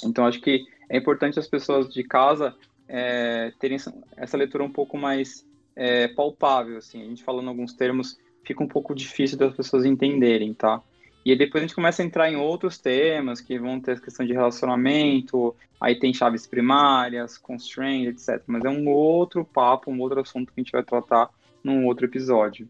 Então, 0.02 0.26
acho 0.26 0.40
que 0.40 0.64
é 0.88 0.96
importante 0.96 1.38
as 1.38 1.46
pessoas 1.46 1.92
de 1.92 2.02
casa 2.02 2.54
é, 2.88 3.52
terem 3.58 3.78
essa 4.16 4.36
leitura 4.36 4.64
um 4.64 4.72
pouco 4.72 4.96
mais 4.96 5.46
é, 5.74 6.08
palpável, 6.08 6.78
assim. 6.78 7.02
A 7.02 7.04
gente 7.04 7.24
falando 7.24 7.48
alguns 7.48 7.72
termos, 7.74 8.18
fica 8.44 8.62
um 8.62 8.68
pouco 8.68 8.94
difícil 8.94 9.38
das 9.38 9.54
pessoas 9.54 9.84
entenderem, 9.84 10.54
tá? 10.54 10.82
E 11.24 11.32
aí 11.32 11.36
depois 11.36 11.62
a 11.62 11.66
gente 11.66 11.74
começa 11.74 12.02
a 12.02 12.06
entrar 12.06 12.30
em 12.30 12.36
outros 12.36 12.78
temas 12.78 13.40
que 13.40 13.58
vão 13.58 13.80
ter 13.80 13.96
a 13.96 14.00
questão 14.00 14.24
de 14.24 14.32
relacionamento, 14.32 15.56
aí 15.80 15.98
tem 15.98 16.14
chaves 16.14 16.46
primárias, 16.46 17.36
constraints, 17.36 18.28
etc. 18.28 18.44
Mas 18.46 18.64
é 18.64 18.68
um 18.68 18.88
outro 18.88 19.44
papo, 19.44 19.90
um 19.90 20.00
outro 20.00 20.20
assunto 20.20 20.52
que 20.52 20.60
a 20.60 20.62
gente 20.62 20.70
vai 20.70 20.84
tratar 20.84 21.28
num 21.64 21.84
outro 21.86 22.06
episódio. 22.06 22.68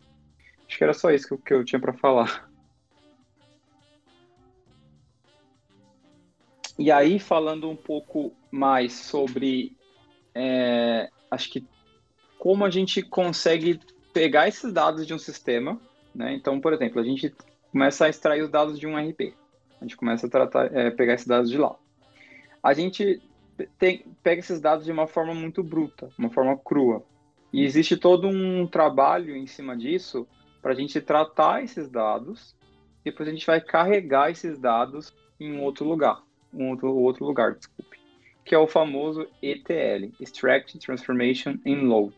Acho 0.66 0.78
que 0.78 0.84
era 0.84 0.94
só 0.94 1.10
isso 1.10 1.28
que 1.28 1.34
eu, 1.34 1.38
que 1.38 1.54
eu 1.54 1.64
tinha 1.64 1.78
para 1.78 1.92
falar. 1.92 2.50
E 6.78 6.90
aí, 6.90 7.18
falando 7.18 7.68
um 7.70 7.76
pouco 7.76 8.32
mais 8.50 8.92
sobre, 8.94 9.75
é, 10.36 11.10
acho 11.30 11.50
que 11.50 11.66
como 12.38 12.64
a 12.64 12.70
gente 12.70 13.02
consegue 13.02 13.80
pegar 14.12 14.48
esses 14.48 14.72
dados 14.72 15.06
de 15.06 15.14
um 15.14 15.18
sistema, 15.18 15.80
né? 16.14 16.34
Então, 16.34 16.60
por 16.60 16.72
exemplo, 16.72 17.00
a 17.00 17.04
gente 17.04 17.34
começa 17.72 18.06
a 18.06 18.08
extrair 18.08 18.42
os 18.42 18.50
dados 18.50 18.78
de 18.78 18.86
um 18.86 18.96
RP. 18.96 19.34
A 19.80 19.84
gente 19.84 19.96
começa 19.96 20.26
a 20.26 20.30
tratar, 20.30 20.74
é, 20.74 20.90
pegar 20.90 21.14
esses 21.14 21.26
dados 21.26 21.50
de 21.50 21.58
lá. 21.58 21.74
A 22.62 22.72
gente 22.72 23.22
tem, 23.78 24.04
pega 24.22 24.40
esses 24.40 24.60
dados 24.60 24.84
de 24.84 24.92
uma 24.92 25.06
forma 25.06 25.34
muito 25.34 25.62
bruta, 25.62 26.08
uma 26.18 26.30
forma 26.30 26.56
crua. 26.56 27.04
E 27.52 27.64
existe 27.64 27.96
todo 27.96 28.28
um 28.28 28.66
trabalho 28.66 29.36
em 29.36 29.46
cima 29.46 29.76
disso 29.76 30.26
para 30.60 30.72
a 30.72 30.74
gente 30.74 31.00
tratar 31.00 31.62
esses 31.62 31.88
dados 31.88 32.56
depois 33.06 33.28
a 33.28 33.32
gente 33.32 33.46
vai 33.46 33.60
carregar 33.60 34.32
esses 34.32 34.58
dados 34.58 35.14
em 35.38 35.52
um 35.52 35.62
outro 35.62 35.84
lugar, 35.84 36.20
um 36.52 36.70
outro, 36.70 36.92
outro 36.92 37.24
lugar, 37.24 37.54
desculpe, 37.54 37.85
que 38.46 38.54
é 38.54 38.58
o 38.58 38.68
famoso 38.68 39.26
ETL, 39.42 40.12
Extract, 40.20 40.78
Transformation 40.78 41.58
and 41.66 41.88
Load. 41.88 42.14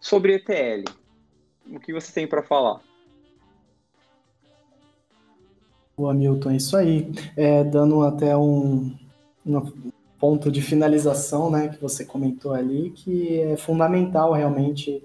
Sobre 0.00 0.34
ETL, 0.34 0.84
o 1.70 1.78
que 1.78 1.92
você 1.92 2.12
tem 2.12 2.26
para 2.26 2.42
falar? 2.42 2.80
O 5.96 6.08
Hamilton, 6.08 6.50
é 6.50 6.56
isso 6.56 6.76
aí. 6.76 7.12
É, 7.36 7.62
dando 7.62 8.02
até 8.02 8.36
um, 8.36 8.92
um 9.46 9.92
ponto 10.18 10.50
de 10.50 10.60
finalização, 10.60 11.48
né, 11.48 11.68
que 11.68 11.80
você 11.80 12.04
comentou 12.04 12.52
ali, 12.52 12.90
que 12.90 13.40
é 13.40 13.56
fundamental 13.56 14.32
realmente 14.32 15.00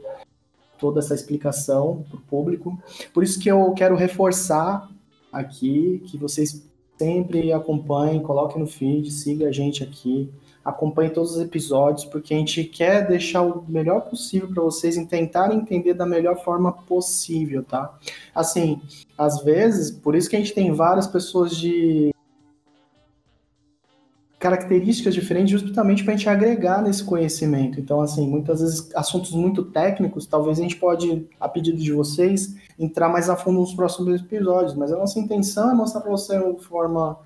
toda 0.80 1.00
essa 1.00 1.14
explicação 1.14 2.04
para 2.10 2.18
o 2.18 2.22
público. 2.22 2.82
Por 3.14 3.24
isso 3.24 3.40
que 3.40 3.52
eu 3.52 3.72
quero 3.74 3.96
reforçar 3.96 4.90
aqui 5.32 6.02
que 6.08 6.18
vocês 6.18 6.68
sempre 6.98 7.54
acompanhem, 7.54 8.22
coloquem 8.22 8.62
no 8.62 8.68
feed, 8.68 9.12
siga 9.12 9.48
a 9.48 9.52
gente 9.52 9.84
aqui 9.84 10.30
acompanhe 10.68 11.10
todos 11.10 11.32
os 11.32 11.42
episódios, 11.42 12.04
porque 12.04 12.34
a 12.34 12.38
gente 12.38 12.62
quer 12.66 13.08
deixar 13.08 13.42
o 13.42 13.64
melhor 13.70 14.02
possível 14.02 14.50
para 14.50 14.62
vocês 14.62 14.98
tentarem 15.06 15.60
entender 15.60 15.94
da 15.94 16.06
melhor 16.06 16.44
forma 16.44 16.74
possível, 16.74 17.64
tá? 17.64 17.98
Assim, 18.36 18.82
às 19.18 19.42
vezes, 19.42 19.90
por 19.90 20.14
isso 20.14 20.30
que 20.30 20.36
a 20.36 20.40
gente 20.40 20.54
tem 20.54 20.74
várias 20.74 21.08
pessoas 21.08 21.56
de 21.56 22.14
características 24.40 25.16
diferentes 25.16 25.60
justamente 25.60 26.04
para 26.04 26.14
a 26.14 26.18
gente 26.18 26.30
agregar 26.30 26.82
nesse 26.82 27.04
conhecimento. 27.04 27.80
Então, 27.80 28.02
assim, 28.02 28.28
muitas 28.28 28.62
vezes 28.62 28.90
assuntos 28.96 29.32
muito 29.32 29.64
técnicos, 29.64 30.28
talvez 30.28 30.60
a 30.60 30.62
gente 30.62 30.76
pode, 30.76 31.28
a 31.40 31.50
pedido 31.50 31.78
de 31.78 31.92
vocês, 31.92 32.56
entrar 32.78 33.10
mais 33.10 33.30
a 33.30 33.36
fundo 33.36 33.60
nos 33.60 33.74
próximos 33.74 34.22
episódios, 34.22 34.76
mas 34.76 34.92
a 34.92 34.98
nossa 34.98 35.20
intenção 35.20 35.72
é 35.72 35.74
mostrar 35.74 36.02
para 36.02 36.12
você 36.12 36.38
de 36.54 36.64
forma, 36.64 37.18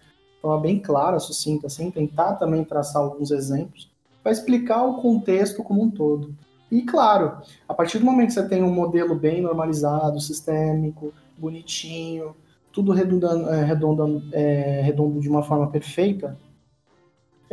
forma 0.41 0.61
bem 0.61 0.79
clara, 0.79 1.19
sucinta, 1.19 1.67
assim, 1.67 1.91
tentar 1.91 2.35
também 2.35 2.63
traçar 2.63 3.01
alguns 3.01 3.31
exemplos, 3.31 3.91
para 4.23 4.31
explicar 4.31 4.83
o 4.83 5.01
contexto 5.01 5.63
como 5.63 5.83
um 5.83 5.91
todo. 5.91 6.33
E, 6.71 6.83
claro, 6.83 7.41
a 7.67 7.73
partir 7.73 7.99
do 7.99 8.05
momento 8.05 8.27
que 8.27 8.35
você 8.35 8.47
tem 8.47 8.63
um 8.63 8.73
modelo 8.73 9.15
bem 9.15 9.41
normalizado, 9.41 10.21
sistêmico, 10.21 11.11
bonitinho, 11.37 12.33
tudo 12.71 12.93
redundando, 12.93 13.49
é, 13.49 13.65
redondo, 13.65 14.23
é, 14.31 14.81
redondo 14.81 15.19
de 15.19 15.27
uma 15.27 15.43
forma 15.43 15.67
perfeita, 15.67 16.37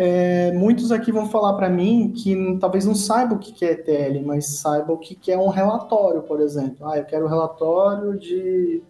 é, 0.00 0.52
muitos 0.52 0.92
aqui 0.92 1.10
vão 1.10 1.28
falar 1.28 1.54
para 1.54 1.68
mim 1.68 2.12
que 2.16 2.56
talvez 2.60 2.86
não 2.86 2.94
saibam 2.94 3.36
o 3.36 3.40
que 3.40 3.64
é 3.64 3.72
ETL, 3.72 4.24
mas 4.24 4.46
saibam 4.46 4.94
o 4.94 4.98
que 4.98 5.32
é 5.32 5.36
um 5.36 5.48
relatório, 5.48 6.22
por 6.22 6.40
exemplo. 6.40 6.88
Ah, 6.88 6.96
eu 6.96 7.04
quero 7.04 7.26
um 7.26 7.28
relatório 7.28 8.16
de, 8.16 8.80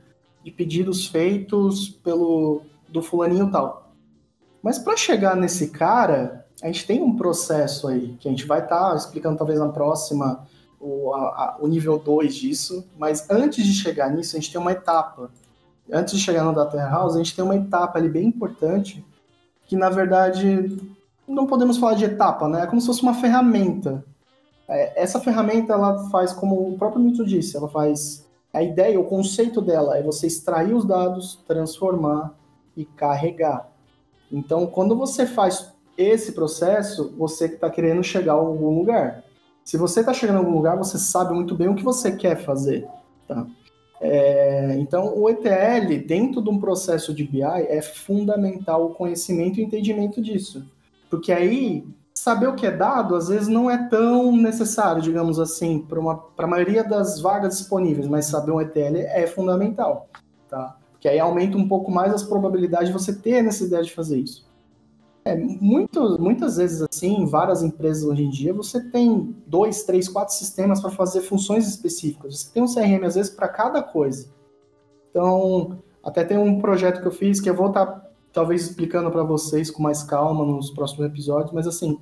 de 0.44 0.50
pedidos 0.50 1.06
feitos 1.06 1.88
pelo 1.88 2.60
do 2.86 3.00
fulaninho 3.00 3.50
tal. 3.50 3.90
Mas 4.62 4.78
para 4.78 4.98
chegar 4.98 5.34
nesse 5.34 5.70
cara, 5.70 6.46
a 6.62 6.66
gente 6.66 6.86
tem 6.86 7.02
um 7.02 7.16
processo 7.16 7.88
aí, 7.88 8.14
que 8.20 8.28
a 8.28 8.30
gente 8.30 8.44
vai 8.44 8.62
estar 8.62 8.90
tá 8.90 8.94
explicando 8.94 9.38
talvez 9.38 9.58
na 9.58 9.68
próxima 9.68 10.46
o, 10.78 11.14
a, 11.14 11.56
o 11.58 11.66
nível 11.66 11.98
2 11.98 12.34
disso, 12.34 12.86
mas 12.98 13.30
antes 13.30 13.64
de 13.64 13.72
chegar 13.72 14.10
nisso, 14.10 14.36
a 14.36 14.40
gente 14.40 14.52
tem 14.52 14.60
uma 14.60 14.72
etapa. 14.72 15.30
Antes 15.90 16.18
de 16.18 16.20
chegar 16.20 16.44
no 16.44 16.54
Data 16.54 16.76
Warehouse, 16.76 17.14
a 17.16 17.22
gente 17.22 17.34
tem 17.34 17.42
uma 17.42 17.56
etapa 17.56 17.98
ali 17.98 18.10
bem 18.10 18.26
importante, 18.26 19.02
que 19.66 19.74
na 19.74 19.88
verdade 19.88 20.97
não 21.28 21.46
podemos 21.46 21.78
falar 21.78 21.94
de 21.94 22.04
etapa, 22.04 22.48
né? 22.48 22.62
É 22.62 22.66
como 22.66 22.80
se 22.80 22.86
fosse 22.86 23.02
uma 23.02 23.14
ferramenta. 23.14 24.04
É, 24.68 25.02
essa 25.02 25.20
ferramenta 25.20 25.72
ela 25.72 26.08
faz 26.10 26.32
como 26.32 26.68
o 26.68 26.78
próprio 26.78 27.02
Milton 27.02 27.24
disse, 27.24 27.56
ela 27.56 27.68
faz 27.68 28.26
a 28.52 28.62
ideia, 28.62 28.98
o 28.98 29.04
conceito 29.04 29.60
dela 29.60 29.96
é 29.98 30.02
você 30.02 30.26
extrair 30.26 30.74
os 30.74 30.84
dados, 30.84 31.38
transformar 31.46 32.34
e 32.76 32.84
carregar. 32.84 33.70
Então, 34.32 34.66
quando 34.66 34.96
você 34.96 35.26
faz 35.26 35.72
esse 35.96 36.32
processo, 36.32 37.14
você 37.16 37.46
está 37.46 37.68
querendo 37.68 38.02
chegar 38.02 38.32
a 38.32 38.36
algum 38.36 38.78
lugar. 38.78 39.24
Se 39.64 39.76
você 39.76 40.00
está 40.00 40.14
chegando 40.14 40.36
a 40.36 40.38
algum 40.38 40.54
lugar, 40.54 40.76
você 40.76 40.96
sabe 40.98 41.34
muito 41.34 41.54
bem 41.54 41.68
o 41.68 41.74
que 41.74 41.84
você 41.84 42.12
quer 42.12 42.36
fazer. 42.36 42.86
Tá? 43.26 43.46
É, 44.00 44.76
então, 44.78 45.16
o 45.16 45.28
ETL, 45.28 46.06
dentro 46.06 46.40
de 46.40 46.48
um 46.48 46.58
processo 46.58 47.12
de 47.12 47.24
BI, 47.24 47.42
é 47.42 47.82
fundamental 47.82 48.86
o 48.86 48.94
conhecimento 48.94 49.60
e 49.60 49.62
entendimento 49.64 50.22
disso. 50.22 50.64
Porque 51.10 51.32
aí, 51.32 51.86
saber 52.14 52.48
o 52.48 52.54
que 52.54 52.66
é 52.66 52.70
dado, 52.70 53.14
às 53.14 53.28
vezes 53.28 53.48
não 53.48 53.70
é 53.70 53.88
tão 53.88 54.32
necessário, 54.36 55.00
digamos 55.02 55.38
assim, 55.40 55.80
para 55.80 56.44
a 56.44 56.48
maioria 56.48 56.84
das 56.84 57.20
vagas 57.20 57.58
disponíveis, 57.58 58.06
mas 58.06 58.26
saber 58.26 58.52
um 58.52 58.60
ETL 58.60 58.96
é 58.96 59.26
fundamental, 59.26 60.08
tá? 60.48 60.76
Porque 60.92 61.08
aí 61.08 61.18
aumenta 61.18 61.56
um 61.56 61.68
pouco 61.68 61.90
mais 61.90 62.12
as 62.12 62.22
probabilidades 62.22 62.88
de 62.88 62.92
você 62.92 63.14
ter 63.14 63.38
a 63.38 63.42
necessidade 63.42 63.86
de 63.86 63.94
fazer 63.94 64.18
isso. 64.18 64.48
É, 65.24 65.36
muito, 65.36 66.20
muitas 66.20 66.56
vezes, 66.56 66.82
assim, 66.82 67.22
em 67.22 67.26
várias 67.26 67.62
empresas 67.62 68.02
hoje 68.02 68.24
em 68.24 68.30
dia, 68.30 68.52
você 68.52 68.80
tem 68.80 69.36
dois, 69.46 69.84
três, 69.84 70.08
quatro 70.08 70.34
sistemas 70.34 70.80
para 70.80 70.90
fazer 70.90 71.20
funções 71.20 71.68
específicas. 71.68 72.40
Você 72.40 72.50
tem 72.52 72.62
um 72.62 72.66
CRM, 72.66 73.04
às 73.04 73.14
vezes, 73.14 73.30
para 73.30 73.46
cada 73.46 73.82
coisa. 73.82 74.28
Então, 75.10 75.78
até 76.02 76.24
tem 76.24 76.38
um 76.38 76.58
projeto 76.58 77.00
que 77.00 77.06
eu 77.06 77.12
fiz 77.12 77.40
que 77.40 77.50
eu 77.50 77.54
vou 77.54 77.68
estar 77.68 77.86
tá 77.86 78.07
talvez 78.32 78.62
explicando 78.62 79.10
para 79.10 79.22
vocês 79.22 79.70
com 79.70 79.82
mais 79.82 80.02
calma 80.02 80.44
nos 80.44 80.70
próximos 80.70 81.06
episódios, 81.06 81.52
mas 81.52 81.66
assim, 81.66 81.98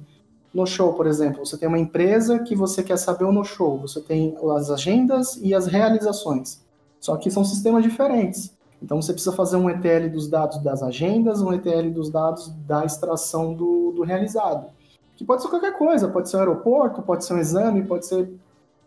no 0.52 0.66
show, 0.66 0.94
por 0.94 1.06
exemplo, 1.06 1.44
você 1.44 1.58
tem 1.58 1.68
uma 1.68 1.78
empresa 1.78 2.38
que 2.38 2.56
você 2.56 2.82
quer 2.82 2.96
saber 2.96 3.24
o 3.24 3.32
no 3.32 3.44
show, 3.44 3.78
você 3.78 4.00
tem 4.00 4.36
as 4.56 4.70
agendas 4.70 5.36
e 5.36 5.54
as 5.54 5.66
realizações. 5.66 6.64
Só 6.98 7.16
que 7.16 7.30
são 7.30 7.44
sistemas 7.44 7.82
diferentes. 7.82 8.56
Então 8.82 9.00
você 9.00 9.12
precisa 9.12 9.34
fazer 9.34 9.56
um 9.56 9.70
ETL 9.70 10.08
dos 10.10 10.28
dados 10.28 10.62
das 10.62 10.82
agendas, 10.82 11.40
um 11.40 11.52
ETL 11.52 11.90
dos 11.90 12.10
dados 12.10 12.48
da 12.66 12.84
extração 12.84 13.54
do, 13.54 13.92
do 13.92 14.02
realizado. 14.02 14.70
Que 15.16 15.24
pode 15.24 15.42
ser 15.42 15.48
qualquer 15.48 15.76
coisa, 15.76 16.08
pode 16.08 16.28
ser 16.28 16.36
um 16.36 16.40
aeroporto, 16.40 17.02
pode 17.02 17.24
ser 17.24 17.34
um 17.34 17.38
exame, 17.38 17.84
pode 17.84 18.06
ser 18.06 18.28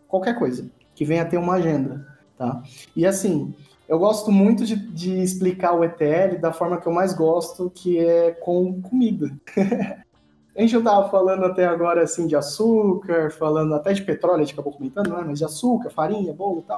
qualquer 0.07 0.37
coisa 0.37 0.69
que 0.93 1.05
venha 1.05 1.23
a 1.23 1.25
ter 1.25 1.37
uma 1.37 1.53
agenda. 1.53 2.05
Tá? 2.37 2.63
E 2.95 3.05
assim, 3.05 3.53
eu 3.89 3.97
gosto 3.97 4.31
muito 4.31 4.65
de, 4.65 4.75
de, 4.75 5.19
explicar 5.19 5.73
o 5.73 5.83
ETL 5.83 6.37
da 6.39 6.53
forma 6.53 6.79
que 6.79 6.85
eu 6.85 6.93
mais 6.93 7.11
gosto, 7.11 7.71
que 7.73 7.97
é 7.97 8.29
com 8.29 8.79
comida. 8.83 9.35
a 10.55 10.61
gente 10.61 10.77
estava 10.77 11.09
falando 11.09 11.43
até 11.43 11.65
agora 11.65 12.03
assim 12.03 12.27
de 12.27 12.35
açúcar, 12.35 13.31
falando 13.31 13.73
até 13.73 13.91
de 13.91 14.03
petróleo, 14.03 14.41
a 14.41 14.43
gente 14.43 14.53
acabou 14.53 14.73
comentando, 14.73 15.09
né? 15.09 15.23
mas 15.25 15.39
de 15.39 15.45
açúcar, 15.45 15.89
farinha, 15.89 16.31
bolo 16.31 16.59
e 16.59 16.67
tal. 16.67 16.77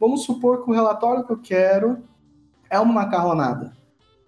Vamos 0.00 0.24
supor 0.24 0.64
que 0.64 0.70
o 0.70 0.72
relatório 0.72 1.24
que 1.24 1.32
eu 1.32 1.38
quero 1.38 1.98
é 2.70 2.80
uma 2.80 2.94
macarronada. 2.94 3.76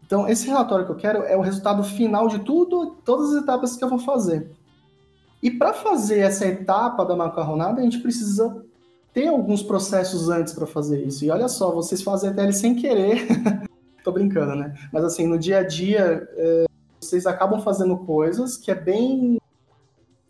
Então, 0.04 0.28
esse 0.28 0.46
relatório 0.46 0.84
que 0.84 0.92
eu 0.92 0.96
quero 0.96 1.22
é 1.22 1.34
o 1.34 1.40
resultado 1.40 1.82
final 1.82 2.28
de 2.28 2.40
tudo, 2.40 2.94
todas 3.06 3.32
as 3.32 3.42
etapas 3.42 3.74
que 3.74 3.82
eu 3.82 3.88
vou 3.88 3.98
fazer. 3.98 4.50
E 5.42 5.50
para 5.50 5.72
fazer 5.72 6.18
essa 6.18 6.46
etapa 6.46 7.06
da 7.06 7.16
macarronada, 7.16 7.80
a 7.80 7.84
gente 7.84 8.00
precisa 8.00 8.62
ter 9.12 9.28
alguns 9.28 9.62
processos 9.62 10.28
antes 10.28 10.52
para 10.52 10.66
fazer 10.66 11.02
isso. 11.04 11.24
E 11.24 11.30
olha 11.30 11.48
só, 11.48 11.70
vocês 11.72 12.02
fazem 12.02 12.30
a 12.30 12.34
tele 12.34 12.52
sem 12.52 12.74
querer. 12.74 13.26
Tô 14.02 14.10
brincando, 14.10 14.56
né? 14.56 14.74
Mas 14.92 15.04
assim, 15.04 15.26
no 15.26 15.38
dia 15.38 15.58
a 15.58 15.62
dia, 15.62 16.28
é, 16.36 16.64
vocês 17.00 17.26
acabam 17.26 17.60
fazendo 17.60 17.96
coisas 17.98 18.56
que 18.56 18.70
é 18.70 18.74
bem 18.74 19.38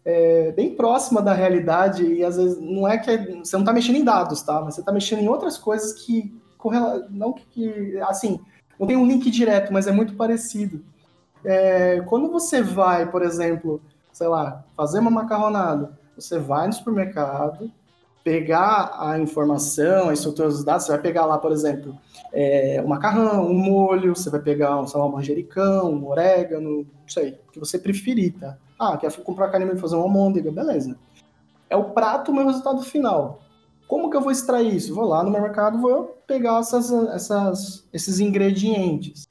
é, 0.05 0.51
bem 0.53 0.75
próxima 0.75 1.23
da 1.23 1.33
realidade 1.33 2.05
e 2.05 2.25
às 2.25 2.37
vezes 2.37 2.61
não 2.61 2.89
é 2.89 2.99
que 2.99 3.11
é, 3.11 3.19
você 3.37 3.55
não 3.57 3.63
está 3.63 3.73
mexendo 3.73 3.97
em 3.97 4.05
dados, 4.05 4.43
tá? 4.43 4.61
Mas 4.61 4.75
você 4.75 4.81
está 4.81 4.93
mexendo 4.93 5.21
em 5.21 5.29
outras 5.29 5.57
coisas 5.57 5.93
que 5.93 6.35
não 7.11 7.33
que 7.33 7.99
assim 8.03 8.41
não 8.79 8.87
tem 8.87 8.97
um 8.97 9.07
link 9.07 9.31
direto, 9.31 9.73
mas 9.73 9.87
é 9.87 9.93
muito 9.93 10.15
parecido. 10.15 10.85
É, 11.45 12.01
quando 12.03 12.31
você 12.31 12.63
vai, 12.63 13.11
por 13.11 13.23
exemplo, 13.23 13.81
sei 14.13 14.29
lá, 14.29 14.65
fazer 14.77 14.99
uma 14.99 15.11
macarronada, 15.11 15.99
você 16.17 16.39
vai 16.39 16.67
no 16.67 16.73
supermercado, 16.73 17.71
pegar 18.23 18.95
a 18.99 19.19
informação, 19.19 20.09
a 20.09 20.13
estrutura 20.13 20.49
dos 20.49 20.65
dados, 20.65 20.87
você 20.87 20.93
vai 20.93 21.01
pegar 21.01 21.27
lá, 21.27 21.39
por 21.39 21.53
exemplo, 21.53 21.99
é, 22.33 22.81
um 22.85 22.89
macarrão, 22.89 23.47
um 23.47 23.55
molho, 23.55 24.15
você 24.15 24.31
vai 24.31 24.41
pegar 24.41 24.81
um, 24.81 24.87
sei 24.87 25.01
lá, 25.01 25.07
um 25.07 25.13
manjericão, 25.13 25.93
um 25.93 26.09
orégano, 26.09 26.79
não 26.79 27.09
sei, 27.09 27.39
o 27.49 27.53
que 27.53 27.59
você 27.59 27.79
preferir, 27.79 28.39
tá? 28.39 28.57
Ah, 28.79 28.97
quer 28.97 29.13
comprar 29.23 29.49
carne 29.51 29.73
e 29.73 29.79
fazer 29.79 29.97
uma 29.97 30.05
almôndega, 30.05 30.51
beleza. 30.51 30.97
É 31.69 31.77
o 31.77 31.91
prato, 31.91 32.31
o 32.31 32.35
meu 32.35 32.47
resultado 32.47 32.83
final. 32.83 33.41
Como 33.87 34.11
que 34.11 34.17
eu 34.17 34.21
vou 34.21 34.33
extrair 34.33 34.75
isso? 34.75 34.95
Vou 34.95 35.05
lá 35.05 35.23
no 35.23 35.31
mercado, 35.31 35.79
vou 35.79 36.23
pegar 36.27 36.59
essas, 36.59 36.91
essas, 36.91 37.87
esses 37.93 38.21
ingredientes. 38.21 39.27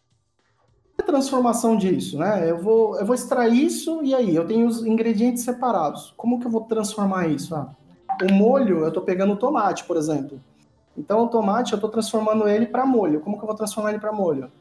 A 0.98 1.04
transformação 1.04 1.76
disso, 1.76 2.18
né? 2.18 2.50
Eu 2.50 2.60
vou, 2.60 2.98
eu 3.00 3.06
vou 3.06 3.16
extrair 3.16 3.66
isso 3.66 4.04
e 4.04 4.14
aí, 4.14 4.36
eu 4.36 4.46
tenho 4.46 4.68
os 4.68 4.86
ingredientes 4.86 5.44
separados. 5.44 6.14
Como 6.16 6.40
que 6.40 6.46
eu 6.46 6.52
vou 6.52 6.62
transformar 6.62 7.28
isso? 7.28 7.56
Ah, 7.56 7.76
o 8.22 8.34
molho, 8.34 8.80
eu 8.80 8.88
estou 8.88 9.04
pegando 9.04 9.34
o 9.34 9.38
tomate, 9.38 9.84
por 9.84 9.98
exemplo. 9.98 10.40
Então, 10.98 11.24
o 11.24 11.28
tomate, 11.28 11.72
eu 11.72 11.78
estou 11.78 11.90
transformando 11.90 12.48
ele 12.48 12.66
para 12.66 12.86
molho. 12.86 13.22
Como 13.22 13.38
que 13.38 13.44
eu 13.44 13.48
vou 13.48 13.56
transformar 13.56 13.92
ele 13.92 14.00
para 14.00 14.12
molho? 14.12 14.52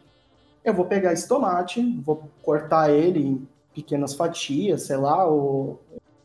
Eu 0.65 0.75
vou 0.75 0.85
pegar 0.85 1.13
esse 1.13 1.27
tomate, 1.27 1.83
vou 2.05 2.23
cortar 2.43 2.91
ele 2.91 3.21
em 3.21 3.49
pequenas 3.75 4.15
fatias, 4.15 4.83
sei 4.83 4.97
lá, 4.97 5.25
ou 5.25 5.81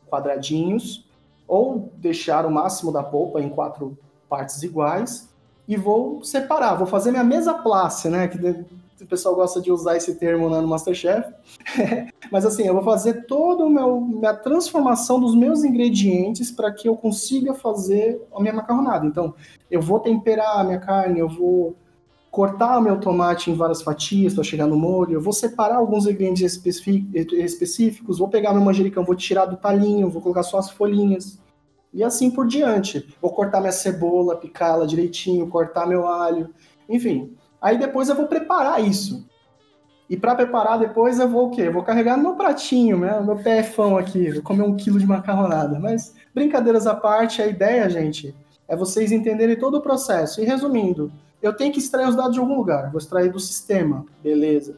quadradinhos, 0.08 1.04
ou 1.48 1.90
deixar 1.96 2.46
o 2.46 2.50
máximo 2.50 2.92
da 2.92 3.02
polpa 3.02 3.40
em 3.40 3.48
quatro 3.48 3.96
partes 4.28 4.62
iguais 4.62 5.28
e 5.68 5.76
vou 5.76 6.22
separar, 6.22 6.74
vou 6.74 6.86
fazer 6.86 7.10
minha 7.10 7.24
mesa 7.24 7.54
place, 7.54 8.08
né? 8.08 8.28
Que 8.28 8.64
o 9.00 9.06
pessoal 9.06 9.34
gosta 9.34 9.60
de 9.60 9.70
usar 9.70 9.96
esse 9.96 10.14
termo 10.14 10.48
né, 10.48 10.60
no 10.60 10.68
Masterchef. 10.68 11.32
Mas 12.30 12.44
assim, 12.44 12.66
eu 12.66 12.74
vou 12.74 12.82
fazer 12.82 13.26
toda 13.26 13.64
a 14.28 14.34
transformação 14.34 15.20
dos 15.20 15.34
meus 15.34 15.64
ingredientes 15.64 16.50
para 16.50 16.72
que 16.72 16.88
eu 16.88 16.96
consiga 16.96 17.54
fazer 17.54 18.20
a 18.34 18.40
minha 18.40 18.54
macarronada. 18.54 19.06
Então, 19.06 19.34
eu 19.70 19.80
vou 19.80 20.00
temperar 20.00 20.58
a 20.58 20.64
minha 20.64 20.80
carne, 20.80 21.20
eu 21.20 21.28
vou 21.28 21.76
cortar 22.30 22.78
o 22.78 22.82
meu 22.82 23.00
tomate 23.00 23.50
em 23.50 23.54
várias 23.54 23.80
fatias 23.80 24.34
para 24.34 24.44
chegar 24.44 24.66
no 24.66 24.76
molho, 24.76 25.14
eu 25.14 25.22
vou 25.22 25.32
separar 25.32 25.76
alguns 25.76 26.04
ingredientes 26.04 26.42
específicos, 27.32 28.18
vou 28.18 28.28
pegar 28.28 28.52
meu 28.52 28.60
manjericão, 28.60 29.04
vou 29.04 29.14
tirar 29.14 29.46
do 29.46 29.56
talinho, 29.56 30.10
vou 30.10 30.20
colocar 30.20 30.42
só 30.42 30.58
as 30.58 30.70
folhinhas. 30.70 31.38
E 31.94 32.04
assim 32.04 32.30
por 32.30 32.46
diante. 32.46 33.08
Vou 33.22 33.30
cortar 33.30 33.60
minha 33.60 33.72
cebola, 33.72 34.36
picá-la 34.36 34.84
direitinho, 34.84 35.48
cortar 35.48 35.86
meu 35.86 36.06
alho, 36.06 36.50
enfim. 36.86 37.34
Aí 37.60 37.78
depois 37.78 38.08
eu 38.08 38.14
vou 38.14 38.26
preparar 38.26 38.82
isso. 38.82 39.26
E 40.08 40.16
para 40.16 40.34
preparar 40.34 40.78
depois 40.78 41.18
eu 41.18 41.28
vou 41.28 41.48
o 41.48 41.50
quê? 41.50 41.62
Eu 41.62 41.72
vou 41.72 41.82
carregar 41.82 42.16
no 42.16 42.22
meu 42.22 42.34
pratinho, 42.34 42.98
né? 42.98 43.20
meu 43.20 43.36
PFão 43.36 43.96
aqui, 43.96 44.30
vou 44.30 44.42
comer 44.42 44.62
um 44.62 44.76
quilo 44.76 44.98
de 44.98 45.06
macarronada. 45.06 45.78
Mas, 45.80 46.14
brincadeiras 46.34 46.86
à 46.86 46.94
parte, 46.94 47.42
a 47.42 47.46
ideia, 47.46 47.88
gente, 47.90 48.34
é 48.68 48.76
vocês 48.76 49.10
entenderem 49.10 49.58
todo 49.58 49.78
o 49.78 49.82
processo. 49.82 50.40
E 50.40 50.44
resumindo, 50.44 51.10
eu 51.42 51.52
tenho 51.52 51.72
que 51.72 51.78
extrair 51.78 52.08
os 52.08 52.14
dados 52.14 52.34
de 52.34 52.38
algum 52.38 52.56
lugar. 52.56 52.90
Vou 52.90 52.98
extrair 52.98 53.32
do 53.32 53.40
sistema, 53.40 54.04
beleza. 54.22 54.76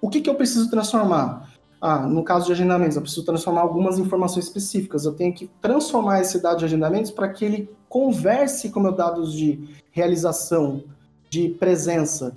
O 0.00 0.08
que, 0.08 0.20
que 0.20 0.30
eu 0.30 0.34
preciso 0.34 0.70
transformar? 0.70 1.52
ah, 1.82 1.98
no 1.98 2.22
caso 2.22 2.46
de 2.46 2.52
agendamentos, 2.52 2.94
eu 2.94 3.02
preciso 3.02 3.26
transformar 3.26 3.62
algumas 3.62 3.98
informações 3.98 4.44
específicas. 4.44 5.04
Eu 5.04 5.14
tenho 5.14 5.34
que 5.34 5.50
transformar 5.60 6.20
esse 6.20 6.40
dado 6.40 6.60
de 6.60 6.64
agendamentos 6.64 7.10
para 7.10 7.28
que 7.28 7.44
ele 7.44 7.68
converse 7.88 8.70
com 8.70 8.78
meus 8.78 8.96
dados 8.96 9.32
de 9.34 9.68
realização, 9.90 10.84
de 11.32 11.48
presença. 11.48 12.36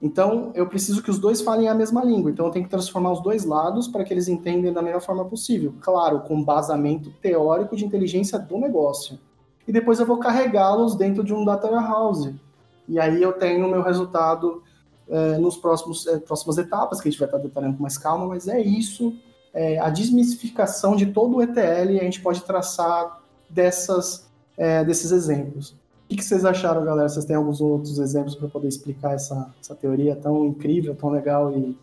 Então, 0.00 0.50
eu 0.54 0.66
preciso 0.66 1.02
que 1.02 1.10
os 1.10 1.18
dois 1.18 1.42
falem 1.42 1.68
a 1.68 1.74
mesma 1.74 2.02
língua. 2.02 2.30
Então, 2.30 2.46
eu 2.46 2.50
tenho 2.50 2.64
que 2.64 2.70
transformar 2.70 3.12
os 3.12 3.22
dois 3.22 3.44
lados 3.44 3.86
para 3.86 4.02
que 4.02 4.14
eles 4.14 4.28
entendam 4.28 4.72
da 4.72 4.80
melhor 4.80 5.02
forma 5.02 5.26
possível. 5.26 5.74
Claro, 5.82 6.20
com 6.20 6.42
basamento 6.42 7.10
teórico 7.20 7.76
de 7.76 7.84
inteligência 7.84 8.38
do 8.38 8.56
negócio. 8.56 9.18
E 9.68 9.72
depois 9.72 10.00
eu 10.00 10.06
vou 10.06 10.16
carregá-los 10.16 10.94
dentro 10.96 11.22
de 11.22 11.34
um 11.34 11.44
data 11.44 11.70
warehouse. 11.70 12.34
E 12.88 12.98
aí 12.98 13.22
eu 13.22 13.34
tenho 13.34 13.66
o 13.66 13.70
meu 13.70 13.82
resultado 13.82 14.62
é, 15.06 15.36
nos 15.36 15.58
próximos 15.58 16.06
é, 16.06 16.18
próximas 16.18 16.56
etapas, 16.56 16.98
que 16.98 17.08
a 17.08 17.10
gente 17.10 17.20
vai 17.20 17.28
estar 17.28 17.38
detalhando 17.38 17.76
com 17.76 17.82
mais 17.82 17.98
calma, 17.98 18.26
mas 18.26 18.48
é 18.48 18.58
isso, 18.58 19.14
é, 19.52 19.78
a 19.78 19.90
desmistificação 19.90 20.96
de 20.96 21.06
todo 21.12 21.36
o 21.36 21.42
ETL 21.42 21.98
a 22.00 22.04
gente 22.04 22.22
pode 22.22 22.40
traçar 22.42 23.20
dessas, 23.50 24.26
é, 24.56 24.82
desses 24.82 25.12
exemplos. 25.12 25.78
O 26.10 26.16
que 26.16 26.24
vocês 26.24 26.44
acharam, 26.44 26.84
galera? 26.84 27.08
Vocês 27.08 27.24
têm 27.24 27.36
alguns 27.36 27.60
outros 27.60 27.98
exemplos 28.00 28.34
para 28.34 28.48
poder 28.48 28.66
explicar 28.66 29.14
essa, 29.14 29.54
essa 29.60 29.76
teoria 29.76 30.16
tão 30.16 30.44
incrível, 30.44 30.94
tão 30.94 31.08
legal 31.08 31.56
e, 31.56 31.78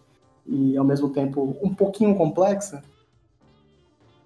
e 0.45 0.77
ao 0.77 0.83
mesmo 0.83 1.09
tempo 1.09 1.57
um 1.63 1.73
pouquinho 1.73 2.13
complexa? 2.13 2.83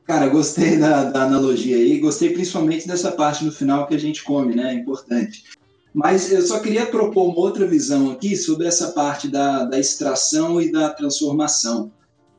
Cara, 0.04 0.28
gostei 0.28 0.78
da, 0.78 1.04
da, 1.04 1.24
analogia 1.24 1.76
aí, 1.76 2.00
gostei 2.00 2.32
principalmente 2.34 2.88
dessa 2.88 3.12
parte 3.12 3.46
no 3.46 3.52
final 3.52 3.86
que 3.86 3.94
a 3.94 4.00
gente 4.00 4.24
come, 4.24 4.56
né? 4.56 4.72
É 4.72 4.74
importante. 4.74 5.44
Mas 5.94 6.32
eu 6.32 6.42
só 6.42 6.60
queria 6.60 6.88
propor 6.88 7.28
uma 7.28 7.38
outra 7.38 7.68
visão 7.68 8.12
aqui 8.12 8.36
sobre 8.36 8.66
essa 8.66 8.92
parte 8.94 9.28
da, 9.28 9.66
da 9.66 9.80
extração 9.80 10.60
e 10.60 10.72
da 10.72 10.90
transformação, 10.90 11.92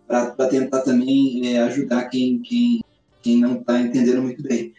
para 0.09 0.49
tentar 0.49 0.81
também 0.81 1.55
é, 1.55 1.63
ajudar 1.63 2.07
quem, 2.07 2.41
quem, 2.41 2.83
quem 3.23 3.39
não 3.39 3.61
está 3.61 3.81
entendendo 3.81 4.21
muito 4.21 4.43
bem. 4.43 4.75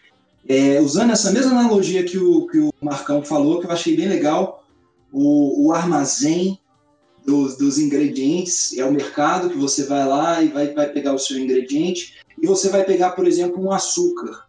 É, 0.48 0.80
usando 0.82 1.12
essa 1.12 1.32
mesma 1.32 1.52
analogia 1.52 2.04
que 2.04 2.18
o, 2.18 2.48
que 2.48 2.60
o 2.60 2.70
Marcão 2.82 3.24
falou, 3.24 3.60
que 3.60 3.66
eu 3.66 3.72
achei 3.72 3.96
bem 3.96 4.10
legal, 4.10 4.64
o, 5.12 5.68
o 5.68 5.74
armazém 5.74 6.60
dos, 7.26 7.58
dos, 7.58 7.78
ingredientes 7.78 8.78
é 8.78 8.84
o 8.84 8.92
mercado 8.92 9.50
que 9.50 9.58
você 9.58 9.86
vai 9.86 10.06
lá 10.06 10.42
e 10.42 10.50
vai, 10.50 10.74
vai 10.74 10.90
pegar 10.90 11.14
o 11.14 11.20
seu 11.20 11.38
ingrediente 11.38 12.16
e 12.42 12.46
você 12.46 12.68
vai 12.68 12.84
pegar, 12.84 13.12
por 13.12 13.26
exemplo, 13.26 13.64
um 13.64 13.72
açúcar. 13.72 14.48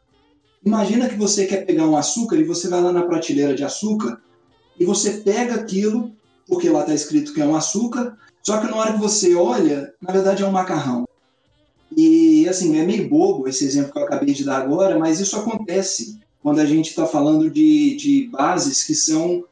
Imagina 0.65 1.09
que 1.09 1.15
você 1.15 1.47
quer 1.47 1.65
pegar 1.67 1.87
um 1.87 1.97
açúcar 1.97 2.37
e 2.37 2.45
você 2.45 2.69
vai 2.69 2.81
lá 2.81 2.91
na 2.91 3.03
prateleira 3.03 3.55
de 3.55 3.63
açúcar 3.63 4.21
e 4.81 4.85
você 4.85 5.19
pega 5.19 5.55
aquilo, 5.55 6.13
porque 6.49 6.69
lá 6.69 6.81
está 6.81 6.95
escrito 6.95 7.33
que 7.33 7.41
é 7.41 7.47
um 7.47 7.55
açúcar, 7.55 8.17
só 8.43 8.59
que 8.59 8.67
na 8.67 8.77
hora 8.77 8.93
que 8.95 8.99
você 8.99 9.35
olha, 9.35 9.95
na 10.01 10.13
verdade 10.13 10.43
é 10.43 10.47
um 10.47 10.51
macarrão. 10.51 11.05
E 11.97 12.49
assim, 12.49 12.77
é 12.79 12.85
meio 12.85 13.09
bobo 13.09 13.49
esse 13.49 13.65
exemplo 13.65 13.93
que 13.93 13.99
eu 13.99 14.05
acabei 14.05 14.35
de 14.35 14.45
dar 14.45 14.59
agora, 14.63 14.99
mas 14.99 15.21
isso 15.21 15.37
acontece 15.37 16.19
quando 16.43 16.61
a 16.61 16.67
gente 16.67 16.91
está 16.91 17.07
falando 17.07 17.51
de, 17.51 17.97
de 17.97 18.29
bases 18.29 18.85
que 18.85 18.95
são 18.95 19.45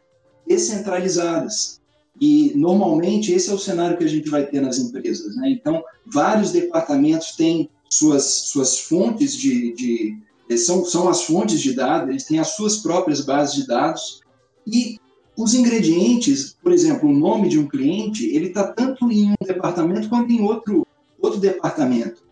descentralizadas. 0.47 1.81
E 2.21 2.53
normalmente 2.55 3.33
esse 3.33 3.49
é 3.49 3.55
o 3.55 3.59
cenário 3.59 3.97
que 3.97 4.05
a 4.05 4.09
gente 4.09 4.29
vai 4.29 4.45
ter 4.47 4.61
nas 4.61 4.79
empresas. 4.79 5.35
Né? 5.37 5.51
Então, 5.51 5.83
vários 6.07 6.53
departamentos 6.53 7.33
têm 7.37 7.71
suas, 7.89 8.25
suas 8.25 8.81
fontes 8.81 9.37
de, 9.37 9.75
de 9.75 10.19
são, 10.57 10.85
são 10.85 11.09
as 11.09 11.25
fontes 11.25 11.61
de 11.61 11.73
dados, 11.73 12.11
eles 12.11 12.25
têm 12.25 12.39
as 12.39 12.57
suas 12.57 12.79
próprias 12.79 13.23
bases 13.23 13.55
de 13.55 13.67
dados, 13.67 14.21
e 14.67 14.99
os 15.37 15.55
ingredientes, 15.55 16.57
por 16.63 16.73
exemplo, 16.73 17.09
o 17.09 17.13
nome 17.13 17.49
de 17.49 17.59
um 17.59 17.67
cliente, 17.67 18.27
ele 18.27 18.49
está 18.49 18.65
tanto 18.65 19.11
em 19.11 19.31
um 19.31 19.47
departamento 19.47 20.09
quanto 20.09 20.31
em 20.31 20.43
outro, 20.43 20.87
outro 21.21 21.41
departamento. 21.41 22.23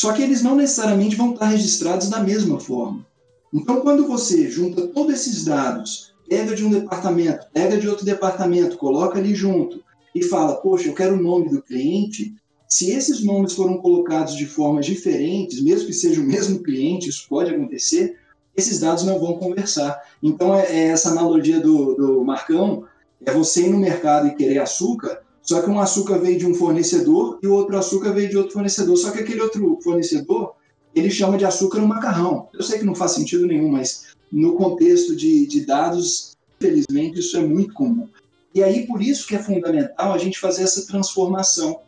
Só 0.00 0.12
que 0.12 0.22
eles 0.22 0.42
não 0.42 0.54
necessariamente 0.54 1.16
vão 1.16 1.32
estar 1.32 1.46
registrados 1.46 2.08
da 2.08 2.20
mesma 2.20 2.60
forma. 2.60 3.04
Então, 3.52 3.80
quando 3.80 4.06
você 4.06 4.48
junta 4.48 4.86
todos 4.86 5.12
esses 5.14 5.44
dados, 5.44 6.14
pega 6.28 6.54
de 6.54 6.64
um 6.64 6.70
departamento, 6.70 7.46
pega 7.52 7.76
de 7.76 7.88
outro 7.88 8.04
departamento, 8.04 8.76
coloca 8.76 9.18
ali 9.18 9.34
junto 9.34 9.82
e 10.14 10.22
fala, 10.22 10.56
poxa, 10.56 10.88
eu 10.88 10.94
quero 10.94 11.14
o 11.14 11.22
nome 11.22 11.48
do 11.48 11.62
cliente, 11.62 12.34
se 12.68 12.90
esses 12.90 13.24
nomes 13.24 13.54
foram 13.54 13.78
colocados 13.78 14.36
de 14.36 14.46
formas 14.46 14.86
diferentes, 14.86 15.60
mesmo 15.62 15.86
que 15.86 15.94
seja 15.94 16.20
o 16.20 16.24
mesmo 16.24 16.62
cliente, 16.62 17.08
isso 17.08 17.26
pode 17.28 17.50
acontecer, 17.50 18.18
esses 18.54 18.78
dados 18.78 19.04
não 19.04 19.18
vão 19.18 19.38
conversar. 19.38 20.00
Então, 20.22 20.54
é, 20.54 20.66
é 20.66 20.88
essa 20.88 21.10
analogia 21.10 21.58
do, 21.60 21.94
do 21.94 22.24
Marcão, 22.24 22.84
é 23.24 23.32
você 23.32 23.62
ir 23.66 23.70
no 23.70 23.78
mercado 23.78 24.28
e 24.28 24.34
querer 24.34 24.58
açúcar, 24.58 25.22
só 25.48 25.62
que 25.62 25.70
um 25.70 25.80
açúcar 25.80 26.18
veio 26.18 26.38
de 26.38 26.46
um 26.46 26.52
fornecedor 26.52 27.38
e 27.42 27.46
o 27.46 27.54
outro 27.54 27.78
açúcar 27.78 28.12
veio 28.12 28.28
de 28.28 28.36
outro 28.36 28.52
fornecedor. 28.52 28.96
Só 28.98 29.10
que 29.10 29.20
aquele 29.20 29.40
outro 29.40 29.78
fornecedor, 29.82 30.52
ele 30.94 31.10
chama 31.10 31.38
de 31.38 31.46
açúcar 31.46 31.78
no 31.78 31.88
macarrão. 31.88 32.48
Eu 32.52 32.62
sei 32.62 32.78
que 32.78 32.84
não 32.84 32.94
faz 32.94 33.12
sentido 33.12 33.46
nenhum, 33.46 33.70
mas 33.70 34.08
no 34.30 34.56
contexto 34.56 35.16
de, 35.16 35.46
de 35.46 35.64
dados, 35.64 36.36
infelizmente, 36.60 37.20
isso 37.20 37.34
é 37.38 37.40
muito 37.40 37.72
comum. 37.72 38.06
E 38.54 38.62
aí, 38.62 38.86
por 38.86 39.00
isso 39.00 39.26
que 39.26 39.36
é 39.36 39.38
fundamental 39.38 40.12
a 40.12 40.18
gente 40.18 40.38
fazer 40.38 40.64
essa 40.64 40.86
transformação 40.86 41.80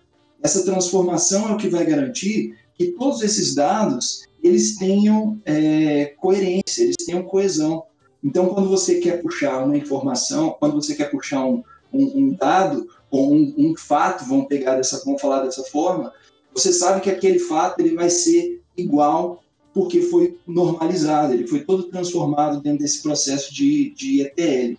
essa 0.43 0.65
transformação 0.65 1.51
é 1.51 1.53
o 1.53 1.57
que 1.57 1.69
vai 1.69 1.85
garantir 1.85 2.57
que 2.75 2.93
todos 2.93 3.21
esses 3.23 3.55
dados 3.55 4.27
eles 4.43 4.79
tenham 4.79 5.39
é, 5.45 6.15
coerência, 6.17 6.83
eles 6.83 6.97
tenham 7.05 7.23
coesão. 7.25 7.85
Então, 8.25 8.49
quando 8.49 8.71
você 8.71 9.01
quer 9.01 9.21
puxar 9.21 9.63
uma 9.63 9.77
informação, 9.77 10.57
quando 10.59 10.75
você 10.75 10.95
quer 10.95 11.11
puxar 11.11 11.45
um, 11.45 11.63
um, 11.93 12.05
um 12.19 12.33
dado 12.33 12.89
ou 13.11 13.33
um, 13.33 13.55
um, 13.57 13.75
fato, 13.77 14.25
vamos 14.25 14.47
pegar 14.47 14.77
dessa, 14.77 15.03
vamos 15.05 15.21
falar 15.21 15.43
dessa 15.43 15.63
forma, 15.65 16.13
você 16.55 16.73
sabe 16.73 17.01
que 17.01 17.11
aquele 17.11 17.39
fato 17.39 17.81
ele 17.81 17.95
vai 17.95 18.11
ser 18.11 18.61
igual 18.77 19.43
porque 19.73 20.03
foi 20.03 20.39
normalizado, 20.47 21.33
ele 21.33 21.47
foi 21.47 21.61
todo 21.61 21.85
transformado 21.85 22.61
dentro 22.61 22.81
desse 22.81 23.03
processo 23.03 23.55
de, 23.55 23.95
de 23.95 24.23
ETL. 24.23 24.77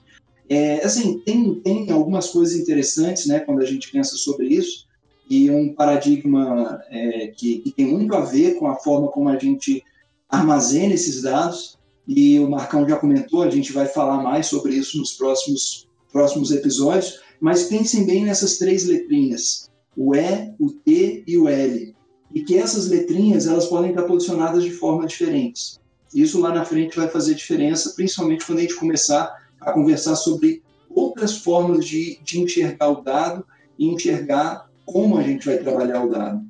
É, 0.49 0.85
assim, 0.85 1.19
tem, 1.19 1.55
tem 1.61 1.89
algumas 1.91 2.29
coisas 2.29 2.59
interessantes, 2.59 3.25
né, 3.25 3.39
quando 3.39 3.61
a 3.61 3.65
gente 3.65 3.89
pensa 3.89 4.17
sobre 4.17 4.47
isso, 4.47 4.85
e 5.29 5.49
um 5.49 5.73
paradigma 5.73 6.81
é, 6.89 7.27
que, 7.27 7.59
que, 7.59 7.71
tem 7.71 7.85
muito 7.85 8.13
a 8.13 8.19
ver 8.19 8.55
com 8.55 8.67
a 8.67 8.75
forma 8.75 9.07
como 9.07 9.29
a 9.29 9.37
gente 9.37 9.81
armazena 10.29 10.93
esses 10.93 11.21
dados. 11.21 11.77
E 12.05 12.37
o 12.37 12.49
Marcão 12.49 12.87
já 12.87 12.97
comentou, 12.97 13.41
a 13.41 13.49
gente 13.49 13.71
vai 13.71 13.85
falar 13.85 14.21
mais 14.21 14.47
sobre 14.47 14.73
isso 14.73 14.97
nos 14.97 15.13
próximos, 15.13 15.87
próximos 16.11 16.51
episódios. 16.51 17.21
Mas 17.41 17.63
pensem 17.63 18.05
bem 18.05 18.23
nessas 18.23 18.59
três 18.59 18.85
letrinhas: 18.85 19.67
o 19.97 20.15
E, 20.15 20.53
o 20.59 20.69
T 20.69 21.23
e 21.27 21.37
o 21.37 21.49
L. 21.49 21.95
E 22.33 22.43
que 22.43 22.57
essas 22.57 22.87
letrinhas 22.87 23.47
elas 23.47 23.65
podem 23.65 23.89
estar 23.89 24.03
posicionadas 24.03 24.63
de 24.63 24.71
formas 24.71 25.11
diferentes. 25.11 25.79
Isso 26.13 26.39
lá 26.39 26.53
na 26.53 26.63
frente 26.63 26.95
vai 26.95 27.09
fazer 27.09 27.33
diferença, 27.33 27.93
principalmente 27.95 28.45
quando 28.45 28.59
a 28.59 28.61
gente 28.61 28.75
começar 28.75 29.35
a 29.59 29.71
conversar 29.71 30.15
sobre 30.15 30.61
outras 30.89 31.37
formas 31.37 31.85
de, 31.85 32.19
de 32.23 32.39
enxergar 32.39 32.89
o 32.89 33.01
dado 33.01 33.45
e 33.77 33.87
enxergar 33.87 34.69
como 34.85 35.17
a 35.17 35.23
gente 35.23 35.45
vai 35.45 35.57
trabalhar 35.57 36.05
o 36.05 36.09
dado. 36.09 36.41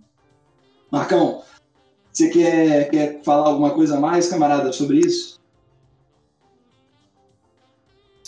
Marcão, 0.92 1.42
você 2.12 2.30
quer, 2.30 2.89
quer 2.89 3.24
falar 3.24 3.48
alguma 3.48 3.72
coisa 3.72 4.00
mais, 4.00 4.28
camarada, 4.28 4.72
sobre 4.74 5.00
isso? 5.00 5.41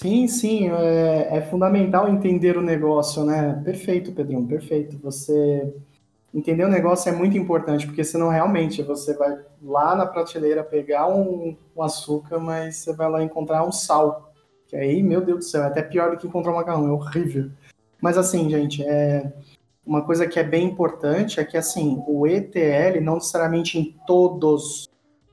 Sim, 0.04 0.28
sim, 0.28 0.70
é, 0.70 1.38
é, 1.38 1.42
fundamental 1.44 2.10
entender 2.10 2.58
o 2.58 2.62
negócio, 2.62 3.24
né? 3.24 3.62
Perfeito, 3.64 4.12
Pedrão, 4.12 4.46
perfeito. 4.46 4.98
Você 4.98 5.74
entender 6.34 6.66
o 6.66 6.70
negócio 6.70 7.08
é 7.08 7.16
muito 7.16 7.38
importante, 7.38 7.88
porque 7.88 8.04
senão 8.04 8.28
realmente 8.28 8.84
você 8.84 9.14
vai 9.14 9.40
lá 9.62 9.96
na 9.96 10.06
prateleira 10.06 10.62
pegar 10.62 11.08
um, 11.08 11.56
um 11.74 11.82
açúcar, 11.82 12.38
mas 12.38 12.76
você 12.76 12.92
vai 12.92 13.10
lá 13.10 13.24
encontrar 13.24 13.66
um 13.66 13.72
sal. 13.72 14.34
Que 14.68 14.76
aí, 14.76 15.02
meu 15.02 15.22
Deus 15.22 15.38
do 15.40 15.46
céu, 15.46 15.64
é 15.64 15.68
até 15.68 15.82
pior 15.82 16.12
do 16.12 16.18
que 16.18 16.28
encontrar 16.28 16.52
um 16.52 16.56
macarrão, 16.56 16.86
é 16.86 16.92
horrível. 16.92 17.50
Mas 18.02 18.18
assim, 18.18 18.50
gente, 18.50 18.84
é, 18.84 19.32
uma 19.86 20.02
coisa 20.02 20.28
que 20.28 20.38
é 20.38 20.44
bem 20.44 20.66
importante 20.68 21.40
é 21.40 21.46
que, 21.46 21.56
assim, 21.56 22.04
o 22.06 22.28
ETL, 22.28 23.00
não 23.02 23.16
necessariamente 23.16 23.80
em 23.80 23.96
todos, 24.06 24.90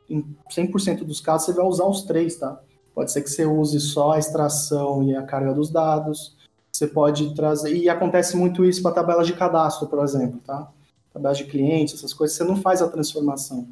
em 0.09 0.25
100% 0.49 1.03
dos 1.03 1.21
casos, 1.21 1.47
você 1.47 1.55
vai 1.55 1.67
usar 1.67 1.87
os 1.87 2.05
três, 2.05 2.37
tá? 2.37 2.61
Pode 3.01 3.13
ser 3.13 3.23
que 3.23 3.31
você 3.31 3.47
use 3.47 3.81
só 3.81 4.13
a 4.13 4.19
extração 4.19 5.03
e 5.03 5.17
a 5.17 5.23
carga 5.23 5.55
dos 5.55 5.71
dados. 5.71 6.37
Você 6.71 6.87
pode 6.87 7.35
trazer. 7.35 7.75
E 7.75 7.89
acontece 7.89 8.37
muito 8.37 8.63
isso 8.63 8.83
para 8.83 8.93
tabelas 8.93 9.27
de 9.27 9.33
cadastro, 9.33 9.89
por 9.89 10.05
exemplo, 10.05 10.39
tá? 10.45 10.71
Tabelas 11.11 11.39
de 11.39 11.45
clientes, 11.45 11.95
essas 11.95 12.13
coisas, 12.13 12.37
você 12.37 12.45
não 12.45 12.57
faz 12.57 12.83
a 12.83 12.89
transformação. 12.89 13.67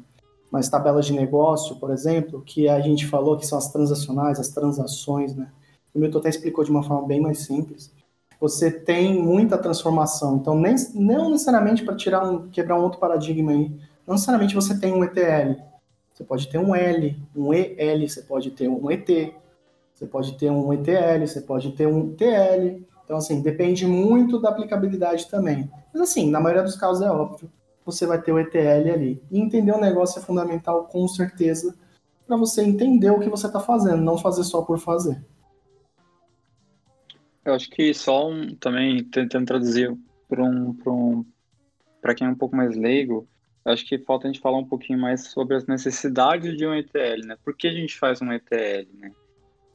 Mas 0.49 0.67
tabelas 0.67 1.05
de 1.05 1.13
negócio, 1.13 1.75
por 1.75 1.91
exemplo, 1.91 2.41
que 2.41 2.67
a 2.67 2.79
gente 2.79 3.05
falou 3.05 3.37
que 3.37 3.45
são 3.45 3.59
as 3.59 3.71
transacionais, 3.71 4.39
as 4.39 4.49
transações, 4.49 5.35
né? 5.35 5.47
O 5.93 5.99
Milton 5.99 6.17
até 6.17 6.29
explicou 6.29 6.63
de 6.63 6.71
uma 6.71 6.81
forma 6.81 7.07
bem 7.07 7.21
mais 7.21 7.41
simples 7.41 7.91
você 8.39 8.71
tem 8.71 9.21
muita 9.21 9.57
transformação. 9.57 10.37
Então, 10.37 10.57
nem, 10.57 10.73
não 10.95 11.29
necessariamente 11.29 11.83
para 11.83 11.95
tirar 11.95 12.23
um, 12.23 12.49
quebrar 12.49 12.79
um 12.79 12.83
outro 12.83 12.97
paradigma 12.97 13.51
aí, 13.51 13.69
não 14.07 14.15
necessariamente 14.15 14.55
você 14.55 14.79
tem 14.79 14.93
um 14.93 15.03
ETL. 15.03 15.68
Você 16.19 16.25
pode 16.25 16.49
ter 16.49 16.57
um 16.57 16.75
L, 16.75 17.15
um 17.33 17.53
EL, 17.53 18.09
você 18.09 18.21
pode 18.21 18.51
ter 18.51 18.67
um 18.67 18.91
ET, 18.91 19.07
você 19.95 20.05
pode 20.05 20.37
ter 20.37 20.51
um 20.51 20.73
ETL, 20.73 21.25
você 21.25 21.39
pode 21.39 21.71
ter 21.71 21.87
um 21.87 22.13
TL. 22.13 22.85
Então, 23.05 23.15
assim, 23.15 23.41
depende 23.41 23.87
muito 23.87 24.37
da 24.37 24.49
aplicabilidade 24.49 25.29
também. 25.29 25.71
Mas, 25.93 26.01
assim, 26.01 26.29
na 26.29 26.41
maioria 26.41 26.63
dos 26.63 26.75
casos 26.75 27.01
é 27.01 27.09
óbvio. 27.09 27.49
você 27.85 28.05
vai 28.05 28.21
ter 28.21 28.33
o 28.33 28.39
ETL 28.39 28.91
ali. 28.93 29.23
E 29.31 29.39
entender 29.39 29.71
o 29.71 29.79
negócio 29.79 30.19
é 30.19 30.21
fundamental, 30.21 30.89
com 30.91 31.07
certeza, 31.07 31.73
para 32.27 32.35
você 32.35 32.63
entender 32.63 33.11
o 33.11 33.19
que 33.21 33.29
você 33.29 33.47
está 33.47 33.61
fazendo, 33.61 34.01
não 34.01 34.17
fazer 34.17 34.43
só 34.43 34.61
por 34.61 34.77
fazer. 34.77 35.25
Eu 37.45 37.53
acho 37.53 37.69
que 37.69 37.93
só 37.93 38.29
um, 38.29 38.53
também 38.55 39.05
tentando 39.05 39.45
traduzir 39.45 39.97
para 40.27 40.43
um, 40.43 40.75
um, 40.85 41.25
quem 42.13 42.27
é 42.27 42.29
um 42.29 42.35
pouco 42.35 42.57
mais 42.57 42.75
leigo, 42.75 43.25
acho 43.69 43.85
que 43.85 43.97
falta 43.99 44.27
a 44.27 44.31
gente 44.31 44.41
falar 44.41 44.57
um 44.57 44.65
pouquinho 44.65 44.99
mais 44.99 45.27
sobre 45.27 45.55
as 45.55 45.65
necessidades 45.65 46.57
de 46.57 46.65
um 46.65 46.73
ETL, 46.73 47.25
né? 47.25 47.37
Por 47.43 47.55
que 47.55 47.67
a 47.67 47.71
gente 47.71 47.97
faz 47.97 48.21
um 48.21 48.31
ETL, 48.31 48.87
né? 48.93 49.11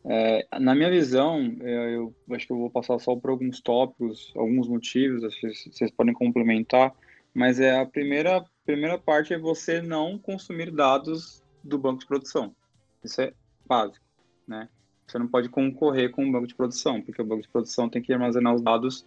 É, 0.07 0.47
na 0.61 0.75
minha 0.75 0.91
visão, 0.91 1.41
eu, 1.61 2.15
eu, 2.29 2.35
acho 2.35 2.47
que 2.47 2.53
eu 2.53 2.59
vou 2.59 2.71
passar 2.71 2.99
só 2.99 3.17
por 3.17 3.31
alguns 3.31 3.61
tópicos, 3.61 4.33
alguns 4.37 4.69
motivos, 4.69 5.25
acho 5.25 5.41
que 5.41 5.73
vocês 5.73 5.91
podem 5.91 6.13
complementar, 6.13 6.93
mas 7.33 7.59
é 7.59 7.81
a 7.81 7.87
primeira, 7.87 8.45
primeira 8.67 8.99
parte 8.99 9.33
é 9.33 9.39
você 9.39 9.81
não 9.81 10.19
consumir 10.19 10.71
dados 10.71 11.43
do 11.63 11.79
banco 11.79 12.01
de 12.01 12.07
produção. 12.07 12.55
Isso 13.03 13.21
é 13.23 13.33
básico, 13.67 14.05
né? 14.47 14.69
Você 15.07 15.19
não 15.19 15.27
pode 15.27 15.49
concorrer 15.49 16.11
com 16.11 16.27
o 16.27 16.33
banco 16.33 16.47
de 16.47 16.55
produção, 16.55 17.01
porque 17.01 17.23
o 17.23 17.25
banco 17.25 17.43
de 17.43 17.49
produção 17.49 17.89
tem 17.89 18.03
que 18.03 18.13
armazenar 18.13 18.55
os 18.55 18.63
dados 18.63 19.07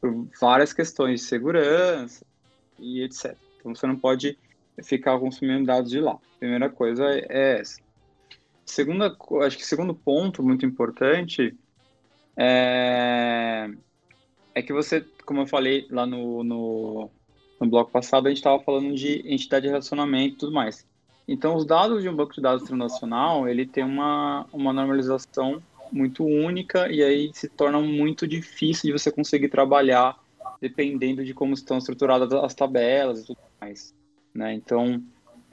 por 0.00 0.28
várias 0.40 0.72
questões 0.72 1.20
de 1.20 1.26
segurança 1.26 2.26
e 2.78 3.02
etc. 3.02 3.36
Então 3.62 3.74
você 3.74 3.86
não 3.86 3.96
pode 3.96 4.36
ficar 4.82 5.18
consumindo 5.18 5.66
dados 5.66 5.90
de 5.90 6.00
lá. 6.00 6.18
Primeira 6.38 6.68
coisa 6.68 7.04
é 7.08 7.60
essa. 7.60 7.80
Segunda, 8.66 9.16
acho 9.44 9.56
que 9.56 9.64
segundo 9.64 9.94
ponto 9.94 10.42
muito 10.42 10.66
importante 10.66 11.56
é, 12.36 13.70
é 14.54 14.62
que 14.62 14.72
você, 14.72 15.04
como 15.24 15.42
eu 15.42 15.46
falei 15.46 15.86
lá 15.90 16.04
no, 16.04 16.42
no, 16.42 17.10
no 17.60 17.66
bloco 17.68 17.92
passado, 17.92 18.26
a 18.26 18.30
gente 18.30 18.38
estava 18.38 18.62
falando 18.62 18.94
de 18.94 19.22
entidade 19.24 19.64
de 19.64 19.68
relacionamento 19.68 20.34
e 20.34 20.38
tudo 20.38 20.52
mais. 20.52 20.86
Então, 21.28 21.54
os 21.54 21.64
dados 21.64 22.02
de 22.02 22.08
um 22.08 22.16
banco 22.16 22.34
de 22.34 22.40
dados 22.40 22.64
internacional, 22.64 23.48
ele 23.48 23.64
tem 23.64 23.84
uma, 23.84 24.46
uma 24.52 24.72
normalização 24.72 25.62
muito 25.92 26.24
única 26.24 26.90
e 26.90 27.02
aí 27.02 27.30
se 27.34 27.48
torna 27.48 27.78
muito 27.78 28.26
difícil 28.26 28.88
de 28.88 28.98
você 28.98 29.12
conseguir 29.12 29.48
trabalhar 29.48 30.18
dependendo 30.60 31.24
de 31.24 31.34
como 31.34 31.52
estão 31.52 31.76
estruturadas 31.76 32.32
as 32.32 32.54
tabelas 32.54 33.20
e 33.20 33.26
tudo 33.26 33.51
mais. 33.62 33.94
Né? 34.34 34.54
Então, 34.54 35.02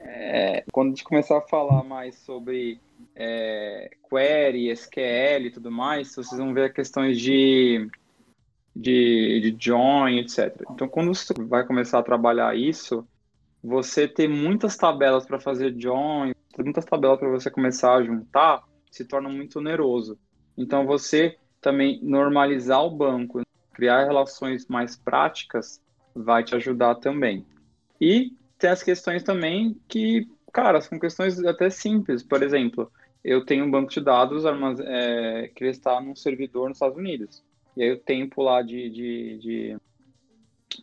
é, 0.00 0.64
quando 0.72 0.88
a 0.88 0.90
gente 0.90 1.04
começar 1.04 1.38
a 1.38 1.42
falar 1.42 1.84
mais 1.84 2.16
sobre 2.16 2.80
é, 3.14 3.90
query, 4.08 4.70
SQL 4.70 5.46
e 5.46 5.50
tudo 5.50 5.70
mais, 5.70 6.12
vocês 6.12 6.38
vão 6.38 6.52
ver 6.52 6.72
questões 6.72 7.20
de, 7.20 7.88
de, 8.74 9.40
de 9.40 9.56
join, 9.58 10.18
etc. 10.18 10.62
Então, 10.70 10.88
quando 10.88 11.14
você 11.14 11.32
vai 11.38 11.64
começar 11.64 12.00
a 12.00 12.02
trabalhar 12.02 12.56
isso, 12.56 13.06
você 13.62 14.08
ter 14.08 14.28
muitas 14.28 14.76
tabelas 14.76 15.26
para 15.26 15.38
fazer 15.38 15.74
join, 15.78 16.32
muitas 16.58 16.84
tabelas 16.84 17.18
para 17.18 17.28
você 17.28 17.50
começar 17.50 17.94
a 17.94 18.02
juntar, 18.02 18.64
se 18.90 19.04
torna 19.04 19.28
muito 19.28 19.58
oneroso. 19.58 20.18
Então, 20.56 20.84
você 20.84 21.36
também 21.60 22.00
normalizar 22.02 22.82
o 22.82 22.90
banco, 22.90 23.42
criar 23.72 24.04
relações 24.04 24.66
mais 24.66 24.96
práticas, 24.96 25.80
vai 26.14 26.42
te 26.42 26.56
ajudar 26.56 26.96
também. 26.96 27.46
E 28.00 28.32
tem 28.58 28.70
as 28.70 28.82
questões 28.82 29.22
também 29.22 29.76
que, 29.88 30.28
cara, 30.52 30.80
são 30.80 30.98
questões 30.98 31.38
até 31.44 31.68
simples. 31.70 32.22
Por 32.22 32.42
exemplo, 32.42 32.90
eu 33.24 33.44
tenho 33.44 33.64
um 33.64 33.70
banco 33.70 33.90
de 33.90 34.00
dados 34.00 34.44
é, 34.80 35.50
que 35.54 35.64
está 35.66 36.00
num 36.00 36.16
servidor 36.16 36.68
nos 36.68 36.76
Estados 36.76 36.96
Unidos. 36.96 37.42
E 37.76 37.82
aí 37.82 37.92
o 37.92 37.98
tempo 37.98 38.42
lá 38.42 38.62
de, 38.62 38.90
de, 38.90 39.38
de, 39.38 39.76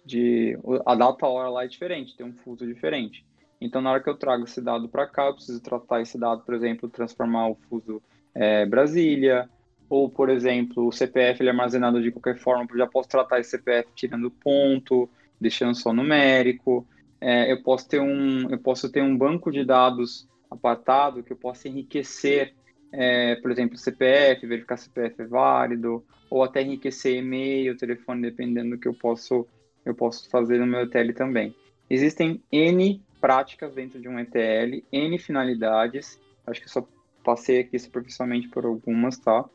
de, 0.06 0.60
a 0.86 0.96
data 0.96 1.28
hora 1.28 1.50
lá 1.50 1.64
é 1.64 1.68
diferente, 1.68 2.16
tem 2.16 2.26
um 2.26 2.34
fuso 2.34 2.66
diferente. 2.66 3.26
Então 3.60 3.82
na 3.82 3.92
hora 3.92 4.02
que 4.02 4.10
eu 4.10 4.16
trago 4.16 4.44
esse 4.44 4.62
dado 4.62 4.88
para 4.88 5.08
cá, 5.08 5.28
eu 5.28 5.34
preciso 5.34 5.62
tratar 5.62 6.02
esse 6.02 6.18
dado, 6.18 6.44
por 6.44 6.54
exemplo, 6.54 6.90
transformar 6.90 7.50
o 7.50 7.56
fuso 7.56 8.02
é, 8.34 8.66
Brasília, 8.66 9.50
ou 9.90 10.10
por 10.10 10.30
exemplo, 10.30 10.88
o 10.88 10.92
CPF 10.92 11.42
ele 11.42 11.50
é 11.50 11.52
armazenado 11.52 12.02
de 12.02 12.12
qualquer 12.12 12.38
forma, 12.38 12.68
eu 12.70 12.78
já 12.78 12.88
posso 12.88 13.10
tratar 13.10 13.40
esse 13.40 13.52
CPF 13.52 13.90
tirando 13.96 14.30
ponto, 14.30 15.10
deixando 15.40 15.76
só 15.76 15.92
numérico. 15.92 16.86
É, 17.20 17.52
eu 17.52 17.64
posso 17.64 17.88
ter 17.88 18.00
um, 18.00 18.50
eu 18.50 18.60
posso 18.60 18.92
ter 18.92 19.02
um 19.02 19.18
banco 19.18 19.52
de 19.52 19.66
dados 19.66 20.28
apartado 20.50 21.24
que 21.24 21.34
eu 21.34 21.38
possa 21.38 21.68
enriquecer, 21.68 22.54
é, 22.92 23.36
por 23.36 23.52
exemplo, 23.52 23.78
CPF, 23.78 24.46
verificar 24.46 24.78
se 24.78 24.86
CPF 24.86 25.22
é 25.22 25.26
válido, 25.26 26.04
ou 26.30 26.44
até 26.44 26.62
enriquecer 26.62 27.16
e-mail, 27.16 27.78
telefone, 27.78 28.22
dependendo 28.22 28.72
do 28.72 28.78
que 28.78 28.88
eu 28.88 28.94
posso, 28.94 29.48
eu 29.86 29.96
posso 29.96 30.30
fazer 30.30 30.60
no 30.60 30.68
meu 30.68 30.82
ETL 30.82 31.14
também. 31.14 31.56
Existem 31.90 32.42
N 32.52 33.02
práticas 33.20 33.74
dentro 33.74 34.00
de 34.00 34.08
um 34.08 34.20
ETL, 34.20 34.84
N 34.92 35.18
finalidades, 35.20 36.20
acho 36.46 36.62
que 36.62 36.68
eu 36.68 36.72
só 36.72 36.88
passei 37.24 37.60
aqui 37.60 37.78
superficialmente 37.78 38.48
por 38.48 38.66
algumas, 38.66 39.18
tá? 39.18 39.46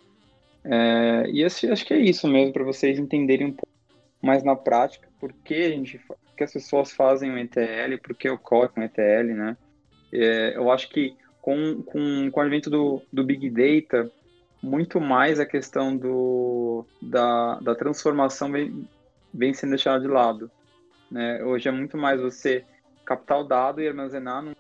É, 0.65 1.31
e 1.31 1.45
acho, 1.45 1.71
acho 1.73 1.85
que 1.85 1.95
é 1.95 1.99
isso 1.99 2.29
mesmo, 2.29 2.53
para 2.53 2.65
vocês 2.65 2.99
entenderem 2.99 3.49
um 3.49 3.53
pouco 3.53 3.69
mais 4.23 4.43
na 4.43 4.55
prática, 4.55 5.09
por 5.19 5.33
que 5.33 5.55
a 5.55 5.71
gente, 5.71 6.01
que 6.43 6.45
as 6.45 6.53
pessoas 6.53 6.93
fazem 6.93 7.31
um 7.31 7.39
ETL, 7.39 7.99
por 8.03 8.17
que 8.17 8.29
ocorre 8.29 8.71
um 8.77 8.83
ETL, 8.83 9.35
né? 9.35 9.57
É, 10.13 10.57
eu 10.57 10.71
acho 10.71 10.89
que 10.89 11.17
com, 11.41 11.83
com, 11.83 12.31
com 12.31 12.41
o 12.41 12.43
advento 12.43 12.69
do, 12.69 13.01
do 13.13 13.25
Big 13.25 13.49
Data, 13.51 14.11
muito 14.63 15.01
mais 15.01 15.41
a 15.41 15.47
questão 15.47 15.97
do, 15.97 16.85
da, 17.01 17.59
da 17.61 17.75
transformação 17.75 18.51
vem, 18.51 18.89
vem 19.33 19.55
sendo 19.55 19.71
deixada 19.71 20.01
de 20.01 20.09
lado. 20.09 20.51
Né? 21.11 21.43
Hoje 21.45 21.69
é 21.69 21.73
muito 21.73 21.97
mais 21.97 22.21
você 22.21 22.65
captar 23.05 23.41
o 23.41 23.45
dado 23.45 23.81
e 23.81 23.89
armazenar 23.89 24.43
no 24.43 24.55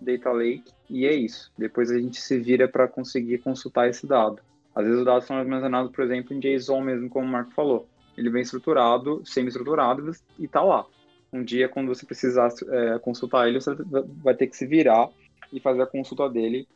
Data 0.00 0.30
Lake, 0.30 0.72
e 0.88 1.06
é 1.06 1.12
isso. 1.12 1.52
Depois 1.58 1.90
a 1.90 1.98
gente 1.98 2.20
se 2.20 2.38
vira 2.38 2.68
para 2.68 2.88
conseguir 2.88 3.38
consultar 3.38 3.88
esse 3.88 4.06
dado. 4.06 4.40
Às 4.74 4.84
vezes 4.84 5.00
os 5.00 5.04
dados 5.04 5.24
são 5.24 5.36
armazenados, 5.36 5.92
por 5.92 6.04
exemplo, 6.04 6.34
em 6.34 6.40
JSON 6.40 6.80
mesmo, 6.80 7.08
como 7.08 7.26
o 7.26 7.30
Marco 7.30 7.52
falou. 7.52 7.88
Ele 8.16 8.30
vem 8.30 8.42
estruturado, 8.42 9.22
semi-estruturado 9.24 10.10
e 10.38 10.44
está 10.44 10.62
lá 10.62 10.86
um 11.34 11.42
dia, 11.42 11.68
quando 11.68 11.88
você 11.88 12.06
precisar 12.06 12.48
é, 12.68 12.98
consultar 13.00 13.48
ele, 13.48 13.60
você 13.60 13.74
vai 14.22 14.34
ter 14.34 14.46
que 14.46 14.56
se 14.56 14.66
virar 14.66 15.10
e 15.52 15.58
fazer 15.58 15.82
a 15.82 15.86
consulta 15.86 16.28
dele 16.28 16.66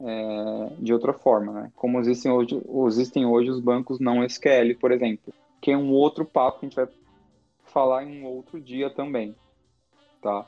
é, 0.00 0.72
de 0.78 0.92
outra 0.94 1.12
forma, 1.12 1.52
né? 1.52 1.72
Como 1.76 2.00
existem 2.00 2.32
hoje, 2.32 2.60
existem 2.86 3.26
hoje 3.26 3.50
os 3.50 3.60
bancos 3.60 4.00
não 4.00 4.24
SQL, 4.24 4.74
por 4.80 4.92
exemplo, 4.92 5.32
que 5.60 5.70
é 5.70 5.76
um 5.76 5.90
outro 5.92 6.24
papo 6.24 6.60
que 6.60 6.66
a 6.66 6.68
gente 6.68 6.76
vai 6.76 6.88
falar 7.66 8.04
em 8.04 8.22
um 8.22 8.26
outro 8.26 8.58
dia 8.58 8.88
também, 8.88 9.34
tá? 10.22 10.46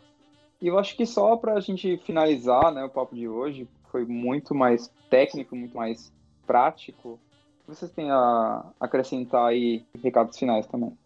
E 0.61 0.67
eu 0.67 0.79
acho 0.79 0.97
que 0.97 1.05
só 1.05 1.37
para 1.37 1.55
a 1.55 1.61
gente 1.61 1.99
finalizar, 1.99 2.73
né, 2.73 2.85
o 2.85 2.89
papo 2.89 3.15
de 3.15 3.29
hoje 3.29 3.69
foi 3.91 4.05
muito 4.07 4.55
mais 4.55 4.91
técnico, 5.11 5.55
muito 5.55 5.77
mais 5.77 6.13
prático. 6.47 7.19
Vocês 7.67 7.91
têm 7.91 8.11
a 8.11 8.65
acrescentar 8.79 9.47
aí 9.47 9.85
recados 10.03 10.39
finais 10.39 10.67
também? 10.67 10.97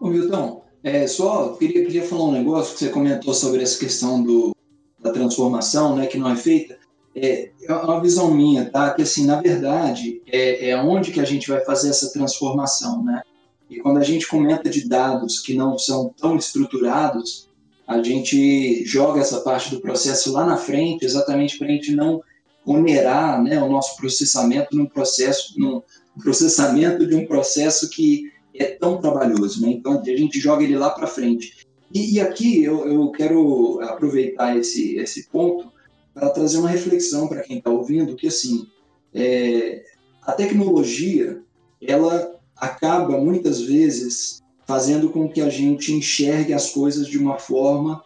Ô, 0.00 0.08
Milton, 0.08 0.65
é, 0.82 1.06
só 1.06 1.54
queria, 1.54 1.84
queria 1.84 2.02
falar 2.02 2.24
um 2.24 2.32
negócio 2.32 2.74
que 2.74 2.78
você 2.78 2.88
comentou 2.90 3.34
sobre 3.34 3.62
essa 3.62 3.78
questão 3.78 4.22
do, 4.22 4.54
da 4.98 5.10
transformação, 5.10 5.96
né, 5.96 6.06
que 6.06 6.18
não 6.18 6.30
é 6.30 6.36
feita. 6.36 6.78
É, 7.14 7.50
é 7.62 7.72
uma 7.72 8.00
visão 8.00 8.32
minha, 8.32 8.70
tá? 8.70 8.90
Que 8.90 9.02
assim, 9.02 9.24
na 9.24 9.40
verdade, 9.40 10.20
é, 10.26 10.70
é 10.70 10.76
onde 10.76 11.12
que 11.12 11.20
a 11.20 11.24
gente 11.24 11.48
vai 11.48 11.64
fazer 11.64 11.88
essa 11.88 12.12
transformação, 12.12 13.02
né? 13.02 13.22
E 13.70 13.78
quando 13.78 13.98
a 13.98 14.04
gente 14.04 14.28
comenta 14.28 14.68
de 14.68 14.86
dados 14.86 15.40
que 15.40 15.54
não 15.54 15.78
são 15.78 16.14
tão 16.16 16.36
estruturados, 16.36 17.48
a 17.86 18.02
gente 18.02 18.84
joga 18.84 19.20
essa 19.20 19.40
parte 19.40 19.70
do 19.70 19.80
processo 19.80 20.32
lá 20.32 20.44
na 20.44 20.56
frente, 20.56 21.04
exatamente 21.04 21.56
para 21.56 21.68
a 21.68 21.70
gente 21.70 21.92
não 21.92 22.20
onerar 22.64 23.40
né, 23.42 23.62
o 23.62 23.68
nosso 23.68 23.96
processamento 23.96 24.76
num 24.76 24.86
processo, 24.86 25.54
num 25.56 25.82
processamento 26.20 27.06
de 27.06 27.14
um 27.14 27.26
processo 27.26 27.88
que 27.88 28.30
é 28.58 28.64
tão 28.66 29.00
trabalhoso, 29.00 29.62
né? 29.62 29.70
Então 29.70 30.00
a 30.00 30.04
gente 30.04 30.40
joga 30.40 30.64
ele 30.64 30.76
lá 30.76 30.90
para 30.90 31.06
frente. 31.06 31.66
E, 31.92 32.14
e, 32.14 32.20
aqui 32.20 32.62
eu, 32.62 32.86
eu 32.86 33.10
quero 33.10 33.80
aproveitar 33.82 34.56
esse, 34.56 34.96
esse 34.96 35.28
ponto 35.28 35.70
para 36.12 36.30
trazer 36.30 36.58
uma 36.58 36.68
reflexão 36.68 37.28
para 37.28 37.42
quem 37.42 37.58
está 37.58 37.70
ouvindo, 37.70 38.16
que 38.16 38.26
assim, 38.26 38.66
é, 39.14 39.84
a 40.22 40.32
tecnologia 40.32 41.40
ela 41.80 42.34
acaba 42.56 43.18
muitas 43.18 43.60
vezes 43.60 44.42
fazendo 44.66 45.10
com 45.10 45.28
que 45.28 45.40
a 45.40 45.48
gente 45.48 45.92
enxergue 45.92 46.52
as 46.52 46.70
coisas 46.70 47.06
de 47.06 47.18
uma 47.18 47.38
forma 47.38 48.02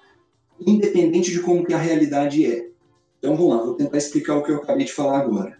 independente 0.66 1.30
de 1.30 1.40
como 1.40 1.64
que 1.64 1.72
a 1.72 1.78
realidade 1.78 2.44
é. 2.44 2.68
Então 3.18 3.36
vamos 3.36 3.56
lá, 3.56 3.62
vou 3.62 3.74
tentar 3.74 3.96
explicar 3.96 4.36
o 4.36 4.42
que 4.42 4.52
eu 4.52 4.56
acabei 4.56 4.84
de 4.84 4.92
falar 4.92 5.20
agora. 5.20 5.58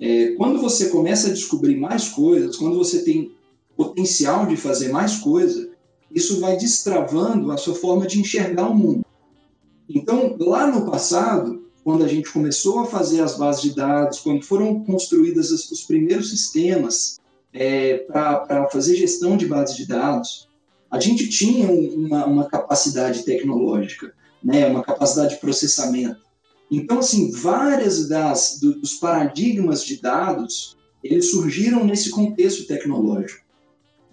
É, 0.00 0.32
quando 0.32 0.60
você 0.60 0.88
começa 0.88 1.28
a 1.28 1.32
descobrir 1.32 1.76
mais 1.76 2.08
coisas, 2.08 2.56
quando 2.56 2.76
você 2.76 3.02
tem 3.02 3.35
potencial 3.76 4.46
de 4.46 4.56
fazer 4.56 4.88
mais 4.90 5.18
coisa, 5.18 5.70
isso 6.10 6.40
vai 6.40 6.56
destravando 6.56 7.52
a 7.52 7.56
sua 7.56 7.74
forma 7.74 8.06
de 8.06 8.20
enxergar 8.20 8.68
o 8.68 8.74
mundo. 8.74 9.04
Então, 9.88 10.36
lá 10.38 10.66
no 10.66 10.90
passado, 10.90 11.66
quando 11.84 12.04
a 12.04 12.08
gente 12.08 12.32
começou 12.32 12.80
a 12.80 12.86
fazer 12.86 13.20
as 13.20 13.36
bases 13.36 13.62
de 13.62 13.74
dados, 13.74 14.18
quando 14.18 14.44
foram 14.44 14.82
construídos 14.84 15.50
os 15.50 15.82
primeiros 15.82 16.30
sistemas 16.30 17.20
é, 17.52 17.98
para 17.98 18.68
fazer 18.70 18.96
gestão 18.96 19.36
de 19.36 19.46
bases 19.46 19.76
de 19.76 19.86
dados, 19.86 20.48
a 20.90 20.98
gente 20.98 21.28
tinha 21.28 21.70
uma, 21.70 22.26
uma 22.26 22.44
capacidade 22.48 23.24
tecnológica, 23.24 24.12
né, 24.42 24.66
uma 24.66 24.82
capacidade 24.82 25.34
de 25.34 25.40
processamento. 25.40 26.20
Então, 26.70 26.98
assim, 26.98 27.30
várias 27.30 28.08
das 28.08 28.58
dos 28.60 28.94
paradigmas 28.94 29.84
de 29.84 30.00
dados, 30.00 30.76
eles 31.02 31.30
surgiram 31.30 31.84
nesse 31.84 32.10
contexto 32.10 32.66
tecnológico. 32.66 33.45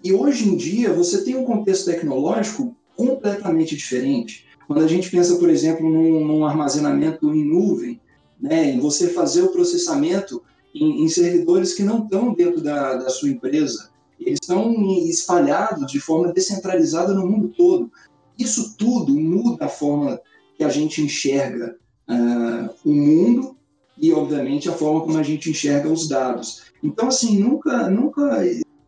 E 0.04 0.12
hoje 0.12 0.46
em 0.46 0.54
dia, 0.54 0.92
você 0.92 1.24
tem 1.24 1.34
um 1.34 1.46
contexto 1.46 1.86
tecnológico 1.86 2.76
completamente 2.94 3.74
diferente. 3.74 4.44
Quando 4.66 4.84
a 4.84 4.86
gente 4.86 5.10
pensa, 5.10 5.36
por 5.36 5.48
exemplo, 5.48 5.88
num, 5.88 6.22
num 6.22 6.44
armazenamento 6.44 7.34
em 7.34 7.42
nuvem, 7.42 7.98
né, 8.38 8.70
em 8.70 8.78
você 8.78 9.08
fazer 9.08 9.40
o 9.40 9.48
processamento 9.48 10.42
em, 10.74 11.02
em 11.02 11.08
servidores 11.08 11.72
que 11.72 11.82
não 11.82 12.04
estão 12.04 12.34
dentro 12.34 12.60
da, 12.60 12.96
da 12.96 13.08
sua 13.08 13.30
empresa, 13.30 13.90
eles 14.20 14.38
estão 14.42 14.74
espalhados 15.08 15.90
de 15.90 15.98
forma 15.98 16.34
descentralizada 16.34 17.14
no 17.14 17.26
mundo 17.26 17.54
todo. 17.56 17.90
Isso 18.38 18.76
tudo 18.76 19.18
muda 19.18 19.64
a 19.64 19.68
forma 19.68 20.20
que 20.58 20.64
a 20.64 20.68
gente 20.68 21.00
enxerga 21.00 21.76
uh, 22.10 22.70
o 22.84 22.92
mundo 22.92 23.56
e, 23.96 24.12
obviamente, 24.12 24.68
a 24.68 24.72
forma 24.72 25.00
como 25.00 25.16
a 25.16 25.22
gente 25.22 25.48
enxerga 25.48 25.88
os 25.88 26.08
dados. 26.08 26.64
Então, 26.82 27.08
assim, 27.08 27.38
nunca, 27.38 27.88
nunca 27.88 28.44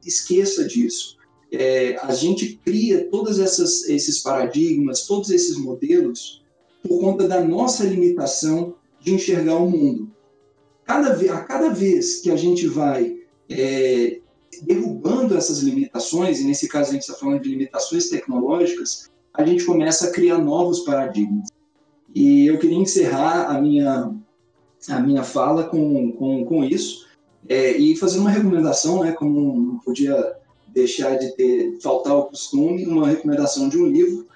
esqueça 0.06 0.66
disso. 0.66 1.16
É, 1.52 1.96
a 2.02 2.12
gente 2.12 2.60
cria 2.64 3.08
todos 3.10 3.38
esses 3.38 4.20
paradigmas, 4.20 5.06
todos 5.06 5.30
esses 5.30 5.56
modelos 5.56 6.44
por 6.82 7.00
conta 7.00 7.26
da 7.26 7.42
nossa 7.42 7.84
limitação 7.84 8.74
de 9.00 9.14
enxergar 9.14 9.56
o 9.56 9.70
mundo. 9.70 10.10
Cada, 10.84 11.12
a 11.12 11.44
cada 11.44 11.68
vez 11.70 12.20
que 12.20 12.30
a 12.30 12.36
gente 12.36 12.66
vai 12.66 13.16
é, 13.48 14.20
derrubando 14.62 15.36
essas 15.36 15.60
limitações, 15.60 16.40
e 16.40 16.44
nesse 16.44 16.68
caso 16.68 16.90
a 16.90 16.92
gente 16.92 17.02
está 17.02 17.14
falando 17.14 17.42
de 17.42 17.48
limitações 17.48 18.08
tecnológicas, 18.08 19.10
a 19.34 19.44
gente 19.44 19.64
começa 19.64 20.06
a 20.08 20.10
criar 20.10 20.38
novos 20.38 20.80
paradigmas. 20.80 21.48
E 22.14 22.46
eu 22.46 22.58
queria 22.58 22.78
encerrar 22.78 23.46
a 23.54 23.60
minha, 23.60 24.14
a 24.88 25.00
minha 25.00 25.22
fala 25.22 25.64
com, 25.64 26.12
com, 26.12 26.44
com 26.44 26.64
isso 26.64 27.05
é, 27.48 27.76
e 27.76 27.96
fazer 27.96 28.18
uma 28.18 28.30
recomendação, 28.30 29.02
né, 29.02 29.12
como 29.12 29.56
não 29.56 29.78
podia 29.78 30.34
deixar 30.68 31.16
de 31.16 31.34
ter 31.36 31.78
faltar 31.80 32.16
o 32.16 32.24
costume, 32.24 32.86
uma 32.86 33.08
recomendação 33.08 33.68
de 33.68 33.78
um 33.78 33.86
livro 33.86 34.26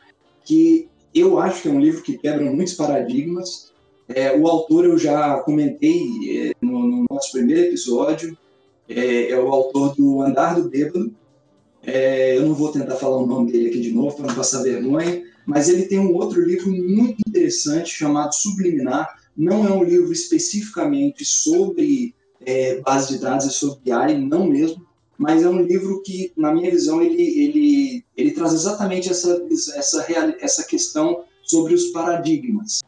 que 0.44 0.88
eu 1.14 1.38
acho 1.38 1.62
que 1.62 1.68
é 1.68 1.70
um 1.70 1.80
livro 1.80 2.02
que 2.02 2.16
quebra 2.16 2.50
muitos 2.50 2.74
paradigmas. 2.74 3.72
É, 4.08 4.36
o 4.36 4.46
autor 4.46 4.84
eu 4.84 4.98
já 4.98 5.38
comentei 5.40 6.48
é, 6.48 6.52
no, 6.60 6.86
no 6.86 7.04
nosso 7.10 7.32
primeiro 7.32 7.62
episódio, 7.62 8.36
é, 8.88 9.30
é 9.30 9.38
o 9.38 9.48
autor 9.48 9.94
do 9.94 10.22
Andar 10.22 10.54
do 10.54 10.68
Bêbado. 10.68 11.14
É, 11.82 12.36
eu 12.36 12.46
não 12.46 12.54
vou 12.54 12.72
tentar 12.72 12.96
falar 12.96 13.18
o 13.18 13.26
nome 13.26 13.52
dele 13.52 13.68
aqui 13.68 13.80
de 13.80 13.92
novo 13.92 14.16
para 14.16 14.26
não 14.26 14.34
passar 14.34 14.62
vergonha, 14.62 15.22
mas 15.46 15.68
ele 15.68 15.84
tem 15.84 15.98
um 15.98 16.14
outro 16.14 16.40
livro 16.42 16.70
muito 16.70 17.20
interessante 17.26 17.90
chamado 17.90 18.34
Subliminar. 18.34 19.08
Não 19.36 19.66
é 19.66 19.72
um 19.72 19.84
livro 19.84 20.12
especificamente 20.12 21.24
sobre 21.24 22.14
é, 22.44 22.80
base 22.80 23.14
de 23.14 23.18
dados 23.18 23.46
e 23.46 23.50
sobre 23.50 23.80
BI, 23.84 24.18
não 24.18 24.46
mesmo, 24.46 24.86
mas 25.18 25.42
é 25.42 25.48
um 25.48 25.62
livro 25.62 26.02
que, 26.02 26.32
na 26.36 26.52
minha 26.52 26.70
visão, 26.70 27.02
ele, 27.02 27.22
ele, 27.22 28.04
ele 28.16 28.30
traz 28.30 28.54
exatamente 28.54 29.10
essa, 29.10 29.46
essa, 29.74 30.06
essa 30.40 30.64
questão 30.64 31.24
sobre 31.42 31.74
os 31.74 31.86
paradigmas 31.86 32.80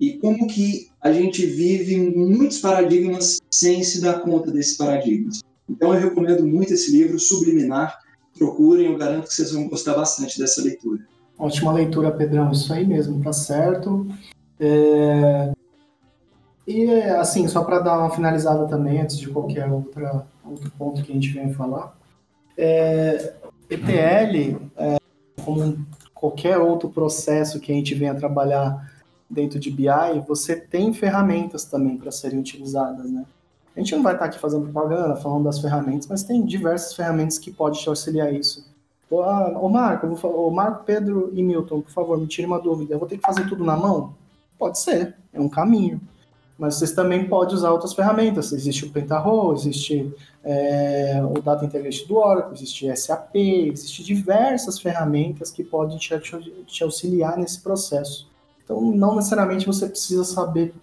e 0.00 0.14
como 0.14 0.46
que 0.46 0.88
a 1.00 1.12
gente 1.12 1.44
vive 1.44 1.96
muitos 1.96 2.58
paradigmas 2.58 3.38
sem 3.50 3.82
se 3.84 4.00
dar 4.00 4.20
conta 4.20 4.50
desses 4.50 4.76
paradigmas. 4.76 5.40
Então 5.68 5.94
eu 5.94 6.00
recomendo 6.00 6.46
muito 6.46 6.72
esse 6.72 6.90
livro, 6.90 7.18
Subliminar. 7.18 7.98
Procurem, 8.36 8.86
eu 8.86 8.96
garanto 8.96 9.28
que 9.28 9.34
vocês 9.34 9.52
vão 9.52 9.68
gostar 9.68 9.94
bastante 9.94 10.38
dessa 10.38 10.62
leitura. 10.62 11.00
Ótima 11.38 11.72
leitura, 11.72 12.10
Pedrão. 12.10 12.50
Isso 12.50 12.72
aí 12.72 12.86
mesmo, 12.86 13.22
tá 13.22 13.32
certo. 13.32 14.06
É... 14.58 15.52
E 16.66 16.90
assim, 16.90 17.48
só 17.48 17.64
para 17.64 17.80
dar 17.80 17.98
uma 17.98 18.10
finalizada 18.10 18.66
também, 18.66 19.00
antes 19.00 19.18
de 19.18 19.28
qualquer 19.28 19.70
outra, 19.70 20.26
outro 20.44 20.70
ponto 20.78 21.02
que 21.02 21.10
a 21.10 21.14
gente 21.14 21.30
venha 21.30 21.52
falar, 21.54 21.96
é... 22.56 23.34
ETL, 23.68 24.60
é, 24.76 24.98
como 25.44 25.86
qualquer 26.12 26.58
outro 26.58 26.90
processo 26.90 27.60
que 27.60 27.70
a 27.72 27.74
gente 27.74 27.94
venha 27.94 28.14
trabalhar 28.14 28.90
dentro 29.28 29.60
de 29.60 29.70
BI, 29.70 29.86
você 30.26 30.56
tem 30.56 30.92
ferramentas 30.92 31.64
também 31.64 31.96
para 31.96 32.10
serem 32.10 32.40
utilizadas, 32.40 33.10
né? 33.10 33.24
A 33.74 33.78
gente 33.78 33.94
não 33.94 34.02
vai 34.02 34.14
estar 34.14 34.24
aqui 34.24 34.38
fazendo 34.38 34.64
propaganda, 34.64 35.16
falando 35.16 35.44
das 35.44 35.60
ferramentas, 35.60 36.08
mas 36.08 36.24
tem 36.24 36.44
diversas 36.44 36.94
ferramentas 36.94 37.38
que 37.38 37.52
podem 37.52 37.80
te 37.80 37.88
auxiliar 37.88 38.34
isso. 38.34 38.68
Ô, 39.08 39.22
ah, 39.22 39.68
Marco, 39.70 40.06
ô 40.26 40.50
Marco, 40.50 40.84
Pedro 40.84 41.30
e 41.32 41.42
Milton, 41.42 41.80
por 41.80 41.90
favor, 41.90 42.18
me 42.18 42.26
tire 42.26 42.46
uma 42.46 42.60
dúvida. 42.60 42.94
Eu 42.94 42.98
vou 42.98 43.08
ter 43.08 43.16
que 43.16 43.26
fazer 43.26 43.48
tudo 43.48 43.64
na 43.64 43.76
mão? 43.76 44.14
Pode 44.58 44.78
ser, 44.78 45.16
é 45.32 45.40
um 45.40 45.48
caminho. 45.48 46.00
Mas 46.60 46.74
vocês 46.74 46.92
também 46.92 47.26
podem 47.26 47.54
usar 47.54 47.70
outras 47.70 47.94
ferramentas. 47.94 48.52
Existe 48.52 48.84
o 48.84 48.90
Pentaho, 48.90 49.54
existe 49.54 50.14
é, 50.44 51.18
o 51.24 51.40
Data 51.40 51.64
Integration 51.64 52.06
do 52.06 52.16
Oracle, 52.18 52.52
existe 52.52 52.94
SAP, 52.94 53.34
existe 53.34 54.04
diversas 54.04 54.78
ferramentas 54.78 55.50
que 55.50 55.64
podem 55.64 55.96
te, 55.96 56.10
te 56.66 56.84
auxiliar 56.84 57.38
nesse 57.38 57.62
processo. 57.62 58.28
Então, 58.62 58.78
não 58.92 59.16
necessariamente 59.16 59.66
você 59.66 59.88
precisa 59.88 60.22
saber 60.22 60.74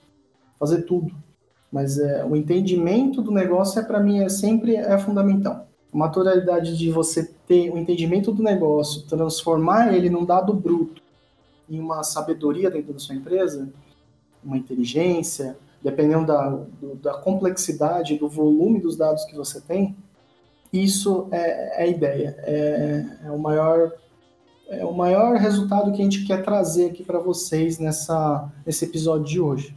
fazer 0.60 0.82
tudo, 0.82 1.14
mas 1.72 2.00
é, 2.00 2.26
o 2.26 2.36
entendimento 2.36 3.22
do 3.22 3.30
negócio 3.30 3.80
é 3.80 3.84
para 3.84 4.00
mim 4.00 4.24
é 4.24 4.30
sempre 4.30 4.76
é 4.76 4.98
fundamental. 4.98 5.68
A 5.94 5.98
maturidade 5.98 6.76
de 6.76 6.90
você 6.90 7.24
ter 7.48 7.70
o 7.70 7.78
entendimento 7.78 8.32
do 8.32 8.42
negócio, 8.42 9.04
transformar 9.04 9.94
ele 9.94 10.10
num 10.10 10.26
dado 10.26 10.54
bruto 10.54 11.04
em 11.70 11.80
uma 11.80 12.02
sabedoria 12.02 12.72
dentro 12.72 12.94
da 12.94 13.00
sua 13.00 13.14
empresa, 13.14 13.72
uma 14.44 14.58
inteligência, 14.58 15.56
dependendo 15.82 16.26
da, 16.26 16.50
do, 16.50 16.96
da 16.96 17.14
complexidade, 17.16 18.18
do 18.18 18.28
volume 18.28 18.80
dos 18.80 18.96
dados 18.96 19.26
que 19.26 19.36
você 19.36 19.62
tem, 19.62 19.96
isso 20.72 21.28
é, 21.32 21.82
é 21.82 21.84
a 21.84 21.88
ideia, 21.88 22.36
é, 22.40 23.06
é 23.26 23.32
o 23.32 23.40
maior 23.40 23.92
é 24.70 24.84
o 24.84 24.92
maior 24.92 25.38
resultado 25.38 25.94
que 25.94 26.02
a 26.02 26.04
gente 26.04 26.26
quer 26.26 26.44
trazer 26.44 26.88
aqui 26.90 27.02
para 27.02 27.20
vocês 27.20 27.80
nessa, 27.80 28.52
nesse 28.66 28.84
episódio 28.84 29.26
de 29.26 29.40
hoje. 29.40 29.74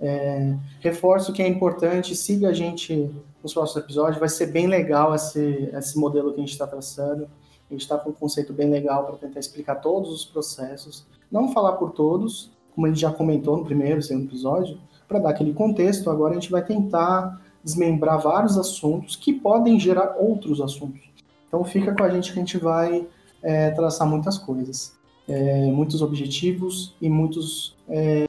É, 0.00 0.56
reforço 0.80 1.34
que 1.34 1.42
é 1.42 1.46
importante, 1.46 2.16
siga 2.16 2.48
a 2.48 2.52
gente 2.52 3.14
nos 3.42 3.52
próximos 3.52 3.84
episódios, 3.84 4.18
vai 4.18 4.28
ser 4.28 4.46
bem 4.46 4.66
legal 4.66 5.14
esse, 5.14 5.68
esse 5.74 5.98
modelo 5.98 6.32
que 6.32 6.40
a 6.40 6.42
gente 6.42 6.52
está 6.52 6.66
traçando. 6.66 7.24
A 7.24 7.72
gente 7.72 7.82
está 7.82 7.98
com 7.98 8.10
um 8.10 8.12
conceito 8.12 8.52
bem 8.52 8.70
legal 8.70 9.04
para 9.04 9.16
tentar 9.16 9.40
explicar 9.40 9.76
todos 9.76 10.10
os 10.10 10.24
processos. 10.24 11.06
Não 11.30 11.52
falar 11.52 11.72
por 11.72 11.92
todos, 11.92 12.50
como 12.74 12.86
a 12.86 12.90
gente 12.90 13.00
já 13.00 13.10
comentou 13.10 13.56
no 13.56 13.64
primeiro 13.64 14.02
segundo 14.02 14.26
episódio, 14.26 14.78
para 15.06 15.18
dar 15.18 15.30
aquele 15.30 15.52
contexto, 15.52 16.10
agora 16.10 16.32
a 16.32 16.34
gente 16.34 16.50
vai 16.50 16.64
tentar 16.64 17.40
desmembrar 17.62 18.20
vários 18.20 18.58
assuntos 18.58 19.16
que 19.16 19.32
podem 19.32 19.78
gerar 19.78 20.16
outros 20.18 20.60
assuntos. 20.60 21.00
Então 21.46 21.64
fica 21.64 21.94
com 21.94 22.02
a 22.02 22.08
gente 22.08 22.32
que 22.32 22.38
a 22.38 22.42
gente 22.42 22.58
vai 22.58 23.06
é, 23.42 23.70
traçar 23.70 24.08
muitas 24.08 24.38
coisas, 24.38 24.96
é, 25.28 25.66
muitos 25.66 26.02
objetivos 26.02 26.96
e 27.00 27.08
muitos, 27.08 27.76
é, 27.88 28.26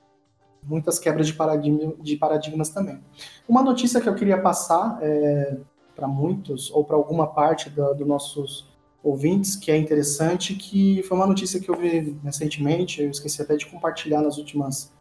muitas 0.61 0.99
quebras 0.99 1.28
de, 1.28 1.34
paradigma, 1.34 1.93
de 2.01 2.17
paradigmas 2.17 2.69
também. 2.69 2.99
Uma 3.47 3.63
notícia 3.63 4.01
que 4.01 4.09
eu 4.09 4.15
queria 4.15 4.41
passar 4.41 4.99
é, 5.01 5.57
para 5.95 6.07
muitos, 6.07 6.71
ou 6.71 6.84
para 6.84 6.95
alguma 6.95 7.28
parte 7.28 7.69
dos 7.69 7.97
do 7.97 8.05
nossos 8.05 8.67
ouvintes, 9.03 9.55
que 9.55 9.69
é 9.69 9.78
interessante, 9.78 10.55
que 10.55 11.03
foi 11.03 11.17
uma 11.17 11.28
notícia 11.28 11.59
que 11.59 11.69
eu 11.69 11.76
vi 11.76 12.17
recentemente, 12.24 13.01
eu 13.01 13.09
esqueci 13.09 13.41
até 13.41 13.55
de 13.55 13.65
compartilhar 13.65 14.21
nas 14.21 14.38
últimas, 14.38 14.91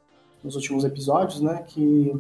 nos 0.43 0.57
últimos 0.57 0.85
episódios, 0.85 1.41
né, 1.41 1.65
que 1.67 2.15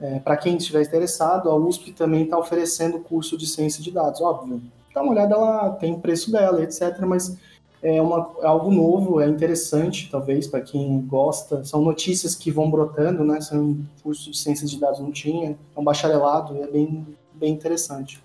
é, 0.00 0.18
para 0.18 0.36
quem 0.36 0.56
estiver 0.56 0.82
interessado, 0.82 1.50
a 1.50 1.54
USP 1.54 1.92
também 1.92 2.24
está 2.24 2.38
oferecendo 2.38 3.00
curso 3.00 3.36
de 3.36 3.46
ciência 3.46 3.82
de 3.82 3.90
dados, 3.90 4.20
óbvio 4.20 4.60
dá 4.94 5.02
uma 5.02 5.12
olhada 5.12 5.36
lá, 5.36 5.70
tem 5.70 5.98
preço 5.98 6.30
dela, 6.30 6.62
etc. 6.62 7.00
Mas 7.06 7.36
é, 7.82 8.00
uma, 8.00 8.30
é 8.40 8.46
algo 8.46 8.70
novo, 8.70 9.20
é 9.20 9.28
interessante, 9.28 10.08
talvez, 10.10 10.46
para 10.46 10.60
quem 10.60 11.00
gosta. 11.02 11.64
São 11.64 11.82
notícias 11.82 12.34
que 12.34 12.50
vão 12.50 12.70
brotando, 12.70 13.24
né? 13.24 13.40
São 13.40 13.78
curso 14.02 14.30
de 14.30 14.38
ciências 14.38 14.70
de 14.70 14.78
dados 14.78 15.00
não 15.00 15.12
tinha, 15.12 15.50
é 15.50 15.80
um 15.80 15.84
bacharelado, 15.84 16.56
é 16.62 16.66
bem, 16.66 17.06
bem 17.34 17.52
interessante. 17.52 18.22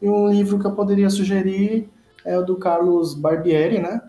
E 0.00 0.08
um 0.08 0.28
livro 0.28 0.58
que 0.58 0.66
eu 0.66 0.72
poderia 0.72 1.10
sugerir 1.10 1.88
é 2.24 2.38
o 2.38 2.44
do 2.44 2.56
Carlos 2.56 3.14
Barbieri, 3.14 3.80
né? 3.80 4.02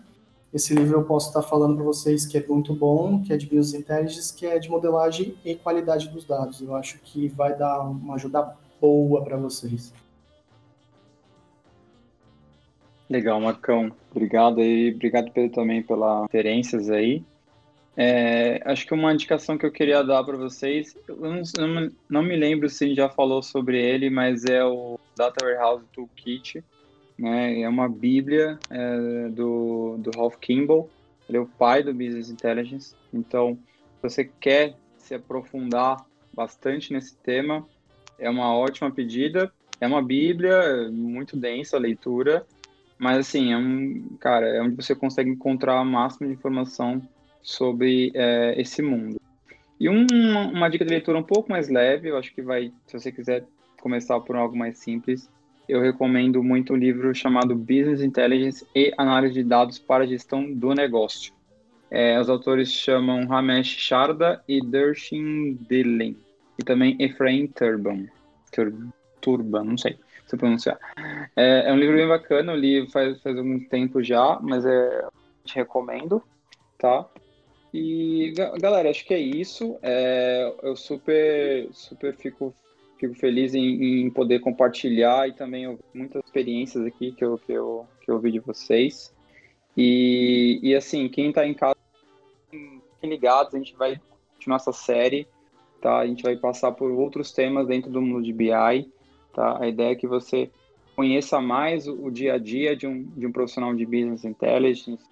Esse 0.52 0.74
livro 0.74 0.98
eu 0.98 1.04
posso 1.04 1.28
estar 1.28 1.42
falando 1.42 1.76
para 1.76 1.84
vocês 1.84 2.26
que 2.26 2.36
é 2.36 2.44
muito 2.46 2.74
bom, 2.74 3.22
que 3.22 3.32
é 3.32 3.36
de 3.36 3.46
Business 3.46 3.74
Intelligence, 3.74 4.34
que 4.34 4.44
é 4.44 4.58
de 4.58 4.68
modelagem 4.68 5.36
e 5.44 5.54
qualidade 5.54 6.08
dos 6.08 6.24
dados. 6.24 6.60
Eu 6.60 6.74
acho 6.74 6.98
que 6.98 7.28
vai 7.28 7.56
dar 7.56 7.80
uma 7.82 8.16
ajuda 8.16 8.56
boa 8.80 9.22
para 9.22 9.36
vocês. 9.36 9.92
Legal, 13.08 13.40
Marcão. 13.40 13.92
Obrigado 14.10 14.60
aí, 14.60 14.92
obrigado 14.92 15.30
Pedro 15.30 15.52
também 15.52 15.82
pelas 15.82 16.22
referências 16.22 16.90
aí. 16.90 17.24
É, 17.96 18.62
acho 18.64 18.86
que 18.86 18.94
uma 18.94 19.12
indicação 19.12 19.58
que 19.58 19.66
eu 19.66 19.70
queria 19.70 20.02
dar 20.02 20.24
para 20.24 20.36
vocês, 20.36 20.96
eu 21.08 21.16
não, 21.16 21.90
não, 22.08 22.22
me 22.22 22.36
lembro 22.36 22.68
se 22.68 22.84
a 22.84 22.88
gente 22.88 22.96
já 22.96 23.08
falou 23.08 23.42
sobre 23.42 23.80
ele, 23.82 24.08
mas 24.08 24.44
é 24.44 24.64
o 24.64 24.98
Data 25.16 25.44
Warehouse 25.44 25.84
Toolkit. 25.92 26.64
Né? 27.20 27.60
É 27.60 27.68
uma 27.68 27.88
bíblia 27.88 28.58
é, 28.70 29.28
do, 29.28 29.96
do 29.98 30.10
Ralph 30.16 30.36
Kimball, 30.40 30.88
ele 31.28 31.38
é 31.38 31.40
o 31.40 31.46
pai 31.46 31.82
do 31.82 31.92
Business 31.92 32.30
Intelligence. 32.30 32.94
Então, 33.12 33.58
se 33.96 34.02
você 34.02 34.24
quer 34.40 34.74
se 34.96 35.14
aprofundar 35.14 36.04
bastante 36.34 36.92
nesse 36.92 37.14
tema, 37.16 37.66
é 38.18 38.28
uma 38.28 38.56
ótima 38.56 38.90
pedida. 38.90 39.52
É 39.80 39.86
uma 39.86 40.02
bíblia 40.02 40.90
muito 40.90 41.36
densa 41.36 41.76
a 41.76 41.80
leitura, 41.80 42.46
mas 42.98 43.18
assim, 43.18 43.52
é 43.52 43.56
um, 43.56 44.16
cara, 44.18 44.46
é 44.46 44.60
onde 44.60 44.76
você 44.76 44.94
consegue 44.94 45.30
encontrar 45.30 45.80
o 45.80 45.84
máximo 45.84 46.26
de 46.26 46.34
informação 46.34 47.00
sobre 47.40 48.12
é, 48.14 48.60
esse 48.60 48.82
mundo. 48.82 49.18
E 49.78 49.88
um, 49.88 50.06
uma 50.52 50.68
dica 50.68 50.84
de 50.84 50.90
leitura 50.90 51.18
um 51.18 51.22
pouco 51.22 51.50
mais 51.50 51.68
leve, 51.70 52.10
eu 52.10 52.18
acho 52.18 52.34
que 52.34 52.42
vai, 52.42 52.72
se 52.86 52.98
você 52.98 53.10
quiser 53.10 53.44
começar 53.80 54.20
por 54.20 54.36
algo 54.36 54.54
mais 54.54 54.78
simples, 54.78 55.30
eu 55.70 55.80
recomendo 55.80 56.42
muito 56.42 56.72
um 56.72 56.76
livro 56.76 57.14
chamado 57.14 57.54
Business 57.54 58.00
Intelligence 58.00 58.66
e 58.74 58.92
Análise 58.98 59.34
de 59.34 59.44
Dados 59.44 59.78
para 59.78 60.04
a 60.04 60.06
Gestão 60.06 60.52
do 60.52 60.74
Negócio. 60.74 61.32
É, 61.90 62.20
os 62.20 62.28
autores 62.28 62.72
chamam 62.72 63.26
Ramesh 63.26 63.68
Sharda 63.68 64.42
e 64.46 64.60
Dershin 64.64 65.58
Dillon, 65.68 66.14
e 66.58 66.64
também 66.64 66.96
Efraim 67.00 67.46
Turban. 67.46 68.06
Tur, 68.52 68.72
Turban, 69.20 69.64
não 69.64 69.78
sei 69.78 69.96
se 70.26 70.36
pronunciar. 70.36 70.78
É, 71.36 71.68
é, 71.68 71.72
um 71.72 71.76
livro 71.76 71.96
bem 71.96 72.06
bacana, 72.06 72.52
eu 72.52 72.56
li 72.56 72.90
faz, 72.90 73.20
faz 73.20 73.36
algum 73.36 73.58
tempo 73.58 74.02
já, 74.02 74.38
mas 74.40 74.64
é, 74.64 75.04
te 75.44 75.56
recomendo, 75.56 76.22
tá? 76.78 77.06
E, 77.72 78.32
galera, 78.60 78.90
acho 78.90 79.04
que 79.04 79.14
é 79.14 79.18
isso. 79.18 79.76
É, 79.82 80.52
eu 80.62 80.76
super, 80.76 81.68
super 81.72 82.14
fico, 82.14 82.54
fico 83.00 83.14
feliz 83.14 83.54
em, 83.54 84.04
em, 84.04 84.10
poder 84.10 84.40
compartilhar 84.40 85.26
e 85.26 85.32
também 85.32 85.78
muitas 85.94 86.22
experiências 86.24 86.84
aqui 86.84 87.12
que 87.12 87.24
eu, 87.24 87.38
que 87.38 87.52
eu, 87.52 87.86
que 88.02 88.10
eu 88.10 88.16
ouvi 88.16 88.30
de 88.30 88.38
vocês. 88.38 89.12
E, 89.76 90.60
e 90.62 90.74
assim, 90.74 91.08
quem 91.08 91.30
está 91.30 91.46
em 91.46 91.54
casa, 91.54 91.76
fiquem 92.50 93.10
ligados, 93.10 93.54
a 93.54 93.58
gente 93.58 93.74
vai 93.74 93.98
continuar 94.34 94.56
essa 94.56 94.72
série, 94.72 95.26
tá? 95.80 95.98
A 95.98 96.06
gente 96.06 96.22
vai 96.22 96.36
passar 96.36 96.72
por 96.72 96.90
outros 96.90 97.32
temas 97.32 97.66
dentro 97.66 97.90
do 97.90 98.02
mundo 98.02 98.22
de 98.22 98.32
BI, 98.32 98.92
tá? 99.32 99.58
A 99.60 99.66
ideia 99.66 99.92
é 99.92 99.96
que 99.96 100.06
você 100.06 100.50
conheça 100.94 101.40
mais 101.40 101.88
o, 101.88 102.06
o 102.06 102.10
dia 102.10 102.34
a 102.34 102.38
dia 102.38 102.76
de 102.76 102.86
um, 102.86 103.02
de 103.02 103.26
um 103.26 103.32
profissional 103.32 103.74
de 103.74 103.86
Business 103.86 104.24
Intelligence, 104.24 105.02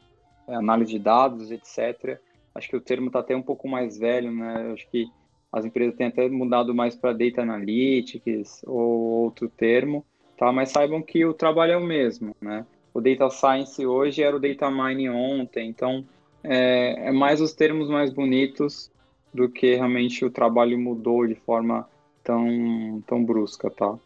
análise 0.47 0.93
de 0.93 0.99
dados, 0.99 1.51
etc., 1.51 2.19
acho 2.55 2.69
que 2.69 2.77
o 2.77 2.81
termo 2.81 3.07
está 3.07 3.21
até 3.21 3.37
um 3.37 3.43
pouco 3.43 3.69
mais 3.69 3.99
velho, 3.99 4.31
né? 4.31 4.73
Acho 4.73 4.89
que 4.91 5.07
as 5.53 5.65
empresas 5.65 5.95
têm 5.95 6.09
até 6.09 6.29
mudado 6.29 6.75
mais 6.75 6.95
para 6.95 7.13
Data 7.13 7.43
Analytics 7.43 8.63
ou 8.67 9.25
outro 9.25 9.49
termo, 9.49 10.05
tá? 10.37 10.53
Mas 10.53 10.71
saibam 10.71 11.03
que 11.03 11.25
o 11.25 11.35
trabalho 11.35 11.73
é 11.73 11.77
o 11.77 11.85
mesmo, 11.85 12.35
né? 12.41 12.67
O 12.93 13.01
Data 13.01 13.31
Science 13.31 13.85
hoje 13.85 14.23
era 14.23 14.37
o 14.37 14.41
Data 14.41 14.71
Mining 14.71 15.09
ontem, 15.09 15.69
então 15.69 16.05
é, 16.43 17.09
é 17.09 17.13
mais 17.13 17.41
os 17.41 17.53
termos 17.53 17.89
mais 17.89 18.13
bonitos 18.13 18.91
do 19.33 19.49
que 19.49 19.75
realmente 19.75 20.25
o 20.25 20.31
trabalho 20.31 20.79
mudou 20.79 21.27
de 21.27 21.35
forma 21.35 21.89
tão, 22.25 23.03
tão 23.07 23.25
brusca, 23.25 23.71
tá? 23.71 23.99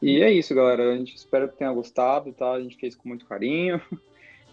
E 0.00 0.20
é 0.20 0.30
isso, 0.30 0.54
galera. 0.54 0.92
A 0.92 0.96
gente 0.96 1.14
espera 1.14 1.48
que 1.48 1.56
tenha 1.56 1.72
gostado, 1.72 2.32
tá? 2.32 2.52
A 2.52 2.60
gente 2.60 2.76
fez 2.76 2.94
com 2.94 3.08
muito 3.08 3.26
carinho. 3.26 3.80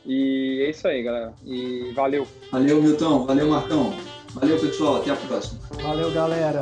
E 0.05 0.61
é 0.65 0.69
isso 0.69 0.85
aí, 0.85 1.01
galera. 1.01 1.33
E 1.45 1.93
valeu. 1.95 2.27
Valeu, 2.51 2.81
Milton. 2.81 3.25
Valeu, 3.25 3.47
Marcão. 3.47 3.93
Valeu, 4.33 4.59
pessoal. 4.59 4.97
Até 4.97 5.11
a 5.11 5.15
próxima. 5.15 5.59
Valeu, 5.81 6.11
galera. 6.11 6.61